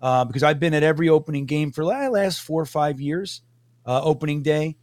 [0.00, 3.42] uh, because I've been at every opening game for the last four or five years.
[3.84, 4.76] Uh, opening day,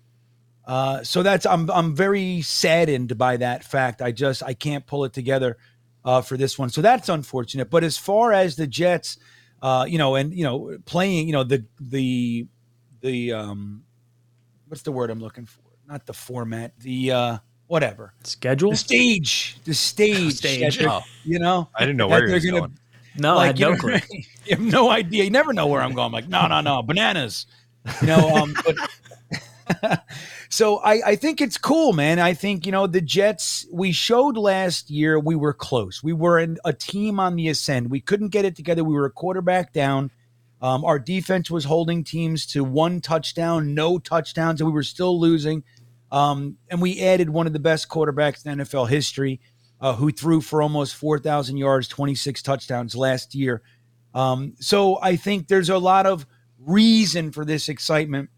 [0.66, 4.02] uh, so that's I'm I'm very saddened by that fact.
[4.02, 5.58] I just I can't pull it together
[6.06, 7.70] uh, for this one, so that's unfortunate.
[7.70, 9.18] But as far as the Jets,
[9.62, 12.48] uh, you know, and you know, playing, you know, the the
[13.02, 13.84] the um,
[14.68, 15.63] what's the word I'm looking for?
[15.88, 17.38] Not the format, the uh
[17.68, 20.82] whatever schedule, the stage, the stage, stage.
[20.82, 21.02] Oh.
[21.24, 21.70] you know.
[21.76, 22.54] I didn't know where you're going.
[22.54, 22.78] going.
[23.16, 23.98] No, like, I had no clue.
[24.46, 25.24] you have no idea.
[25.24, 26.08] You never know where I'm going.
[26.08, 27.46] I'm like, no, no, no, bananas.
[28.02, 30.04] You know, um, but
[30.50, 32.20] so I, I think it's cool, man.
[32.20, 36.04] I think, you know, the Jets, we showed last year we were close.
[36.04, 37.90] We were in a team on the ascend.
[37.90, 38.84] We couldn't get it together.
[38.84, 40.12] We were a quarterback down.
[40.62, 45.20] Um, our defense was holding teams to one touchdown, no touchdowns, and we were still
[45.20, 45.64] losing.
[46.14, 49.42] Um, and we added one of the best quarterbacks in NFL history,
[49.82, 53.64] uh, who threw for almost 4,000 yards, 26 touchdowns last year.
[54.14, 56.28] Um, so I think there's a lot of
[56.60, 58.30] reason for this excitement.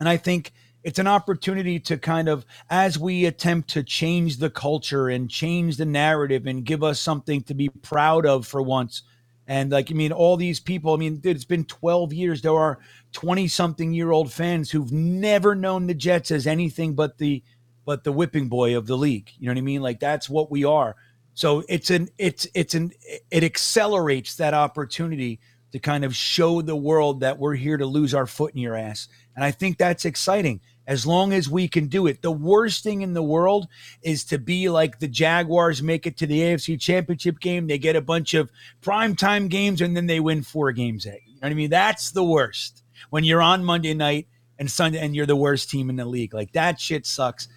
[0.00, 0.52] And I think
[0.82, 5.76] it's an opportunity to kind of, as we attempt to change the culture and change
[5.76, 9.02] the narrative and give us something to be proud of for once,
[9.46, 12.42] And like, I mean, all these people, I mean, dude, it's been 12 years.
[12.42, 12.78] There are
[13.12, 17.42] 20 something year old fans who've never known the Jets as anything but the,
[17.84, 19.30] but the whipping boy of the league.
[19.38, 19.82] You know what I mean?
[19.82, 20.96] Like that's what we are.
[21.34, 22.92] So it's an, it's, it's an,
[23.30, 25.40] it accelerates that opportunity
[25.72, 28.76] to kind of show the world that we're here to lose our foot in your
[28.76, 29.08] ass.
[29.34, 30.60] And I think that's exciting
[30.92, 32.20] as long as we can do it.
[32.20, 33.66] The worst thing in the world
[34.02, 37.66] is to be like the Jaguars make it to the AFC championship game.
[37.66, 38.50] They get a bunch of
[38.82, 41.06] primetime games and then they win four games.
[41.06, 41.70] You know what I mean?
[41.70, 44.28] That's the worst when you're on Monday night
[44.58, 46.34] and Sunday and you're the worst team in the league.
[46.34, 47.48] Like that shit sucks.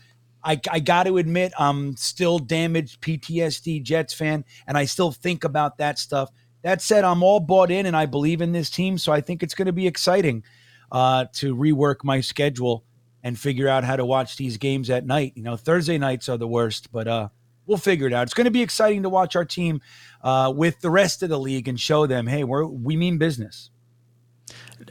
[0.41, 5.43] I, I got to admit, I'm still damaged PTSD Jets fan, and I still think
[5.43, 6.29] about that stuff.
[6.61, 8.97] That said, I'm all bought in and I believe in this team.
[8.97, 10.43] So I think it's going to be exciting
[10.89, 12.85] uh, to rework my schedule
[13.25, 15.33] and figure out how to watch these games at night.
[15.35, 17.29] You know, Thursday nights are the worst, but uh,
[17.65, 18.21] we'll figure it out.
[18.21, 19.81] It's going to be exciting to watch our team
[20.23, 23.71] uh, with the rest of the league and show them, hey, we're, we mean business.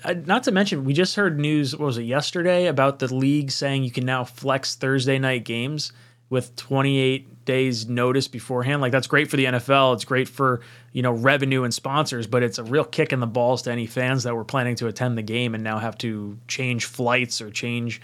[0.03, 3.53] Uh, not to mention, we just heard news, what was it, yesterday about the league
[3.53, 5.93] saying you can now flex Thursday night games
[6.29, 8.83] with 28 days notice beforehand.
[8.83, 9.95] Like that's great for the NFL.
[9.95, 10.61] It's great for,
[10.93, 13.87] you know, revenue and sponsors, but it's a real kick in the balls to any
[13.87, 17.53] fans that were planning to attend the game and now have to change flights or
[17.53, 18.01] change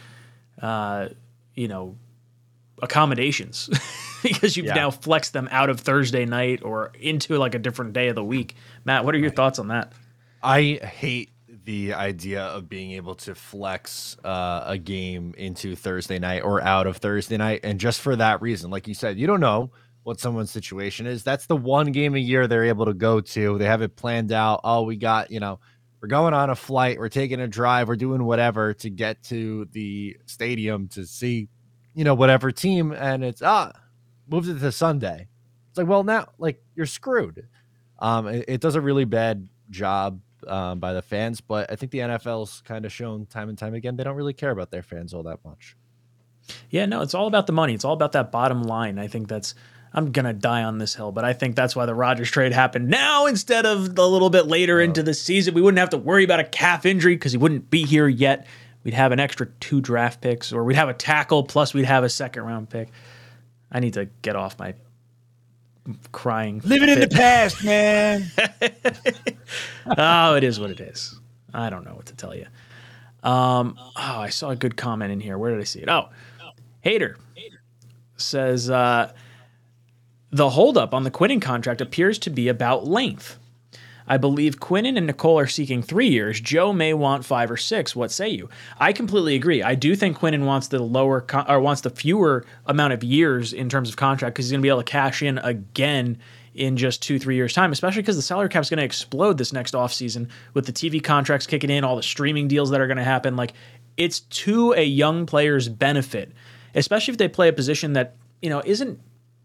[0.60, 1.08] uh,
[1.54, 1.96] you know,
[2.82, 3.68] accommodations
[4.22, 4.74] because you've yeah.
[4.74, 8.24] now flexed them out of Thursday night or into like a different day of the
[8.24, 8.54] week.
[8.84, 9.92] Matt, what are your thoughts on that?
[10.42, 11.30] I hate
[11.64, 16.86] the idea of being able to flex uh, a game into Thursday night or out
[16.86, 17.60] of Thursday night.
[17.62, 19.70] And just for that reason, like you said, you don't know
[20.02, 21.22] what someone's situation is.
[21.22, 23.58] That's the one game a year they're able to go to.
[23.58, 24.60] They have it planned out.
[24.64, 25.60] Oh, we got, you know,
[26.00, 29.66] we're going on a flight, we're taking a drive, we're doing whatever to get to
[29.72, 31.48] the stadium to see,
[31.94, 32.92] you know, whatever team.
[32.92, 33.72] And it's, ah,
[34.28, 35.28] moves it to Sunday.
[35.68, 37.46] It's like, well, now, like, you're screwed.
[37.98, 41.92] Um, it, it does a really bad job um, by the fans, but I think
[41.92, 44.82] the NFL's kind of shown time and time again they don't really care about their
[44.82, 45.76] fans all that much.
[46.70, 47.74] Yeah, no, it's all about the money.
[47.74, 48.98] It's all about that bottom line.
[48.98, 49.54] I think that's
[49.92, 52.88] I'm gonna die on this hill, but I think that's why the Rodgers trade happened
[52.88, 54.84] now instead of a little bit later oh.
[54.84, 55.54] into the season.
[55.54, 58.46] We wouldn't have to worry about a calf injury because he wouldn't be here yet.
[58.84, 62.04] We'd have an extra two draft picks, or we'd have a tackle plus we'd have
[62.04, 62.88] a second round pick.
[63.72, 64.74] I need to get off my
[66.12, 66.60] crying.
[66.64, 67.02] Living fit.
[67.02, 68.30] in the past, man.
[69.98, 71.18] oh, it is what it is.
[71.52, 72.46] I don't know what to tell you.
[73.22, 75.36] Um, oh, I saw a good comment in here.
[75.36, 75.88] Where did I see it?
[75.88, 76.08] Oh,
[76.80, 77.16] hater
[78.16, 79.12] says uh,
[80.30, 83.38] the holdup on the Quinnen contract appears to be about length.
[84.06, 86.40] I believe Quinnen and Nicole are seeking three years.
[86.40, 87.94] Joe may want five or six.
[87.94, 88.48] What say you?
[88.78, 89.62] I completely agree.
[89.62, 93.52] I do think Quinnen wants the lower con- or wants the fewer amount of years
[93.52, 96.18] in terms of contract because he's going to be able to cash in again
[96.54, 99.38] in just two, three years' time, especially because the salary cap is going to explode
[99.38, 102.88] this next offseason with the TV contracts kicking in, all the streaming deals that are
[102.88, 103.36] going to happen.
[103.36, 103.52] Like,
[103.96, 106.32] it's to a young player's benefit,
[106.74, 108.98] especially if they play a position that, you know, isn't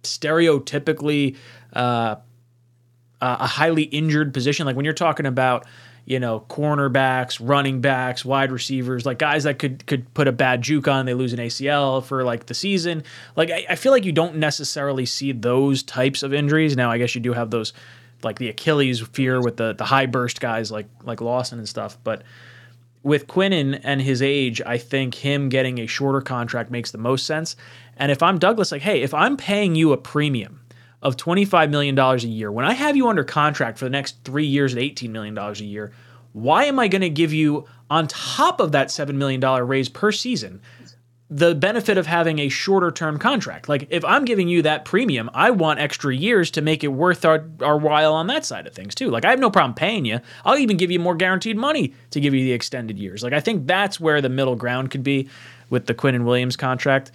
[0.06, 1.38] stereotypically
[1.74, 2.16] uh,
[3.22, 4.66] a highly injured position.
[4.66, 5.66] Like when you're talking about,
[6.06, 10.62] you know, cornerbacks, running backs, wide receivers, like guys that could could put a bad
[10.62, 13.04] juke on, they lose an ACL for like the season.
[13.36, 16.76] Like I, I feel like you don't necessarily see those types of injuries.
[16.76, 17.74] Now I guess you do have those
[18.24, 21.98] like the Achilles fear with the the high burst guys like like Lawson and stuff,
[22.04, 22.24] but
[23.06, 27.28] with Quinnen and his age, I think him getting a shorter contract makes the most
[27.28, 27.56] sense.
[27.98, 30.62] And if I'm Douglas, like, hey, if I'm paying you a premium
[31.02, 34.46] of $25 million a year, when I have you under contract for the next three
[34.46, 35.92] years at $18 million a year,
[36.34, 40.12] why am I going to give you, on top of that $7 million raise per
[40.12, 40.62] season,
[41.30, 43.68] the benefit of having a shorter term contract.
[43.68, 47.26] Like if I'm giving you that premium, I want extra years to make it worth
[47.26, 49.10] our, our while on that side of things too.
[49.10, 50.20] Like I have no problem paying you.
[50.44, 53.24] I'll even give you more guaranteed money to give you the extended years.
[53.24, 55.28] Like I think that's where the middle ground could be
[55.70, 57.12] with the Quinnen Williams contract.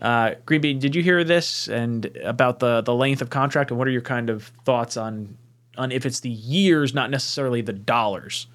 [0.00, 3.86] Uh, Greenby, did you hear this and about the the length of contract and what
[3.86, 5.36] are your kind of thoughts on
[5.76, 8.46] on if it's the years, not necessarily the dollars?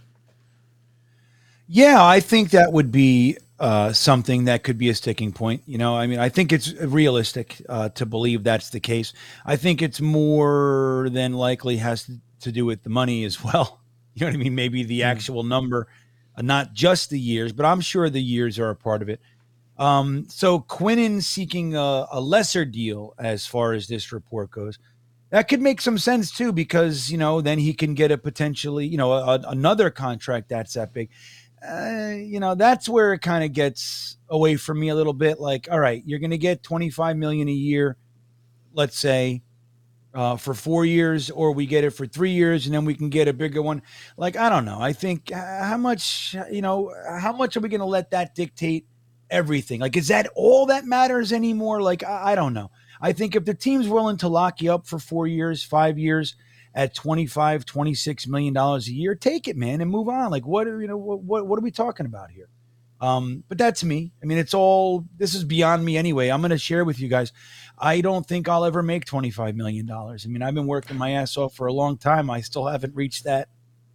[1.67, 5.63] Yeah, I think that would be uh, something that could be a sticking point.
[5.65, 9.13] You know, I mean, I think it's realistic uh, to believe that's the case.
[9.45, 12.09] I think it's more than likely has
[12.41, 13.81] to do with the money as well.
[14.17, 14.55] You know what I mean?
[14.55, 15.05] Maybe the mm.
[15.07, 15.89] actual number,
[16.37, 19.19] uh, not just the years, but I'm sure the years are a part of it.
[19.77, 24.79] Um, so Quinnen seeking a, a lesser deal as far as this report goes.
[25.31, 28.85] That could make some sense too, because you know then he can get a potentially
[28.87, 31.09] you know a, another contract that's that big
[31.67, 35.39] uh, you know, that's where it kind of gets away from me a little bit.
[35.39, 37.97] Like, all right, you're going to get 25 million a year,
[38.73, 39.41] let's say,
[40.13, 43.09] uh, for four years, or we get it for three years, and then we can
[43.09, 43.81] get a bigger one.
[44.15, 44.79] Like I don't know.
[44.79, 48.33] I think uh, how much you know, how much are we going to let that
[48.33, 48.85] dictate
[49.29, 49.79] everything?
[49.79, 51.81] Like, is that all that matters anymore?
[51.81, 52.71] Like I, I don't know.
[53.01, 56.35] I think if the team's willing to lock you up for four years, five years
[56.73, 60.31] at 25, 26 million dollars a year, take it, man, and move on.
[60.31, 62.49] Like what are you know what what, what are we talking about here?
[63.01, 64.13] Um, but that's me.
[64.23, 66.29] I mean, it's all this is beyond me anyway.
[66.29, 67.33] I'm going to share with you guys.
[67.77, 69.89] I don't think I'll ever make $25 million.
[69.91, 72.29] I mean, I've been working my ass off for a long time.
[72.29, 73.49] I still haven't reached that,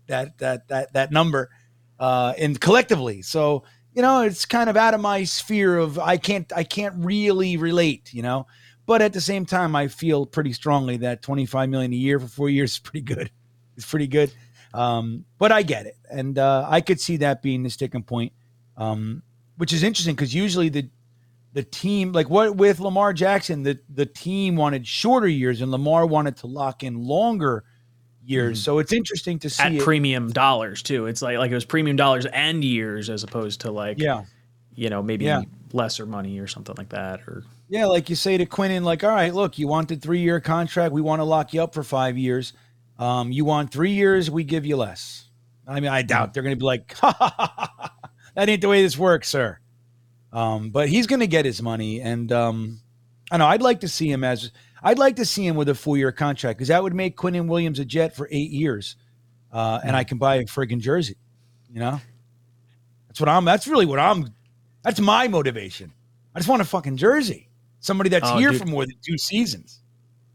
[0.07, 1.51] that, that, that, that number,
[1.99, 3.23] uh, and collectively.
[3.23, 6.95] So, you know, it's kind of out of my sphere of, I can't, I can't
[6.99, 8.47] really relate, you know,
[8.87, 12.29] but at the same time, I feel pretty strongly that 25 million a year for
[12.29, 13.31] four years is pretty good.
[13.77, 14.33] It's pretty good.
[14.73, 15.97] Um, but I get it.
[16.11, 18.33] And, uh, I could see that being the sticking point.
[18.77, 19.23] Um,
[19.61, 20.89] which is interesting because usually the
[21.53, 26.07] the team like what with Lamar Jackson, the the team wanted shorter years and Lamar
[26.07, 27.65] wanted to lock in longer
[28.31, 28.59] years.
[28.59, 28.65] Mm-hmm.
[28.65, 29.83] So it's interesting to see at it.
[29.83, 31.07] premium dollars too.
[31.07, 34.25] It's like like it was premium dollars and years as opposed to like yeah,
[34.75, 35.43] you know maybe yeah.
[35.73, 39.11] lesser money or something like that or yeah, like you say to Quinnen, like all
[39.11, 41.85] right, look, you want the three year contract, we want to lock you up for
[41.85, 42.53] five years.
[42.99, 45.29] Um, you want three years, we give you less.
[45.67, 47.95] I mean, I doubt they're going to be like, ha, ha, ha,
[48.35, 49.59] that ain't the way this works, sir.
[50.33, 52.81] Um, but he's going to get his money, and um,
[53.31, 54.51] I know I'd like to see him as
[54.83, 57.47] I'd like to see him with a four year contract because that would make Quinnen
[57.47, 58.97] Williams a Jet for eight years,
[59.53, 61.17] uh, and I can buy a friggin' jersey.
[61.73, 62.01] You know,
[63.09, 63.45] that's what I'm.
[63.45, 64.29] That's really what I'm.
[64.83, 65.93] That's my motivation.
[66.35, 67.49] I just want a fucking jersey.
[67.81, 68.61] Somebody that's oh, here dude.
[68.61, 69.81] for more than two seasons.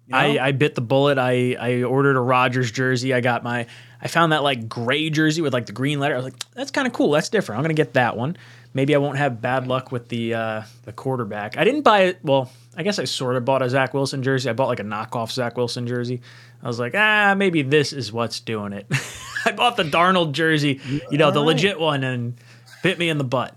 [0.08, 0.18] You know?
[0.18, 1.18] I, I bit the bullet.
[1.18, 3.14] I, I ordered a Rodgers jersey.
[3.14, 3.68] I got my
[4.02, 6.14] I found that like gray jersey with like the green letter.
[6.14, 7.12] I was like, that's kind of cool.
[7.12, 7.58] That's different.
[7.58, 8.38] I'm gonna get that one.
[8.74, 11.58] Maybe I won't have bad luck with the uh, the quarterback.
[11.58, 12.20] I didn't buy it.
[12.24, 14.50] Well, I guess I sort of bought a Zach Wilson jersey.
[14.50, 16.22] I bought like a knockoff Zach Wilson jersey.
[16.62, 18.86] I was like, ah, maybe this is what's doing it.
[19.46, 22.36] I bought the Darnold jersey, you know, the legit one, and
[22.84, 23.56] bit me in the butt.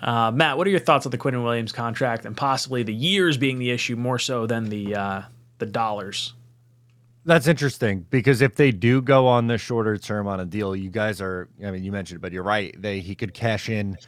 [0.00, 3.36] Uh, Matt, what are your thoughts on the Quinnen Williams contract and possibly the years
[3.36, 5.22] being the issue more so than the uh,
[5.58, 6.34] the dollars?
[7.24, 10.88] That's interesting because if they do go on the shorter term on a deal, you
[10.88, 12.74] guys are I mean you mentioned it, but you're right.
[12.80, 13.98] They he could cash in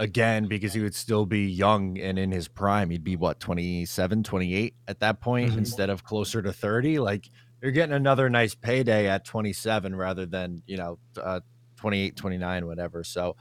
[0.00, 2.88] again because he would still be young and in his prime.
[2.90, 5.58] He'd be what 27, 28 at that point mm-hmm.
[5.58, 6.98] instead of closer to 30.
[6.98, 7.28] Like
[7.62, 11.40] you're getting another nice payday at 27 rather than, you know, uh,
[11.76, 13.04] 28, 29 whatever.
[13.04, 13.36] So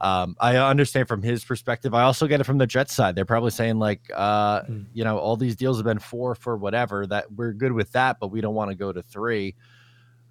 [0.00, 1.94] um, I understand from his perspective.
[1.94, 3.14] I also get it from the Jets side.
[3.14, 4.86] They're probably saying like, uh, mm.
[4.92, 7.06] you know, all these deals have been four for whatever.
[7.06, 9.54] That we're good with that, but we don't want to go to three.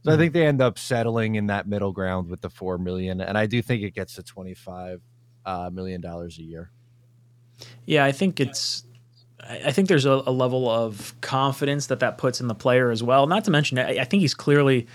[0.04, 0.14] So mm.
[0.14, 3.38] I think they end up settling in that middle ground with the four million, and
[3.38, 5.02] I do think it gets to twenty five
[5.46, 6.70] Uh, million dollars a year.
[7.86, 8.84] Yeah, I think it's.
[9.44, 13.02] I think there's a, a, level of confidence that that puts in the player as
[13.02, 13.26] well.
[13.26, 14.88] Not to mention, I, I think he's clearly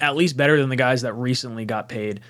[0.00, 2.20] at least better than the guys that recently got paid.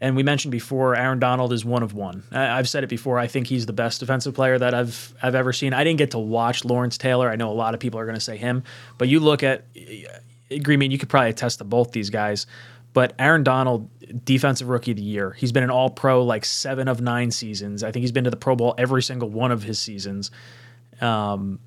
[0.00, 2.24] And we mentioned before, Aaron Donald is one of one.
[2.32, 3.18] I've said it before.
[3.18, 5.72] I think he's the best defensive player that I've I've ever seen.
[5.72, 7.30] I didn't get to watch Lawrence Taylor.
[7.30, 8.64] I know a lot of people are going to say him,
[8.98, 9.64] but you look at
[10.62, 10.90] Green Bean.
[10.90, 12.46] you could probably attest to both these guys.
[12.92, 13.88] But Aaron Donald,
[14.24, 17.82] defensive rookie of the year, he's been an All Pro like seven of nine seasons.
[17.82, 20.30] I think he's been to the Pro Bowl every single one of his seasons.
[21.00, 21.60] Um,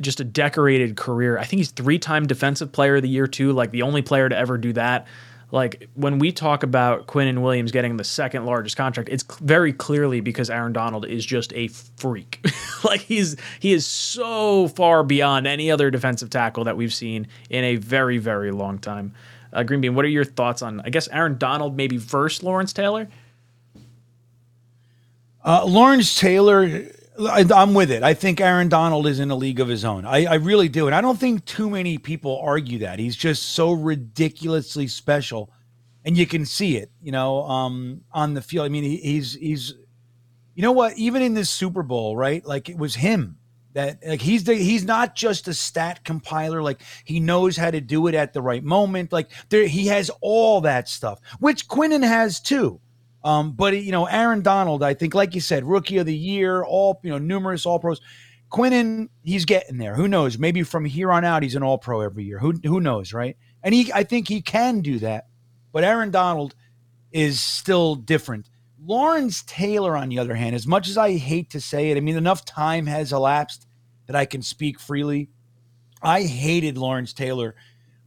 [0.00, 1.38] just a decorated career.
[1.38, 3.52] I think he's three time defensive player of the year too.
[3.52, 5.06] Like the only player to ever do that
[5.52, 10.20] like when we talk about Quinnen Williams getting the second largest contract, it's very clearly
[10.20, 12.44] because Aaron Donald is just a freak.
[12.84, 17.64] like he's he is so far beyond any other defensive tackle that we've seen in
[17.64, 19.14] a very very long time.
[19.56, 20.80] Uh, Green Bean, what are your thoughts on?
[20.82, 23.08] I guess Aaron Donald maybe versus Lawrence Taylor.
[25.44, 28.02] Uh, Lawrence Taylor I'm with it.
[28.02, 30.04] I think Aaron Donald is in a league of his own.
[30.04, 30.86] I, I, really do.
[30.86, 32.98] And I don't think too many people argue that.
[32.98, 35.50] He's just so ridiculously special.
[36.04, 38.66] And you can see it, you know, um, on the field.
[38.66, 39.74] I mean, he, he's, he's,
[40.54, 40.96] you know what?
[40.96, 42.44] Even in this Super Bowl, right?
[42.44, 43.38] Like it was him
[43.76, 46.62] that, like, he's the, he's not just a stat compiler.
[46.62, 49.12] Like he knows how to do it at the right moment.
[49.12, 52.80] Like there, he has all that stuff, which Quinnen has too.
[53.22, 56.64] Um, but you know, Aaron Donald, I think, like you said, rookie of the year,
[56.64, 58.00] all you know, numerous All Pros.
[58.50, 59.94] Quinnen, he's getting there.
[59.94, 60.38] Who knows?
[60.38, 62.38] Maybe from here on out, he's an All Pro every year.
[62.38, 63.36] Who who knows, right?
[63.62, 65.26] And he, I think, he can do that.
[65.72, 66.54] But Aaron Donald
[67.10, 68.48] is still different.
[68.80, 72.00] Lawrence Taylor, on the other hand, as much as I hate to say it, I
[72.00, 73.65] mean, enough time has elapsed
[74.06, 75.28] that I can speak freely.
[76.02, 77.54] I hated Lawrence Taylor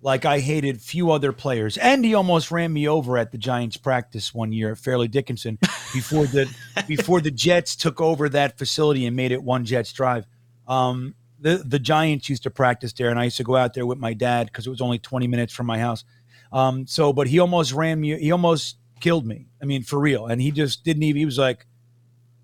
[0.01, 1.77] like I hated few other players.
[1.77, 5.57] And he almost ran me over at the Giants practice one year at Fairleigh Dickinson
[5.93, 6.53] before the
[6.88, 10.26] before the Jets took over that facility and made it one Jets drive.
[10.67, 13.85] Um, the the Giants used to practice there, and I used to go out there
[13.85, 16.03] with my dad because it was only 20 minutes from my house.
[16.51, 18.17] Um, so, but he almost ran me.
[18.19, 19.47] He almost killed me.
[19.61, 20.27] I mean, for real.
[20.27, 21.19] And he just didn't even.
[21.19, 21.65] He was like,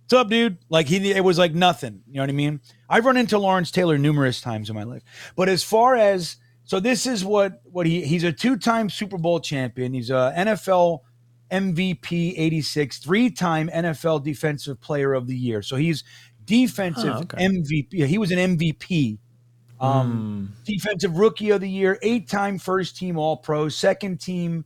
[0.05, 2.01] "What's up, dude?" Like he, it was like nothing.
[2.07, 2.61] You know what I mean?
[2.89, 5.03] I've run into Lawrence Taylor numerous times in my life.
[5.35, 9.17] But as far as so, this is what what he he's a two time Super
[9.17, 9.93] Bowl champion.
[9.93, 11.01] He's a NFL
[11.51, 15.61] MVP 86, three time NFL Defensive Player of the Year.
[15.61, 16.03] So he's
[16.43, 17.45] defensive Oh, okay.
[17.45, 18.05] MVP.
[18.05, 19.17] He was an MVP.
[19.79, 24.63] Um, defensive rookie of the year, eight time first team All Pro, second team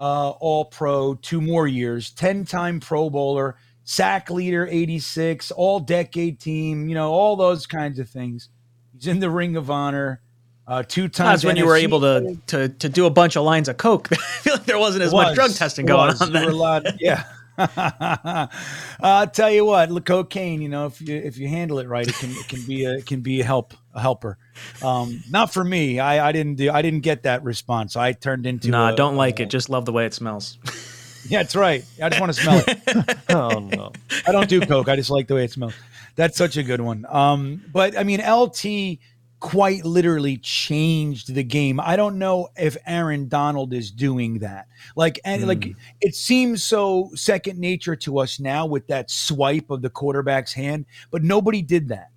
[0.00, 3.56] uh, All Pro, two more years, 10 time Pro Bowler,
[3.90, 8.48] sack leader 86, all decade team, you know, all those kinds of things.
[8.94, 10.20] He's in the Ring of Honor.
[10.64, 13.42] Uh, two times That's when you were able to, to to do a bunch of
[13.42, 14.08] lines of coke.
[14.12, 16.22] I feel like there wasn't as much drug testing going was.
[16.22, 16.52] on then.
[16.52, 17.24] lot- yeah.
[19.00, 20.62] I'll tell you what, cocaine.
[20.62, 22.92] You know, if you if you handle it right, it can it can be a
[22.98, 24.38] it can be a help a helper.
[24.82, 25.98] Um, not for me.
[25.98, 27.96] I, I didn't do I didn't get that response.
[27.96, 29.50] I turned into Nah, a- don't like it.
[29.50, 30.58] Just love the way it smells.
[31.28, 31.84] Yeah, that's right.
[32.02, 33.18] I just want to smell it.
[33.30, 33.92] Oh no.
[34.26, 34.88] I don't do coke.
[34.88, 35.74] I just like the way it smells.
[36.16, 37.06] That's such a good one.
[37.08, 38.98] Um, but I mean, LT
[39.40, 41.80] quite literally changed the game.
[41.80, 44.66] I don't know if Aaron Donald is doing that.
[44.96, 49.80] Like, and like it seems so second nature to us now with that swipe of
[49.82, 52.09] the quarterback's hand, but nobody did that.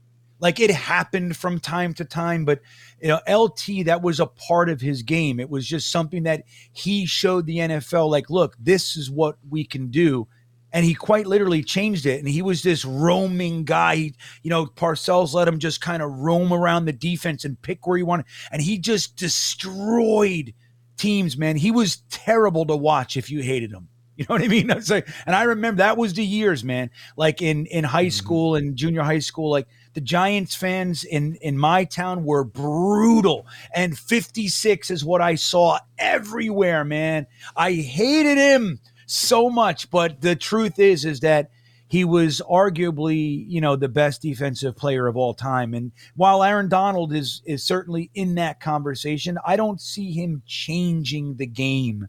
[0.43, 2.59] Like it happened from time to time, but
[3.01, 5.39] you know, LT that was a part of his game.
[5.39, 6.43] It was just something that
[6.73, 8.11] he showed the NFL.
[8.11, 10.27] Like, look, this is what we can do
[10.73, 12.19] and he quite literally changed it.
[12.19, 13.95] And he was this roaming guy.
[13.95, 17.87] He, you know, Parcells let him just kind of roam around the defense and pick
[17.87, 20.53] where he wanted, and he just destroyed
[20.97, 21.37] teams.
[21.37, 23.87] Man, he was terrible to watch if you hated him.
[24.15, 24.69] You know what I mean?
[24.69, 26.91] I was like, and I remember that was the years, man.
[27.17, 28.09] Like in in high mm-hmm.
[28.11, 33.45] school and junior high school, like the Giants fans in in my town were brutal.
[33.73, 37.27] And 56 is what I saw everywhere, man.
[37.55, 41.49] I hated him so much, but the truth is is that
[41.87, 45.75] he was arguably, you know, the best defensive player of all time.
[45.75, 51.35] And while Aaron Donald is is certainly in that conversation, I don't see him changing
[51.35, 52.07] the game.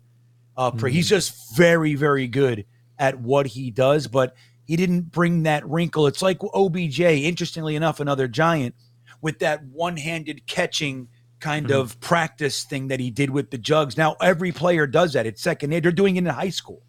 [0.57, 2.65] Uh, per- He's just very, very good
[2.99, 4.35] at what he does, but
[4.67, 6.07] he didn't bring that wrinkle.
[6.07, 8.75] It's like OBJ, interestingly enough, another giant
[9.21, 11.09] with that one-handed catching
[11.41, 13.97] kind of practice thing that he did with the jugs.
[13.97, 15.27] Now every player does that.
[15.27, 15.71] It's second.
[15.71, 16.83] They're doing it in high school.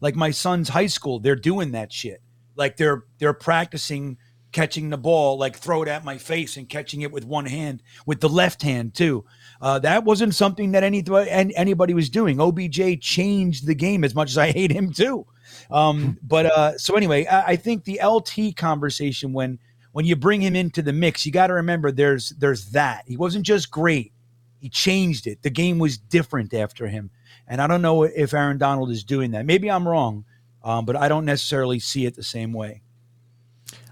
[0.00, 2.20] Like my son's high school, they're doing that shit.
[2.56, 4.18] Like they're they're practicing
[4.52, 7.82] catching the ball, like throw it at my face and catching it with one hand,
[8.04, 9.24] with the left hand too.
[9.60, 12.38] Uh, that wasn't something that any an- anybody was doing.
[12.40, 15.26] OBJ changed the game as much as I hate him too.
[15.70, 19.58] Um, but uh, so anyway, I, I think the LT conversation when
[19.92, 23.16] when you bring him into the mix, you got to remember there's there's that he
[23.16, 24.12] wasn't just great.
[24.58, 25.42] He changed it.
[25.42, 27.10] The game was different after him.
[27.48, 29.44] And I don't know if Aaron Donald is doing that.
[29.44, 30.24] Maybe I'm wrong,
[30.62, 32.82] um, but I don't necessarily see it the same way.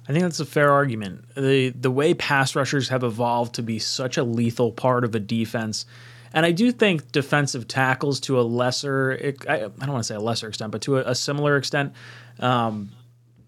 [0.08, 1.24] I think that's a fair argument.
[1.36, 5.20] The the way pass rushers have evolved to be such a lethal part of a
[5.20, 5.86] defense,
[6.32, 10.20] and I do think defensive tackles to a lesser, I, don't want to say a
[10.20, 11.92] lesser extent, but to a, a similar extent,
[12.38, 12.90] um,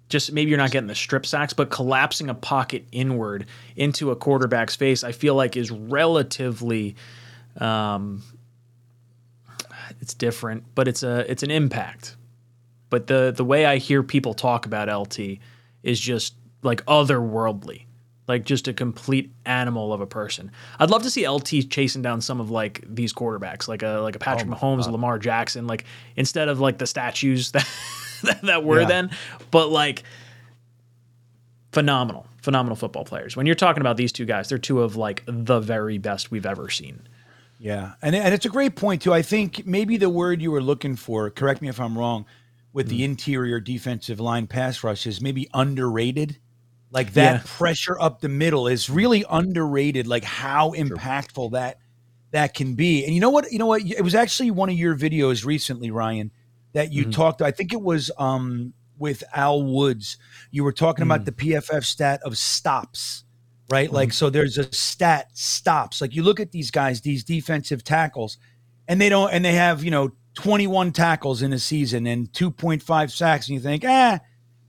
[0.08, 3.46] just maybe you're not getting the strip sacks, but collapsing a pocket inward
[3.76, 6.96] into a quarterback's face, I feel like is relatively,
[7.58, 8.22] um,
[10.00, 12.16] it's different, but it's a it's an impact.
[12.90, 15.38] But the the way I hear people talk about LT
[15.82, 17.86] is just like otherworldly,
[18.28, 20.50] like just a complete animal of a person.
[20.78, 24.16] I'd love to see LT chasing down some of like these quarterbacks, like a like
[24.16, 25.84] a Patrick oh, Mahomes, uh, Lamar Jackson, like
[26.16, 27.66] instead of like the statues that
[28.42, 28.86] that were Yeah.
[28.86, 29.10] then,
[29.50, 30.04] but like
[31.72, 33.36] phenomenal, phenomenal football players.
[33.36, 36.46] When you're talking about these two guys, they're two of like the very best we've
[36.46, 37.08] ever seen.
[37.58, 39.12] Yeah, and and it's a great point too.
[39.12, 42.26] I think maybe the word you were looking for, correct me if I'm wrong,
[42.72, 43.04] with the mm.
[43.04, 46.38] interior defensive line pass rush is maybe underrated.
[46.92, 47.42] Like that Yeah.
[47.44, 50.06] pressure up the middle is really underrated.
[50.06, 51.78] Like how impactful that
[52.30, 53.04] that can be.
[53.04, 53.50] And you know what?
[53.50, 53.82] You know what?
[53.82, 56.30] It was actually one of your videos recently, Ryan,
[56.74, 57.42] that you talked.
[57.42, 60.18] I think it was um, with Al Woods.
[60.50, 63.24] You were talking about the PFF stat of stops
[63.72, 63.90] right?
[63.90, 66.02] Like, so there's a stat stops.
[66.02, 68.36] Like, you look at these guys, these defensive tackles,
[68.86, 73.10] and they don't, and they have, you know, 21 tackles in a season and 2.5
[73.10, 74.20] sacks, and you think, ah,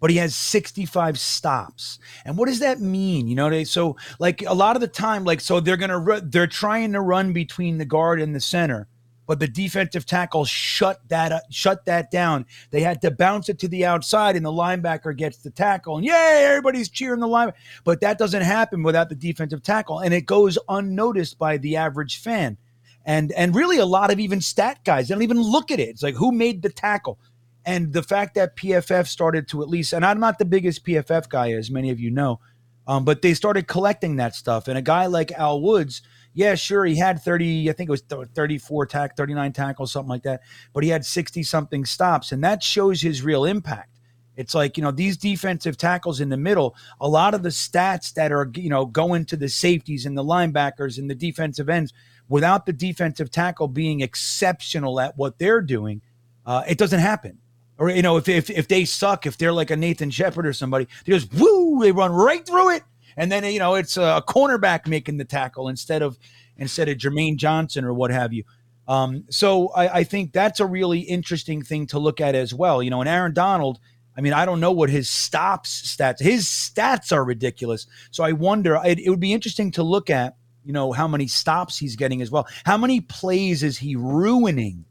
[0.04, 1.98] but he has 65 stops.
[2.26, 3.30] And what does that mean?
[3.30, 5.98] You know, they, so like a lot of the time, like, so they're going to,
[5.98, 8.90] ru- they're trying to run between the guard and the center.
[9.26, 12.46] but the defensive tackle shut that uh, shut that down.
[12.72, 16.06] They had to bounce it to the outside, and the linebacker gets the tackle, and
[16.06, 17.54] yay, everybody's cheering the line.
[17.84, 22.20] But that doesn't happen without the defensive tackle, and it goes unnoticed by the average
[22.20, 22.58] fan,
[23.06, 25.90] and and really a lot of even stat guys they don't even look at it.
[25.90, 27.18] It's like who made the tackle,
[27.66, 31.30] and the fact that PFF started to at least, and I'm not the biggest PFF
[31.30, 32.40] guy, as many of you know,
[32.88, 36.02] um, but they started collecting that stuff, and a guy like Al Woods
[36.34, 40.24] yeah, sure, he had 30, I think it was 34 tack, 39 tackles, something like
[40.24, 40.42] that,
[40.74, 43.90] but he had 60 something stops, and that shows his real impact.
[44.36, 48.14] It's like, you know, these defensive tackles in the middle, a lot of the stats
[48.16, 51.94] that are, you know, going to the safeties and the linebackers and the defensive ends,
[52.28, 56.02] without the defensive tackle being exceptional at what they're doing,
[56.48, 57.38] uh, it doesn't happen.
[57.84, 60.54] Or, you know, if, if, if they suck, if they're like a Nathan Shepherd or
[60.54, 62.84] somebody, they just, woo, they run right through it
[63.18, 66.18] and then you know it's a cornerback making the tackle instead of
[66.58, 68.44] instead of Jermaine Johnson or what have you.
[68.88, 72.84] Um, so I, I, think that's a really interesting thing to look at as well.
[72.84, 73.80] You know, and Aaron Donald.
[74.16, 76.20] I mean, I don't know what his stops stats.
[76.20, 77.88] His stats are ridiculous.
[78.12, 78.80] So I wonder.
[78.86, 80.36] It, it would be interesting to look at.
[80.64, 82.48] You know how many stops he's getting as well.
[82.64, 84.86] How many plays is he ruining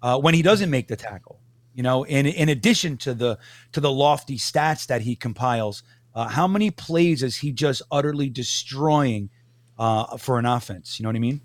[0.00, 1.41] uh, when he doesn't make the tackle?
[1.74, 3.38] You know, in in addition to the
[3.72, 5.82] to the lofty stats that he compiles,
[6.14, 9.30] uh, how many plays is he just utterly destroying
[9.78, 10.98] uh, for an offense?
[10.98, 11.40] You know what I mean?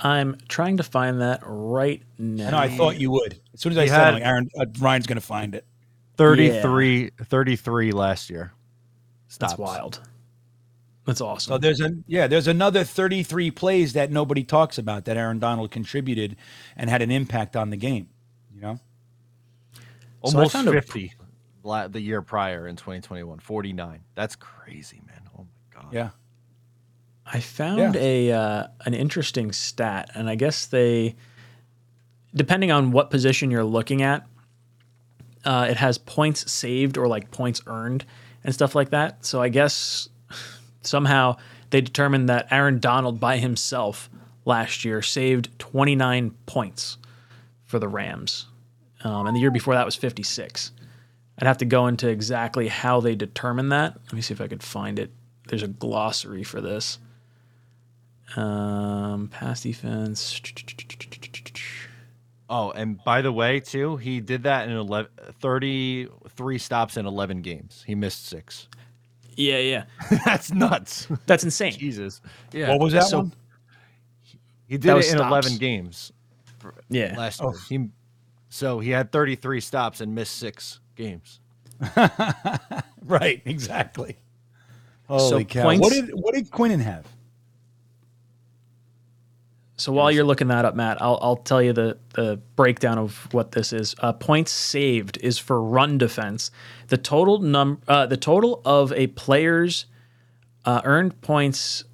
[0.00, 2.48] I'm trying to find that right now.
[2.48, 2.58] I know.
[2.58, 3.40] I thought you would.
[3.54, 5.64] As soon as I he said, had, like, Aaron uh, Ryan's going to find it.
[6.16, 7.10] 33, yeah.
[7.24, 8.52] 33 last year.
[9.28, 9.52] Stops.
[9.52, 10.00] That's wild.
[11.06, 11.52] That's awesome.
[11.52, 15.70] So there's a yeah, there's another 33 plays that nobody talks about that Aaron Donald
[15.70, 16.36] contributed
[16.76, 18.08] and had an impact on the game.
[18.54, 18.80] You know,
[20.34, 21.12] almost so 50
[21.92, 25.20] the year prior in 2021 49 that's crazy man.
[25.36, 25.92] Oh my god.
[25.92, 26.10] Yeah.
[27.24, 28.00] I found yeah.
[28.00, 31.16] a uh, an interesting stat and i guess they
[32.34, 34.26] depending on what position you're looking at
[35.44, 38.04] uh, it has points saved or like points earned
[38.42, 39.24] and stuff like that.
[39.24, 40.08] So i guess
[40.82, 41.36] somehow
[41.70, 44.08] they determined that aaron donald by himself
[44.44, 46.96] last year saved 29 points
[47.64, 48.46] for the rams
[49.06, 50.72] um, and the year before that was 56
[51.38, 53.98] I'd have to go into exactly how they determine that.
[54.04, 55.10] Let me see if I could find it.
[55.48, 56.98] There's a glossary for this.
[58.36, 60.40] Um, pass defense.
[62.48, 65.10] Oh, and by the way, too, he did that in 11,
[65.40, 67.84] 33 stops in 11 games.
[67.86, 68.68] He missed six.
[69.36, 69.84] Yeah, yeah.
[70.24, 71.06] That's nuts.
[71.26, 71.72] That's insane.
[71.72, 72.22] Jesus.
[72.52, 72.70] Yeah.
[72.70, 73.32] What was that so, one?
[74.66, 75.46] He did it in stops.
[75.46, 76.12] 11 games.
[76.88, 77.14] Yeah.
[77.16, 77.50] Last year.
[77.50, 77.58] Oh.
[77.68, 77.88] He,
[78.48, 81.40] so he had 33 stops and missed six games.
[83.04, 84.16] right, exactly.
[85.08, 85.62] Holy so cow!
[85.62, 87.06] Points, what did what did Quinnen have?
[89.78, 93.32] So while you're looking that up, Matt, I'll I'll tell you the the breakdown of
[93.32, 93.94] what this is.
[93.98, 96.50] Uh, points saved is for run defense.
[96.88, 99.86] The total num uh, the total of a player's
[100.64, 101.84] uh, earned points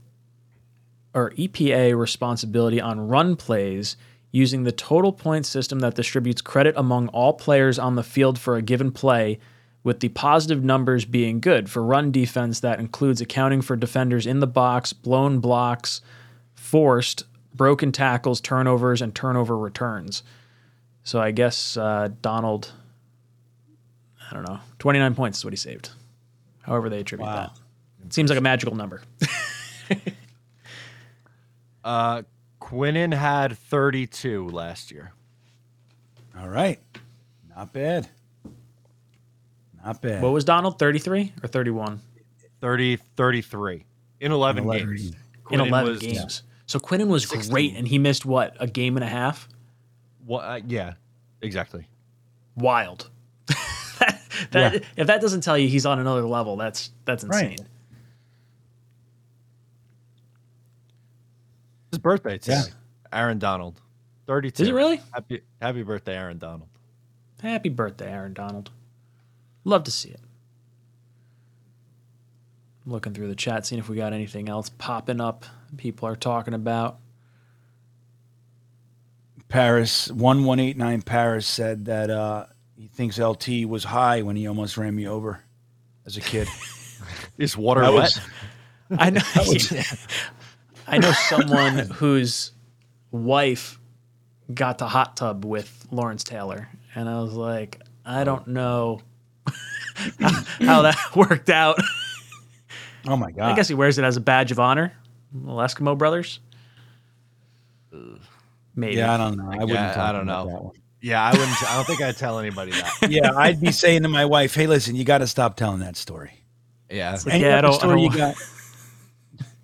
[1.12, 3.96] or EPA responsibility on run plays
[4.32, 8.56] using the total point system that distributes credit among all players on the field for
[8.56, 9.38] a given play,
[9.84, 11.68] with the positive numbers being good.
[11.68, 16.00] For run defense, that includes accounting for defenders in the box, blown blocks,
[16.54, 20.22] forced, broken tackles, turnovers, and turnover returns.
[21.04, 22.72] So I guess uh, Donald,
[24.30, 25.90] I don't know, 29 points is what he saved.
[26.62, 27.36] However, they attribute wow.
[27.36, 28.06] that.
[28.06, 29.02] It seems like a magical number.
[31.84, 32.22] uh,
[32.72, 35.12] Quinnen had 32 last year.
[36.38, 36.80] All right.
[37.54, 38.08] Not bad.
[39.84, 40.22] Not bad.
[40.22, 40.78] What was Donald?
[40.78, 42.00] 33 or 31?
[42.62, 43.84] 30, 33
[44.20, 45.12] in 11, 11 games.
[45.50, 46.16] in 11 was, games.
[46.16, 46.50] Yeah.
[46.64, 47.52] So Quinnen was 16.
[47.52, 49.48] great and he missed what, a game and a half?
[50.24, 50.40] What?
[50.40, 50.94] Uh, yeah,
[51.42, 51.86] exactly.
[52.56, 53.10] Wild.
[53.48, 54.20] that,
[54.52, 54.80] that yeah.
[54.96, 57.50] If that doesn't tell you he's on another level, that's that's insane.
[57.50, 57.60] Right.
[61.92, 62.54] His birthday today.
[62.54, 63.20] Yeah.
[63.20, 63.80] Aaron Donald.
[64.26, 64.62] 32.
[64.62, 65.00] Is it really?
[65.12, 66.68] Happy happy birthday, Aaron Donald.
[67.40, 68.70] Happy birthday, Aaron Donald.
[69.64, 70.20] Love to see it.
[72.84, 75.44] I'm looking through the chat, seeing if we got anything else popping up
[75.76, 76.98] people are talking about.
[79.48, 82.46] Paris, 1189 Paris said that uh,
[82.76, 85.42] he thinks LT was high when he almost ran me over
[86.06, 86.48] as a kid.
[87.38, 87.92] Is water wet?
[87.92, 88.20] Was,
[88.98, 89.20] I know.
[90.86, 92.52] I know someone whose
[93.10, 93.78] wife
[94.52, 98.24] got the hot tub with Lawrence Taylor, and I was like, I oh.
[98.24, 99.00] don't know
[100.60, 101.78] how that worked out.
[103.06, 103.52] Oh my god!
[103.52, 104.92] I guess he wears it as a badge of honor.
[105.34, 106.40] Little Eskimo brothers.
[108.74, 108.96] Maybe.
[108.96, 109.50] Yeah, I don't know.
[109.50, 109.70] I wouldn't.
[109.70, 110.72] Yeah, I don't know.
[111.00, 111.62] Yeah, I wouldn't.
[111.64, 113.10] I don't think I'd tell anybody that.
[113.10, 115.96] Yeah, I'd be saying to my wife, "Hey, listen, you got to stop telling that
[115.96, 116.42] story."
[116.88, 118.36] Yeah, like, Any yeah, I other don't- I story you don't- got?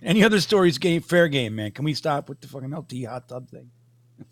[0.02, 0.78] Any other stories?
[0.78, 1.72] Game fair game, man.
[1.72, 3.70] Can we stop with the fucking LT hot tub thing,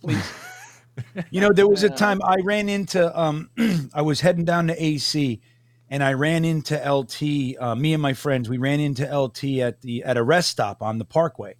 [0.01, 0.33] please?
[1.31, 3.19] you know, there was a time I ran into.
[3.19, 3.51] Um,
[3.95, 5.41] I was heading down to AC,
[5.91, 7.61] and I ran into LT.
[7.61, 10.83] Uh, me and my friends, we ran into LT at the at a rest stop
[10.83, 11.57] on the Parkway,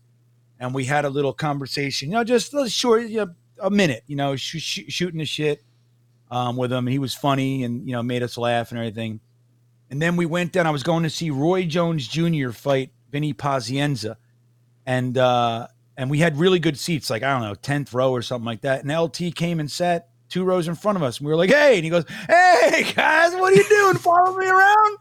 [0.61, 2.11] and we had a little conversation.
[2.11, 4.05] You know, just a short, you know, a minute.
[4.07, 5.65] You know, sh- sh- shooting the shit
[6.31, 6.87] um, with him.
[6.87, 9.21] He was funny, and you know, made us laugh and everything.
[9.91, 10.67] And then we went down.
[10.67, 12.51] I was going to see Roy Jones Jr.
[12.51, 14.17] fight Vinny Pazienza,
[14.85, 18.21] and uh, and we had really good seats, like I don't know, tenth row or
[18.21, 18.85] something like that.
[18.85, 21.49] And LT came and sat two rows in front of us, and we were like,
[21.49, 23.97] "Hey!" And he goes, "Hey guys, what are you doing?
[23.97, 24.99] Follow me around?"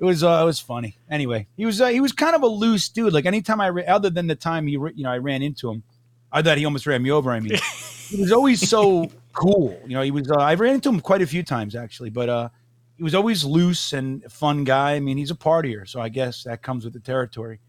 [0.00, 0.98] It was uh, it was funny.
[1.08, 3.12] Anyway, he was uh, he was kind of a loose dude.
[3.12, 5.84] Like anytime I, ra- other than the time he, you know, I ran into him,
[6.32, 7.30] I thought he almost ran me over.
[7.30, 7.60] I mean,
[8.08, 9.80] he was always so cool.
[9.86, 10.28] You know, he was.
[10.28, 12.48] Uh, I ran into him quite a few times actually, but uh,
[12.96, 14.94] he was always loose and fun guy.
[14.94, 17.60] I mean, he's a partier, so I guess that comes with the territory.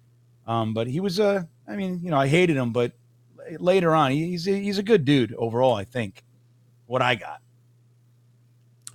[0.46, 1.48] Um, but he was a.
[1.68, 2.94] I mean, you know, I hated him, but
[3.60, 5.76] later on, he's a, he's a good dude overall.
[5.76, 6.24] I think
[6.86, 7.42] what I got.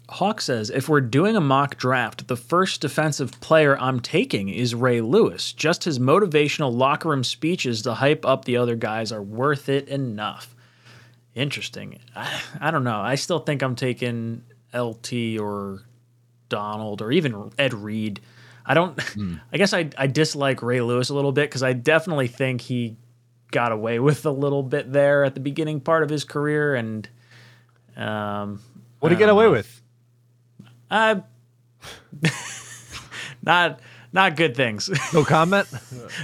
[0.09, 4.75] Hawk says, if we're doing a mock draft, the first defensive player I'm taking is
[4.75, 5.53] Ray Lewis.
[5.53, 9.89] Just his motivational locker room speeches to hype up the other guys are worth it
[9.89, 10.55] enough.
[11.35, 11.99] Interesting.
[12.15, 13.01] I, I don't know.
[13.01, 14.43] I still think I'm taking
[14.75, 15.83] LT or
[16.53, 18.21] Donald or even Ed Reed.
[18.67, 19.01] I don't.
[19.53, 22.97] I guess I I dislike Ray Lewis a little bit because I definitely think he
[23.51, 27.09] got away with a little bit there at the beginning part of his career and.
[27.97, 28.61] Um,
[29.01, 29.83] what did he get away with?
[30.91, 31.17] uh,
[33.43, 33.81] not
[34.13, 34.89] not good things.
[35.13, 35.69] No comment.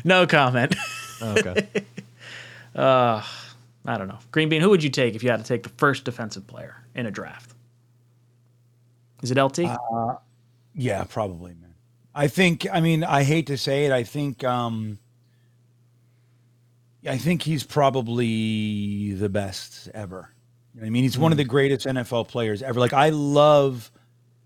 [0.04, 0.74] no comment.
[1.20, 1.66] Oh, okay.
[2.74, 3.22] Uh,
[3.84, 4.18] I don't know.
[4.30, 6.76] Green Bean, who would you take if you had to take the first defensive player
[6.94, 7.54] in a draft?
[9.22, 9.60] Is it LT?
[10.74, 11.74] Yeah, probably, man.
[12.14, 12.66] I think.
[12.72, 13.92] I mean, I hate to say it.
[13.92, 14.44] I think.
[14.44, 14.98] um
[17.06, 20.34] I think he's probably the best ever.
[20.74, 22.78] You know I mean, he's one of the greatest NFL players ever.
[22.80, 23.90] Like, I love,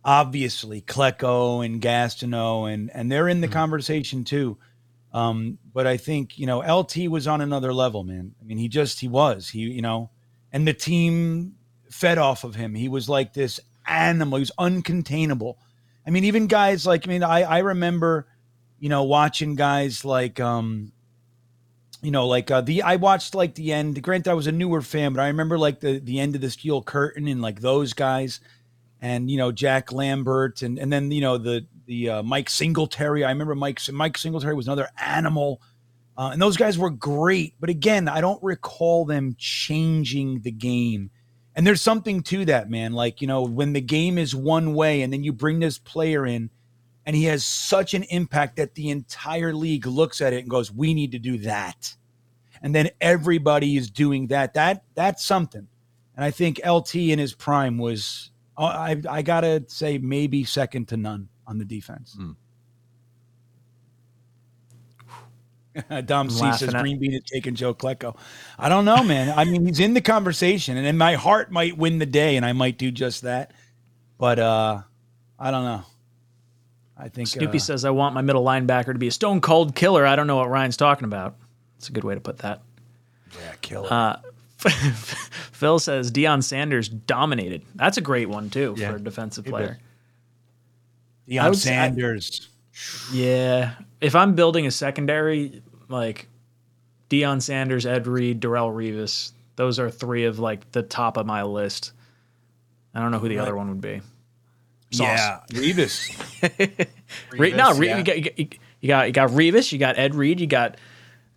[0.04, 4.58] obviously, Klecko and Gastineau, and and they're in the conversation too.
[5.12, 8.34] Um, but I think you know LT was on another level, man.
[8.40, 10.10] I mean, he just he was he you know,
[10.52, 11.56] and the team
[11.90, 12.74] fed off of him.
[12.74, 13.60] He was like this
[13.92, 14.38] animal.
[14.38, 15.56] He was uncontainable.
[16.06, 18.26] I mean, even guys like I mean, I I remember,
[18.78, 20.92] you know, watching guys like um,
[22.02, 24.02] you know, like uh, the I watched like the end.
[24.02, 26.50] Granted, I was a newer fan, but I remember like the the end of the
[26.50, 28.40] Steel Curtain and like those guys,
[29.00, 33.24] and you know Jack Lambert and and then you know the the uh, Mike Singletary.
[33.24, 35.60] I remember Mike Mike Singletary was another animal.
[36.14, 41.10] Uh, and those guys were great, but again, I don't recall them changing the game.
[41.54, 42.92] And there's something to that, man.
[42.92, 46.26] Like, you know, when the game is one way and then you bring this player
[46.26, 46.50] in
[47.04, 50.70] and he has such an impact that the entire league looks at it and goes,
[50.70, 51.96] "We need to do that."
[52.62, 54.54] And then everybody is doing that.
[54.54, 55.66] That that's something.
[56.16, 60.44] And I think LT in his prime was uh, I I got to say maybe
[60.44, 62.16] second to none on the defense.
[66.04, 68.16] Dom C laughing says Green Bean is taking Joe Klecko.
[68.58, 69.36] I don't know, man.
[69.36, 72.44] I mean, he's in the conversation, and then my heart might win the day, and
[72.44, 73.52] I might do just that.
[74.18, 74.82] But uh
[75.38, 75.82] I don't know.
[76.96, 79.74] I think Snoopy uh, says, I want my middle linebacker to be a stone cold
[79.74, 80.06] killer.
[80.06, 81.34] I don't know what Ryan's talking about.
[81.78, 82.62] It's a good way to put that.
[83.40, 83.90] yeah, kill it.
[83.90, 84.16] Uh,
[84.58, 87.62] Phil says Deion Sanders dominated.
[87.74, 89.78] That's a great one too Yeah, for a defensive player.
[91.28, 92.48] I Deion would say- I- Sanders.
[93.12, 96.28] Yeah, if I'm building a secondary, like
[97.08, 101.42] Deion Sanders, Ed Reed, Darrelle Revis, those are three of like the top of my
[101.44, 101.92] list.
[102.94, 104.02] I don't know who the other one would be.
[104.90, 105.06] Sauce.
[105.06, 106.88] yeah, Revis.
[107.30, 107.98] Re- no, Re- yeah.
[107.98, 108.48] you, got, you,
[108.86, 110.76] got, you got Revis, you got Ed Reed, you got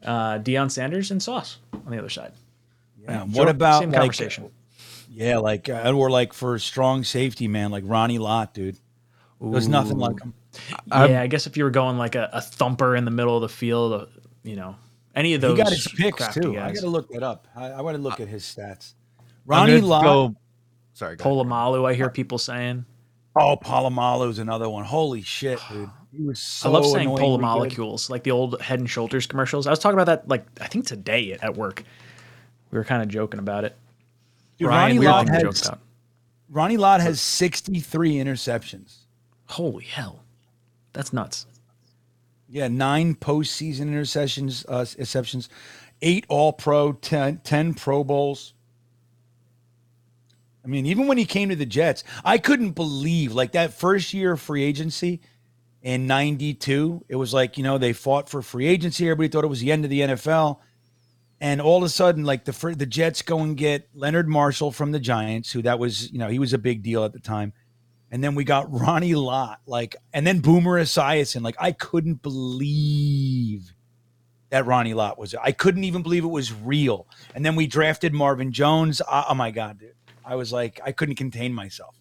[0.03, 2.33] uh, Deion Sanders, and Sauce on the other side.
[3.01, 3.19] Yeah.
[3.19, 4.51] Sure, What about same like, conversation?
[5.09, 8.77] Yeah, like uh, or like for strong safety, man, like Ronnie Lott, dude.
[9.39, 10.33] There's nothing like him.
[10.87, 13.41] Yeah, I guess if you were going like a, a thumper in the middle of
[13.41, 14.05] the field, uh,
[14.43, 14.75] you know,
[15.15, 15.57] any of those.
[15.57, 16.59] He those got his picks crafty too.
[16.59, 17.47] I got to look that up.
[17.55, 18.93] I, I want to look at his stats.
[19.45, 20.03] Ronnie gonna Lott.
[20.03, 20.35] go-
[20.93, 21.23] Sorry, go.
[21.25, 22.85] Polamalu, I hear people saying.
[23.37, 24.85] Oh, Polamalu's another one.
[24.85, 25.89] Holy shit, dude.
[26.15, 28.09] He was so I love saying annoyingly polar good.
[28.09, 29.67] like the old Head and Shoulders commercials.
[29.67, 31.83] I was talking about that, like I think today at work.
[32.71, 33.75] We were kind of joking about it.
[34.57, 35.79] Dude, Ryan, Ronnie weird Lott thing to has about.
[36.49, 38.97] Ronnie Lott has 63 interceptions.
[39.47, 40.23] Holy hell,
[40.95, 41.45] that's nuts.
[42.47, 45.49] Yeah, nine postseason interceptions, uh, interceptions,
[46.01, 48.53] eight All Pro, 10, 10 Pro Bowls.
[50.63, 54.13] I mean, even when he came to the Jets, I couldn't believe like that first
[54.13, 55.21] year of free agency
[55.83, 57.05] in 92.
[57.07, 59.05] It was like, you know, they fought for free agency.
[59.05, 60.59] Everybody thought it was the end of the NFL.
[61.41, 64.93] And all of a sudden, like the the Jets go and get Leonard Marshall from
[64.93, 67.53] the Giants, who that was, you know, he was a big deal at the time.
[68.15, 71.41] And then we got Ronnie Lott, like, and then Boomer Esiason.
[71.41, 73.73] Like, I couldn't believe
[74.51, 75.35] that Ronnie Lott was.
[75.35, 77.07] I couldn't even believe it was real.
[77.35, 79.01] And then we drafted Marvin Jones.
[79.01, 79.95] Oh, oh my God, dude.
[80.23, 81.99] I was like, I couldn't contain myself.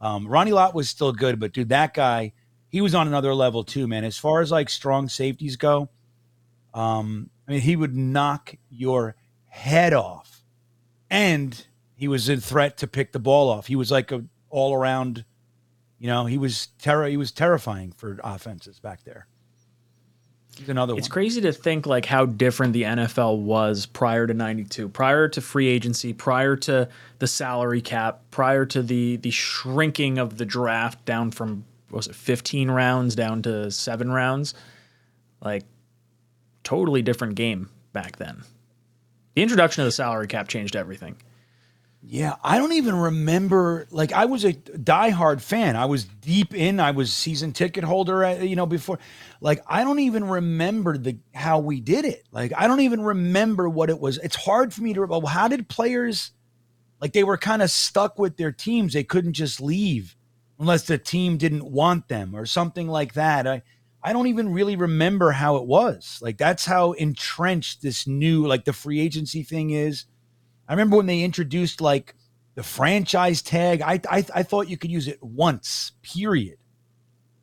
[0.00, 2.34] Um, Ronnie Lott was still good, but dude, that guy,
[2.68, 4.04] he was on another level too, man.
[4.04, 5.88] As far as like strong safeties go,
[6.72, 9.16] um, I mean, he would knock your
[9.48, 10.44] head off,
[11.10, 11.66] and
[11.96, 13.66] he was a threat to pick the ball off.
[13.66, 15.24] He was like a all around,
[15.98, 17.08] you know, he was terror.
[17.08, 19.26] He was terrifying for offenses back there.
[20.56, 20.98] He's another one.
[20.98, 21.12] It's one.
[21.12, 25.68] crazy to think like how different the NFL was prior to 92, prior to free
[25.68, 26.88] agency, prior to
[27.18, 32.06] the salary cap, prior to the the shrinking of the draft down from what was
[32.08, 34.54] it 15 rounds down to 7 rounds.
[35.40, 35.64] Like
[36.64, 38.42] totally different game back then.
[39.34, 41.16] The introduction of the salary cap changed everything.
[42.00, 43.86] Yeah, I don't even remember.
[43.90, 45.76] Like, I was a diehard fan.
[45.76, 46.78] I was deep in.
[46.78, 48.22] I was season ticket holder.
[48.22, 48.98] At, you know, before.
[49.40, 52.24] Like, I don't even remember the how we did it.
[52.30, 54.18] Like, I don't even remember what it was.
[54.18, 55.06] It's hard for me to.
[55.06, 56.30] Well, how did players?
[57.00, 58.92] Like, they were kind of stuck with their teams.
[58.92, 60.16] They couldn't just leave
[60.58, 63.46] unless the team didn't want them or something like that.
[63.46, 63.62] I.
[64.00, 66.20] I don't even really remember how it was.
[66.22, 70.04] Like that's how entrenched this new like the free agency thing is.
[70.68, 72.14] I remember when they introduced like
[72.54, 73.82] the franchise tag.
[73.82, 76.58] I I, I thought you could use it once, period.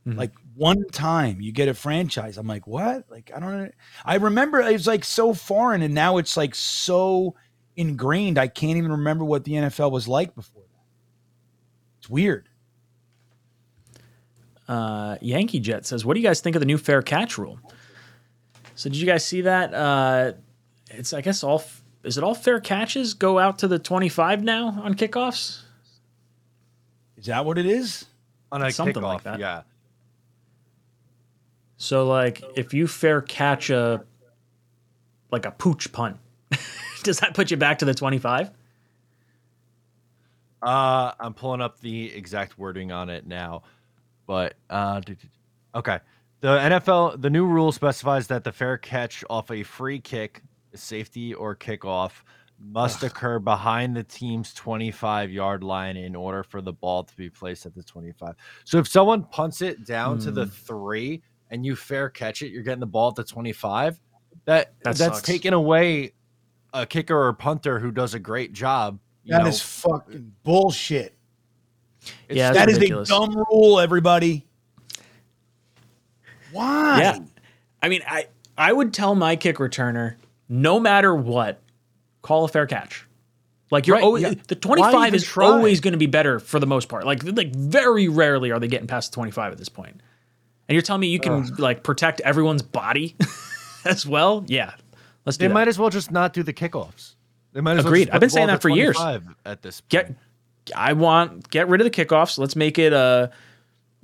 [0.08, 0.18] Mhm.
[0.18, 2.38] Like one time you get a franchise.
[2.38, 3.06] I'm like, what?
[3.10, 3.72] Like I don't.
[4.06, 7.36] I remember it was like so foreign, and now it's like so
[7.76, 8.38] ingrained.
[8.38, 10.84] I can't even remember what the NFL was like before that.
[12.00, 12.48] It's weird.
[14.68, 17.60] Uh, Yankee Jet says, "What do you guys think of the new fair catch rule?"
[18.76, 19.74] So did you guys see that?
[19.74, 20.34] Uh,
[20.90, 24.44] it's I guess all f- is it all fair catches go out to the 25
[24.44, 25.62] now on kickoffs?
[27.18, 28.06] Is that what it is?
[28.52, 29.40] On a Something kickoff, like that.
[29.40, 29.62] yeah.
[31.78, 34.04] So like if you fair catch a
[35.32, 36.18] like a pooch punt,
[37.04, 38.52] does that put you back to the 25?
[40.62, 43.64] Uh, I'm pulling up the exact wording on it now,
[44.26, 45.28] but uh, do- do-
[45.76, 46.00] okay.
[46.42, 50.42] The NFL, the new rule specifies that the fair catch off a free kick,
[50.80, 52.12] safety, or kickoff
[52.60, 57.30] must occur behind the team's 25 yard line in order for the ball to be
[57.30, 58.34] placed at the 25.
[58.64, 60.52] So if someone punts it down to the hmm.
[60.52, 61.22] three
[61.52, 64.00] and you fair catch it, you're getting the ball at the 25.
[64.46, 65.22] That, That that's sucks.
[65.22, 66.14] taking away
[66.74, 69.00] a kicker or punter who does a great job.
[69.24, 71.18] You That is know, fucking bullshit.
[72.02, 73.10] it's Yeah, That's That is ridiculous.
[73.10, 74.48] a dumb rule, everybody.
[76.52, 77.00] Why?
[77.02, 77.20] Yeah.
[77.82, 78.28] I mean, I
[78.58, 80.16] I would tell my kick returner,
[80.50, 81.62] no matter what,
[82.22, 83.06] call a fair catch.
[83.72, 84.34] Like you're Right, always yeah.
[84.48, 85.46] the 25 is try?
[85.46, 87.06] always going to be better for the most part.
[87.06, 90.02] Like like very rarely are they getting past the 25 at this point.
[90.68, 93.16] And you're telling me you can like protect everyone's body
[93.86, 94.44] as well?
[94.48, 94.74] Yeah.
[95.26, 95.48] Let's do it.
[95.48, 95.54] They that.
[95.56, 97.16] might as well just not do the kickoffs.
[97.54, 98.06] They might as Agreed.
[98.06, 98.98] just I've been saying that for years.
[99.46, 99.90] At this point.
[99.90, 100.16] get
[100.76, 102.38] I want get rid of the kickoffs.
[102.38, 103.30] Let's make it uh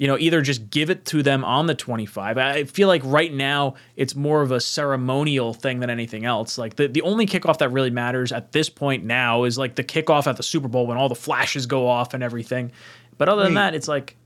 [0.01, 2.39] you know either just give it to them on the 25.
[2.39, 6.57] I feel like right now it's more of a ceremonial thing than anything else.
[6.57, 9.83] Like the the only kickoff that really matters at this point now is like the
[9.83, 12.71] kickoff at the Super Bowl when all the flashes go off and everything.
[13.19, 14.17] But other than that, it's like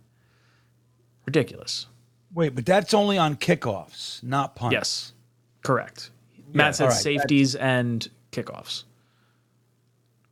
[1.25, 1.87] ridiculous.
[2.33, 4.71] Wait, but that's only on kickoffs, not punts.
[4.71, 5.13] Yes.
[5.61, 6.09] Correct.
[6.53, 8.85] Matt said right, safeties and kickoffs.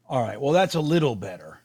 [0.07, 0.40] All right.
[0.40, 1.60] Well, that's a little better.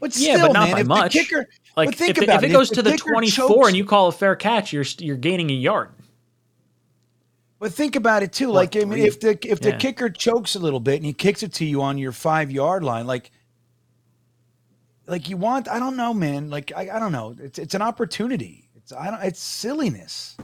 [0.00, 1.12] But Yeah, still, but not man, by if much.
[1.12, 2.52] The kicker, Like but think if, it- about if it it.
[2.54, 5.16] goes If to the kicker 24 chokes- and you call a fair catch, you're you're
[5.16, 5.90] gaining a yard.
[7.58, 8.50] But think about it too.
[8.50, 9.06] Like I mean, three?
[9.06, 9.76] if the if the Yeah.
[9.78, 12.84] kicker chokes a little bit and he kicks it to you on your five yard
[12.84, 13.30] line, like
[15.06, 16.50] like you want, I don't know, man.
[16.50, 17.34] Like I, I don't know.
[17.38, 18.68] It's it's an opportunity.
[18.76, 19.22] It's I don't.
[19.22, 20.36] It's silliness.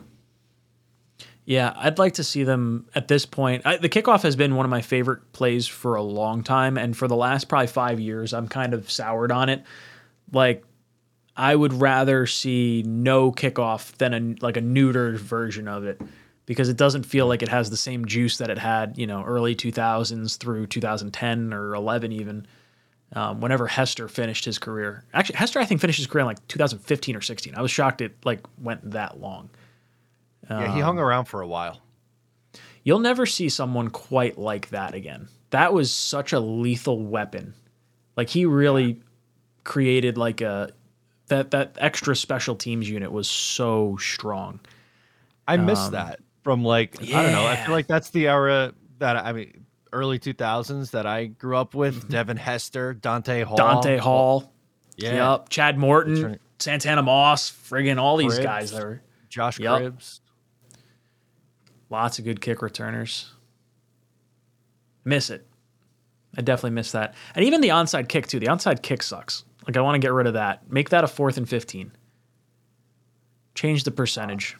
[1.45, 3.67] Yeah, I'd like to see them at this point.
[3.67, 6.97] I, the kickoff has been one of my favorite plays for a long time, and
[6.97, 9.65] for the last probably five years, I'm kind of soured on it.
[10.33, 10.65] Like,
[11.37, 16.01] I would rather see no kickoff than a like a neutered version of it
[16.47, 19.23] because it doesn't feel like it has the same juice that it had, you know,
[19.25, 22.47] early 2000s through 2010 or 11 even.
[23.15, 26.49] Um, whenever Hester finished his career, actually Hester I think finished his career in like
[26.49, 27.55] 2015 or 16.
[27.55, 29.51] I was shocked it like went that long.
[30.51, 31.81] Yeah, he hung around for a while.
[32.85, 35.29] You'll never see someone quite like that again.
[35.51, 37.55] That was such a lethal weapon
[38.17, 39.01] Like he really
[39.65, 40.71] created like a
[41.28, 44.61] that that extra special teams unit was so strong.
[45.49, 47.47] I miss Um, that from like I don't know.
[47.47, 51.74] I feel like that's the era that I mean early 2000s that I grew up
[51.74, 52.09] with.
[52.09, 53.66] Devin Hester, Dante Hall, Mm-hmm.
[53.74, 54.53] Dante Hall,
[54.97, 56.40] yeah, yep, Chad Morton, right.
[56.59, 58.43] Santana Moss, friggin' all these Cribbs.
[58.43, 59.81] guys that were Josh Yep.
[59.81, 60.20] Cribbs.
[61.90, 63.32] lots of good kick returners.
[65.05, 65.47] Miss it.
[66.36, 67.15] I definitely miss that.
[67.35, 68.39] And even the onside kick too.
[68.39, 69.44] The onside kick sucks.
[69.66, 70.70] Like I want to get rid of that.
[70.70, 71.93] Make that a fourth and 15.
[73.55, 74.56] Change the percentage.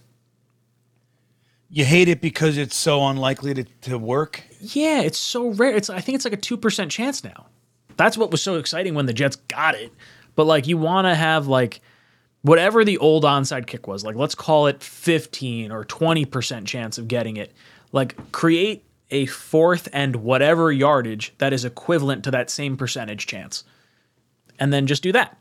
[1.69, 4.43] You hate it because it's so unlikely to, to work.
[4.61, 5.75] Yeah, it's so rare.
[5.75, 7.47] It's I think it's like a 2% chance now.
[7.97, 9.93] That's what was so exciting when the Jets got it.
[10.35, 11.81] But like you want to have like
[12.43, 17.09] whatever the old onside kick was, like let's call it 15 or 20% chance of
[17.09, 17.53] getting it.
[17.93, 23.65] Like create a fourth and whatever yardage that is equivalent to that same percentage chance.
[24.63, 25.37] And then just do that.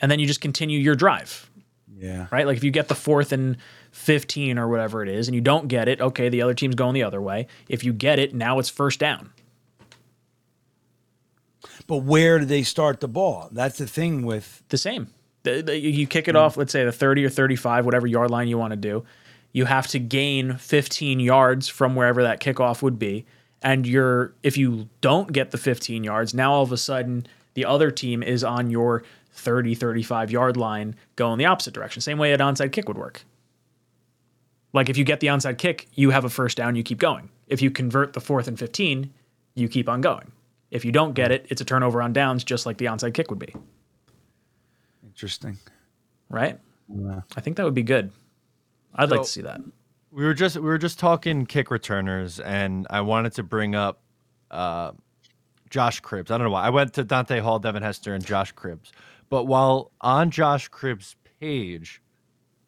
[0.00, 1.50] And then you just continue your drive
[1.98, 2.26] Yeah.
[2.30, 2.46] right?
[2.46, 3.58] Like if you get the fourth and
[3.92, 6.94] 15 or whatever it is, and you don't get it, okay, the other team's going
[6.94, 7.46] the other way.
[7.68, 9.32] If you get it, now it's first down.
[11.86, 13.48] But where do they start the ball?
[13.52, 15.08] That's the thing with The same.
[15.42, 18.48] The- the- you kick it off, let's say the 30 or 35, whatever yard line
[18.48, 19.04] you want to do.
[19.52, 23.26] You have to gain 15 yards from wherever that kickoff would be.
[23.62, 27.26] And you're if you don't get the 15 yards, now all of a sudden
[27.58, 29.02] the other team is on your
[29.32, 32.00] 30, 35 yard line going the opposite direction.
[32.00, 33.24] Same way an onside kick would work.
[34.72, 37.30] Like if you get the onside kick, you have a first down, you keep going.
[37.48, 39.12] If you convert the fourth and 15,
[39.56, 40.30] you keep on going.
[40.70, 43.28] If you don't get it, it's a turnover on downs, just like the onside kick
[43.28, 43.52] would be,
[45.04, 45.58] interesting.
[46.28, 46.60] right?
[47.36, 48.12] I think that would be good.
[48.94, 49.60] I'd like to see that.
[50.12, 54.00] We were just we were just talking kick returners, and I wanted to bring up
[54.50, 54.92] uh,
[55.70, 56.30] Josh Cribbs.
[56.30, 58.90] I don't know why I went to Dante Hall, Devin Hester, and Josh Cribbs.
[59.28, 62.02] But while on Josh Cribbs' page,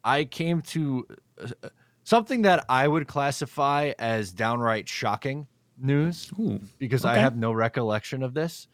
[0.05, 1.06] I came to
[1.43, 1.68] uh,
[2.05, 5.47] something that I would classify as downright shocking
[5.78, 8.68] news Ooh, because I have no recollection of this.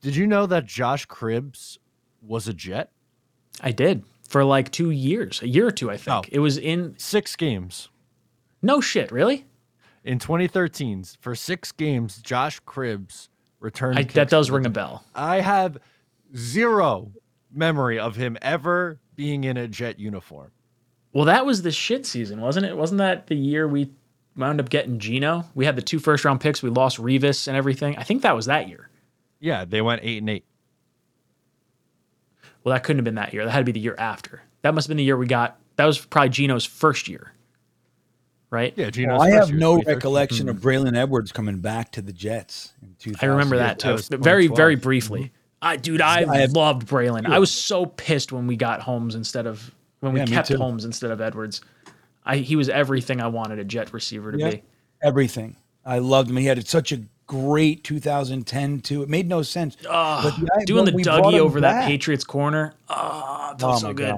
[0.00, 1.78] Did you know that Josh Cribbs
[2.22, 2.90] was a Jet?
[3.60, 6.26] I did for like two years, a year or two, I think.
[6.26, 6.28] Oh.
[6.30, 7.88] It was in Six games.
[8.62, 9.46] no shit, really.
[10.08, 13.28] In 2013, for six games, Josh Cribbs
[13.60, 13.98] returned.
[13.98, 15.04] I, that does ring a bell.
[15.14, 15.76] I have
[16.34, 17.12] zero
[17.52, 20.50] memory of him ever being in a Jet uniform.
[21.12, 22.74] Well, that was the shit season, wasn't it?
[22.74, 23.90] Wasn't that the year we
[24.34, 25.44] wound up getting Geno?
[25.54, 26.62] We had the two first round picks.
[26.62, 27.94] We lost Revis and everything.
[27.98, 28.88] I think that was that year.
[29.40, 30.46] Yeah, they went eight and eight.
[32.64, 33.44] Well, that couldn't have been that year.
[33.44, 34.40] That had to be the year after.
[34.62, 35.58] That must have been the year we got.
[35.76, 37.34] That was probably Geno's first year,
[38.50, 38.72] right?
[38.76, 39.14] Yeah, Geno.
[39.14, 43.28] Well, I have no recollection of Braylon Edwards coming back to the Jets in 2000.
[43.28, 43.92] I remember that that too.
[43.92, 45.32] was very, very briefly.
[45.60, 47.26] I, dude, I, I have- loved Braylon.
[47.26, 50.52] I was so pissed when we got Holmes instead of when we Yeah, kept.
[50.52, 51.60] Holmes instead of Edwards.
[52.24, 54.50] I, he was everything I wanted a Jet receiver to Yeah.
[54.50, 54.62] be.
[55.02, 55.56] Everything.
[55.84, 56.36] I loved him.
[56.36, 59.02] He had such a great 2010 too.
[59.02, 59.76] It made no sense.
[59.88, 61.86] Ah, But the- doing the Dougie him over that.
[61.88, 62.74] Patriots corner.
[62.88, 64.14] Oh, that was so good.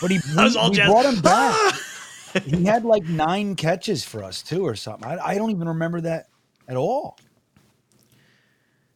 [0.00, 1.74] But he was we, all we brought him back.
[2.42, 5.08] He had like nine catches for us too, or something.
[5.08, 6.28] I, I don't even remember that
[6.68, 7.18] at all.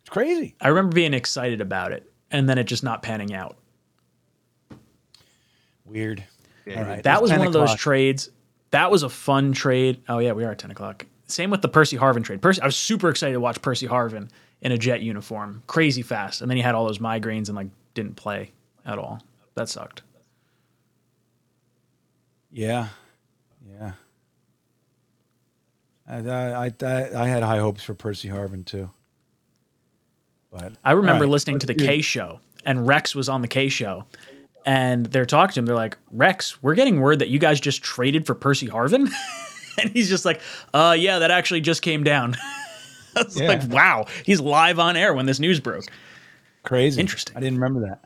[0.01, 0.56] It's crazy.
[0.60, 3.56] I remember being excited about it, and then it just not panning out.
[5.85, 6.24] Weird.
[6.77, 7.02] All right.
[7.02, 8.31] That was 10 one of those trades.
[8.70, 10.02] That was a fun trade.
[10.09, 11.06] Oh yeah, we are at ten o'clock.
[11.27, 12.43] Same with the Percy Harvin trade.
[12.43, 16.40] Percy, I was super excited to watch Percy Harvin in a Jet uniform, crazy fast,
[16.40, 18.52] and then he had all those migraines and like didn't play
[18.85, 19.23] at all.
[19.55, 20.02] That sucked.
[22.51, 22.89] Yeah,
[23.78, 23.92] yeah.
[26.09, 28.90] I, I, I, I had high hopes for Percy Harvin too.
[30.50, 31.30] But I remember right.
[31.30, 34.06] listening to the K show, and Rex was on the K show,
[34.64, 35.66] and they're talking to him.
[35.66, 39.10] They're like, "Rex, we're getting word that you guys just traded for Percy Harvin,"
[39.78, 40.40] and he's just like,
[40.72, 42.34] "Uh, yeah, that actually just came down."
[43.16, 43.48] I was Yeah.
[43.48, 45.84] like, "Wow, he's live on air when this news broke."
[46.64, 47.00] crazy.
[47.00, 47.36] Interesting.
[47.36, 48.05] I didn't remember that.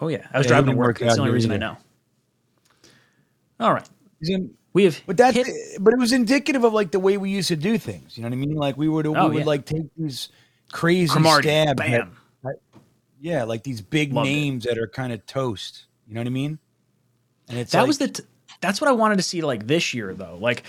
[0.00, 0.98] Oh yeah, I was Yeah, driving to work.
[0.98, 1.76] That's the only reason I know.
[3.60, 3.88] All right,
[4.28, 5.34] in- we have But that
[5.80, 8.16] but it was indicative of like the way we used to do things.
[8.16, 8.54] You know what I mean?
[8.54, 9.44] Like we would we Oh, would yeah.
[9.44, 10.28] like take these
[10.72, 11.78] crazy Cromartie, stabs.
[11.78, 12.16] bam.
[13.20, 14.32] yeah, like these big Loved it.
[14.32, 15.86] names that are kind of toast.
[16.06, 16.58] You know what I mean?
[17.48, 18.22] And it's that like, was the t-
[18.60, 20.36] that's what I wanted to see like this year though.
[20.40, 20.62] Like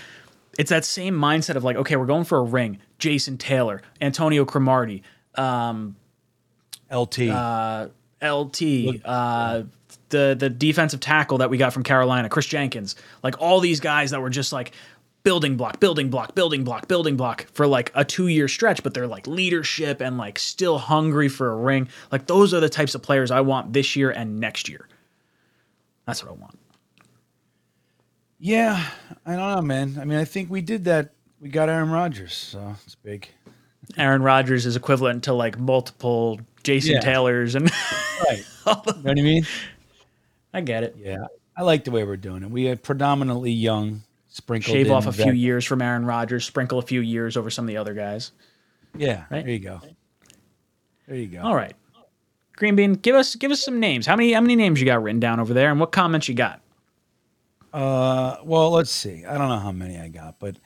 [0.58, 2.78] it's that same mindset of like, okay, we're going for a ring.
[2.98, 5.02] Jason Taylor, Antonio Cromartie,
[5.36, 5.96] um,
[6.92, 7.20] LT.
[7.30, 7.88] uh,
[8.22, 9.62] LT, uh,
[10.12, 12.94] the the defensive tackle that we got from Carolina, Chris Jenkins,
[13.24, 14.70] like all these guys that were just like
[15.24, 18.94] building block, building block, building block, building block for like a two year stretch, but
[18.94, 21.88] they're like leadership and like still hungry for a ring.
[22.12, 24.88] Like those are the types of players I want this year and next year.
[26.06, 26.58] That's what I want.
[28.38, 28.84] Yeah,
[29.24, 29.98] I don't know, man.
[30.00, 31.12] I mean, I think we did that.
[31.40, 33.28] We got Aaron Rodgers, so it's big.
[33.96, 37.00] Aaron Rodgers is equivalent to like multiple Jason Yeah.
[37.00, 37.70] Taylors, and
[38.28, 38.44] Right.
[38.66, 39.46] you know what I mean?
[40.52, 40.96] I get it.
[40.98, 41.26] Yeah.
[41.56, 42.50] I like the way we're doing it.
[42.50, 46.82] We are predominantly young, sprinkled Shave off a few years from Aaron Rodgers, sprinkle a
[46.82, 48.32] few years over some of the other guys.
[48.96, 49.24] Yeah.
[49.30, 49.44] Right?
[49.44, 49.80] There you go.
[51.06, 51.42] There you go.
[51.42, 51.74] All right,
[52.56, 54.06] Green Bean, give us give us some names.
[54.06, 56.34] How many how many names you got written down over there, and what comments you
[56.34, 56.60] got?
[57.72, 59.24] Uh, well, let's see.
[59.24, 60.56] I don't know how many I got, but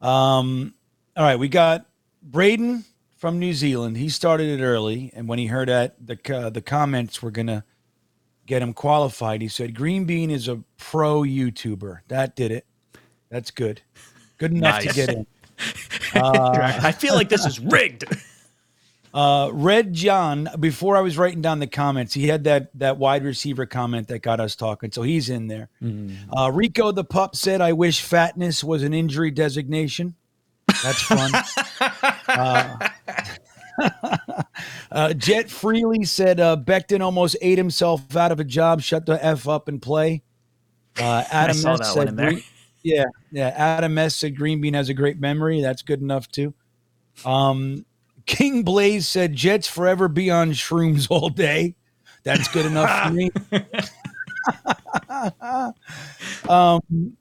[0.00, 0.74] um,
[1.16, 1.86] all right, we got
[2.22, 2.84] Braden
[3.16, 3.96] from New Zealand.
[3.96, 7.64] He started it early, and when he heard that the uh, the comments were gonna
[8.46, 12.00] get him qualified, he said Green Bean is a pro YouTuber.
[12.08, 12.66] That did it.
[13.28, 13.82] That's good.
[14.38, 15.26] Good enough to get in.
[16.14, 18.04] I feel like this is rigged.
[19.14, 23.24] Uh, Red John, before I was writing down the comments, he had that that wide
[23.24, 25.70] receiver comment that got us talking, so he's in there.
[26.36, 30.16] Uh, Rico the pup said, "I wish fatness was an injury designation."
[30.82, 31.32] That's fun.
[32.28, 32.88] uh,
[34.92, 38.80] uh, Jet Freely said, uh, "Becton almost ate himself out of a job.
[38.82, 40.22] Shut the f up and play."
[40.98, 41.62] Uh, Adam S.
[41.62, 42.30] said, one in there.
[42.30, 42.42] "Green-
[42.82, 44.16] "Yeah, yeah." Adam S.
[44.16, 45.60] said, "Green Bean has a great memory.
[45.60, 46.54] That's good enough too."
[47.24, 47.84] Um,
[48.26, 51.74] King Blaze said Jets forever be on shrooms all day.
[52.24, 53.30] That's good enough for me.
[56.48, 57.16] um,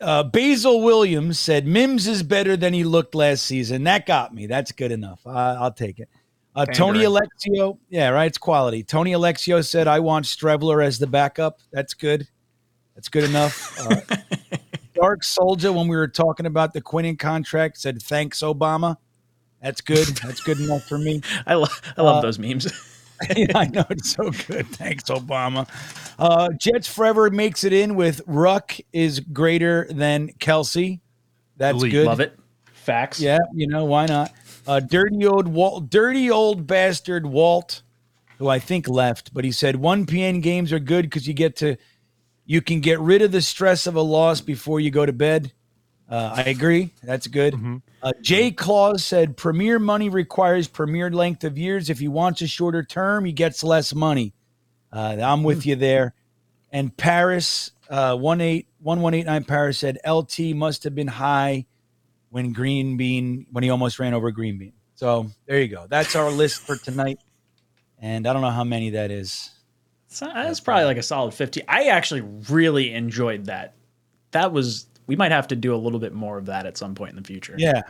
[0.00, 3.84] uh, Basil Williams said Mims is better than he looked last season.
[3.84, 4.46] That got me.
[4.46, 5.24] That's good enough.
[5.26, 6.08] I I'll take it.
[6.54, 8.26] Uh, Tony Alexio, yeah, right.
[8.26, 8.82] It's quality.
[8.82, 12.28] Tony Alexio said, "I want Streveler as the backup." That's good.
[12.94, 13.78] That's good enough.
[13.88, 14.16] Uh,
[14.94, 18.96] Dark Soldier, when we were talking about the Quinnen contract, said, "Thanks, Obama."
[19.62, 20.06] That's good.
[20.22, 21.22] That's good enough for me.
[21.46, 21.66] I, lo-
[21.96, 22.66] I love Uh, those memes.
[23.36, 24.66] yeah, I know it's so good.
[24.68, 25.66] Thanks, Obama.
[26.18, 31.00] Uh, Jets forever makes it in with Ruck is greater than Kelce.
[31.56, 31.92] That's Elite.
[31.92, 32.06] good.
[32.06, 32.38] love it.
[32.74, 33.18] Facts.
[33.20, 34.32] Yeah, you know why not?
[34.66, 37.82] Uh, dirty old Walt, dirty old bastard Walt,
[38.38, 41.56] who I think left, but he said one PN games are good because you get
[41.56, 41.76] to,
[42.44, 45.52] you can get rid of the stress of a loss before you go to bed.
[46.08, 46.90] Uh, I agree.
[47.02, 47.54] That's good.
[48.02, 51.88] Uh, Jay Claus said premier money requires premier length of years.
[51.88, 54.34] If he wants a shorter term, he gets less money.
[54.92, 56.14] Uh, I'm with you there.
[56.70, 61.08] And Paris, uh, one eight one one eight nine Paris said LT must have been
[61.08, 61.66] high
[62.32, 64.72] when Green Bean when he almost ran over Green Bean.
[64.94, 65.86] So there you go.
[65.88, 67.18] That's our list for tonight.
[67.98, 69.50] And I don't know how many that is.
[70.08, 71.68] So that's probably like a solid 50.
[71.68, 73.74] I actually really enjoyed that.
[74.32, 76.94] That was, we might have to do a little bit more of that at some
[76.94, 77.54] point in the future.
[77.58, 77.82] Yeah.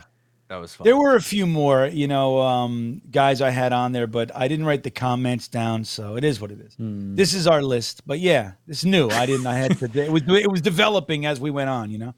[0.49, 0.85] That was fun.
[0.85, 4.49] There were a few more, you know, um, guys I had on there, but I
[4.49, 6.75] didn't write the comments down, so it is what it is.
[6.77, 9.09] This is our list, but yeah, it's new.
[9.09, 9.47] I didn't.
[9.47, 9.85] I had to.
[9.85, 12.13] It was it was developing as we went on, you know.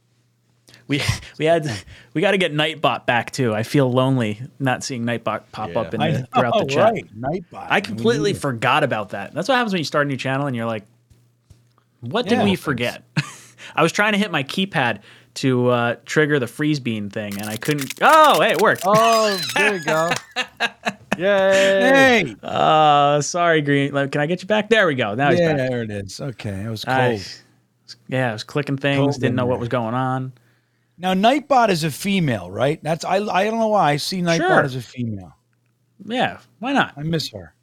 [0.87, 1.01] We
[1.39, 1.69] we had
[2.13, 3.53] we got to get Nightbot back too.
[3.53, 5.79] I feel lonely not seeing Nightbot pop Yeah.
[5.79, 6.93] up in the, know, throughout the chat.
[6.93, 7.19] right?
[7.19, 7.67] Nightbot.
[7.69, 9.33] I completely need forgot about that.
[9.33, 10.83] That's what happens when you start a new channel and you're like,
[12.01, 12.43] what did Yeah.
[12.43, 13.03] we forget?
[13.75, 14.99] I was trying to hit my keypad
[15.35, 17.93] to uh, trigger the freeze bean thing and I couldn't.
[18.01, 18.83] Oh, hey, it worked.
[18.85, 20.09] Oh, there you go.
[21.17, 22.25] Yay!
[22.25, 23.91] Hey, Uh, sorry, Green.
[23.91, 24.69] Can I get you back?
[24.69, 25.15] There we go.
[25.15, 25.69] Now he's yeah, back.
[25.69, 26.19] there it is.
[26.19, 26.97] Okay, it was cold.
[26.97, 27.21] I-
[28.07, 30.33] yeah, I was clicking things, Cold didn't in know what was going on.
[30.97, 32.81] Now, Nightbot is a female, right?
[32.84, 33.17] That's I.
[33.17, 34.63] I don't know why I see Nightbot Sure.
[34.63, 35.35] as a female.
[36.05, 36.93] Yeah, why not?
[36.97, 37.53] I miss her.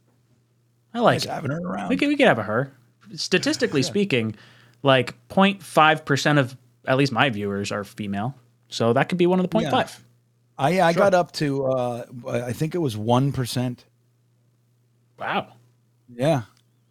[0.94, 1.30] I like it.
[1.30, 1.88] having her around.
[1.88, 2.72] We could we could have a her.
[3.14, 4.34] Statistically speaking,
[4.82, 6.56] like 0.5 percent of
[6.86, 8.34] at least my viewers are female,
[8.68, 9.70] so that could be one of the 0.5.
[9.72, 9.88] Yeah.
[10.58, 13.84] I I got up to uh, I think it was one percent.
[15.18, 15.52] Wow,
[16.14, 16.42] Yeah,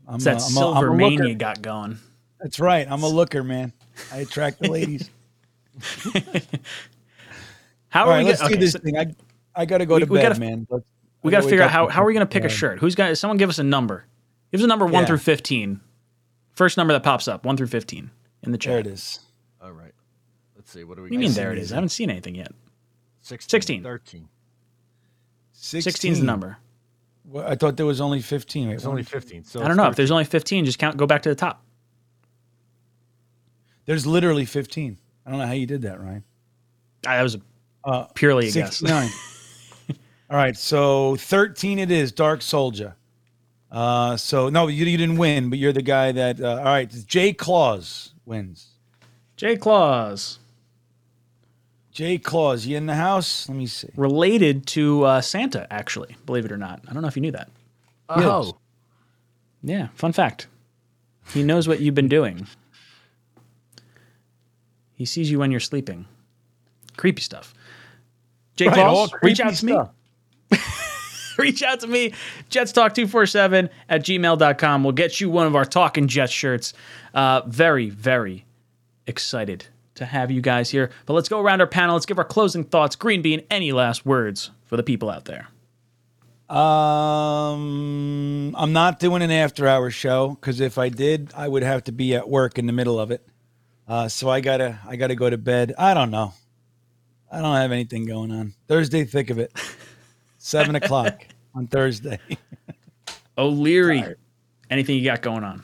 [0.08, 2.00] I'm it's that a- I'm a- I'm silver a mania got going.
[2.40, 2.88] That's right.
[2.90, 3.74] I'm a looker, man.
[4.12, 5.10] I attract the ladies.
[7.90, 8.30] How All are right, we?
[8.30, 8.98] let's Gonna, do okay, this so thing.
[8.98, 9.14] I
[9.56, 10.66] I got to go We- to we bed, gotta- man.
[10.70, 10.86] Let's,
[11.24, 12.80] we got to figure out how how are we going to pick a shirt?
[12.80, 13.16] Who's gonna?
[13.16, 14.06] Someone give us a number.
[14.52, 15.08] Give us a number one Yeah.
[15.08, 15.80] through 15.
[16.52, 18.10] First number that pops up, one through 15
[18.44, 18.72] in the chat.
[18.72, 19.20] There it is.
[19.62, 19.94] All right.
[20.56, 20.84] Let's see.
[20.84, 21.66] What do we What do you mean see there it these.
[21.66, 21.72] is?
[21.72, 22.52] I haven't seen anything yet.
[23.22, 23.50] 16.
[23.50, 23.84] 16.
[23.84, 24.28] 13.
[25.54, 26.58] 16 is the number.
[27.24, 28.68] Well, I thought there was only 15.
[28.68, 29.44] Wait, There's only 15.
[29.46, 30.66] So I don't know if there's only 15.
[30.66, 30.98] Just count.
[30.98, 31.64] Go back to the top.
[33.86, 34.98] There's literally 15.
[35.26, 36.24] I don't know how you did that, Ryan.
[37.04, 37.38] That was
[37.84, 38.78] Uh, purely a guess.
[38.78, 39.10] 69.
[40.30, 42.96] All right, so 13 it is, Dark Soldier.
[43.72, 46.42] Uh, so no, you, you didn't win, but you're the guy that.
[46.42, 48.68] Uh, all right, Jay Claus wins.
[49.38, 50.40] Jay Claus.
[51.92, 53.48] Jay Claus, you in the house?
[53.50, 53.90] Let me see.
[53.96, 56.82] Related to uh, Santa, actually, believe it or not.
[56.88, 57.50] I don't know if you knew that.
[58.10, 58.58] Oh,
[59.64, 60.48] Yeah, fun fact.
[61.34, 62.48] He knows what you've been doing.
[65.02, 66.06] He sees you when you're sleeping.
[66.96, 67.56] Creepy stuff.
[68.56, 69.80] Jay Right, all reach creepy out to me.
[71.40, 72.14] reach out to me,
[72.52, 74.84] jetstalk247 at gmail.com.
[74.84, 76.74] We'll get you one of our Talking Jets shirts.
[77.16, 78.46] Uh, very, very
[79.08, 79.66] excited
[79.96, 80.92] to have you guys here.
[81.08, 81.96] But let's go around our panel.
[81.96, 82.96] Let's give our closing thoughts.
[82.96, 85.48] Green Bean, any last words for the people out there?
[86.56, 91.86] Um, I'm not doing an after hour show because if I did, I would have
[91.86, 93.26] to be at work in the middle of it.
[93.92, 95.74] Uh, so I gotta, I gotta go to bed.
[95.78, 96.34] I don't know.
[97.30, 98.54] I don't have anything going on.
[98.70, 99.52] Thursday, thick of it.
[100.38, 102.18] Seven o'clock on Thursday.
[103.38, 104.16] O'Leary,
[104.70, 105.64] anything you got going on?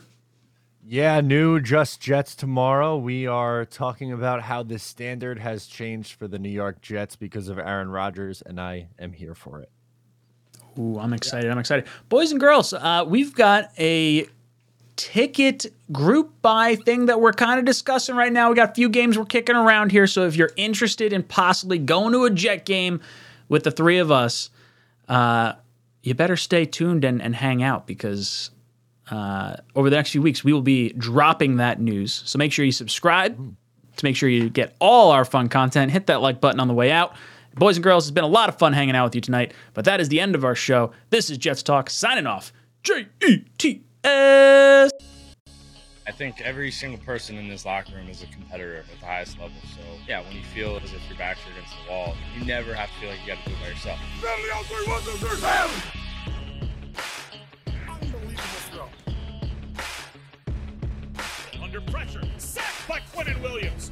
[0.84, 2.98] Yeah, new Just Jets tomorrow.
[2.98, 7.48] We are talking about how the standard has changed for the New York Jets because
[7.48, 9.70] of Aaron Rodgers, and I am here for it.
[10.78, 11.50] Ooh, I'm excited.
[11.50, 11.86] I'm excited.
[12.10, 14.26] Boys and girls, uh, we've got a
[14.98, 18.50] ticket group buy thing that we're kind of discussing right now.
[18.50, 20.08] We got a few games we're kicking around here.
[20.08, 23.00] So if you're interested in possibly going to a Jet game
[23.48, 24.50] with the three of us,
[25.08, 25.52] uh,
[26.02, 28.50] you better stay tuned and, and hang out because
[29.10, 32.22] uh, over the next few weeks, we will be dropping that news.
[32.26, 33.36] So make sure you subscribe
[33.96, 35.92] to make sure you get all our fun content.
[35.92, 37.14] Hit that like button on the way out.
[37.54, 39.84] Boys and girls, it's been a lot of fun hanging out with you tonight, but
[39.84, 40.92] that is the end of our show.
[41.10, 42.52] This is Jets Talk signing off.
[42.82, 44.88] J E T I
[46.12, 49.56] think every single person in this locker room is a competitor at the highest level.
[49.74, 52.74] So yeah, when you feel as if your backs are against the wall, you never
[52.74, 53.98] have to feel like you got to do it by yourself.
[61.62, 62.22] Under pressure.
[62.38, 63.90] Sacked by Quinnen Williams.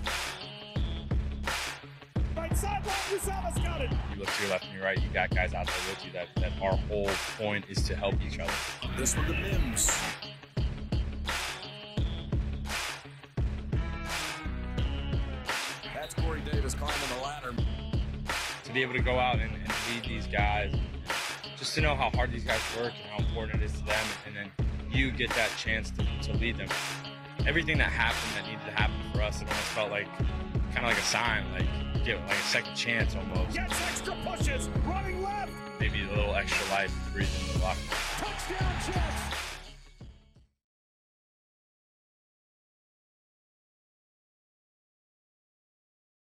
[2.37, 3.91] Right sideline, Uzomah's got it.
[4.13, 6.13] You look to your left and your right, you got guys out there with you.
[6.13, 7.09] That that our whole
[7.39, 8.53] point is to help each other.
[8.97, 9.91] This one to Mims.
[15.95, 17.55] That's Corey Davis climbing the ladder.
[18.65, 20.75] To be able to go out and, and lead these guys,
[21.57, 24.07] just to know how hard these guys work and how important it is to them,
[24.27, 24.51] and then
[24.91, 26.69] you get that chance to, to lead them.
[27.47, 30.09] Everything that happened that needed to happen for us, it almost felt like
[30.77, 33.57] kind of like a sign, like get like a second chance almost.
[33.57, 34.69] Gets extra pushes.
[34.85, 35.51] Running left.
[35.81, 37.79] Maybe a little extra life to breathe in the locker.
[38.19, 39.46] Touchdown Jets.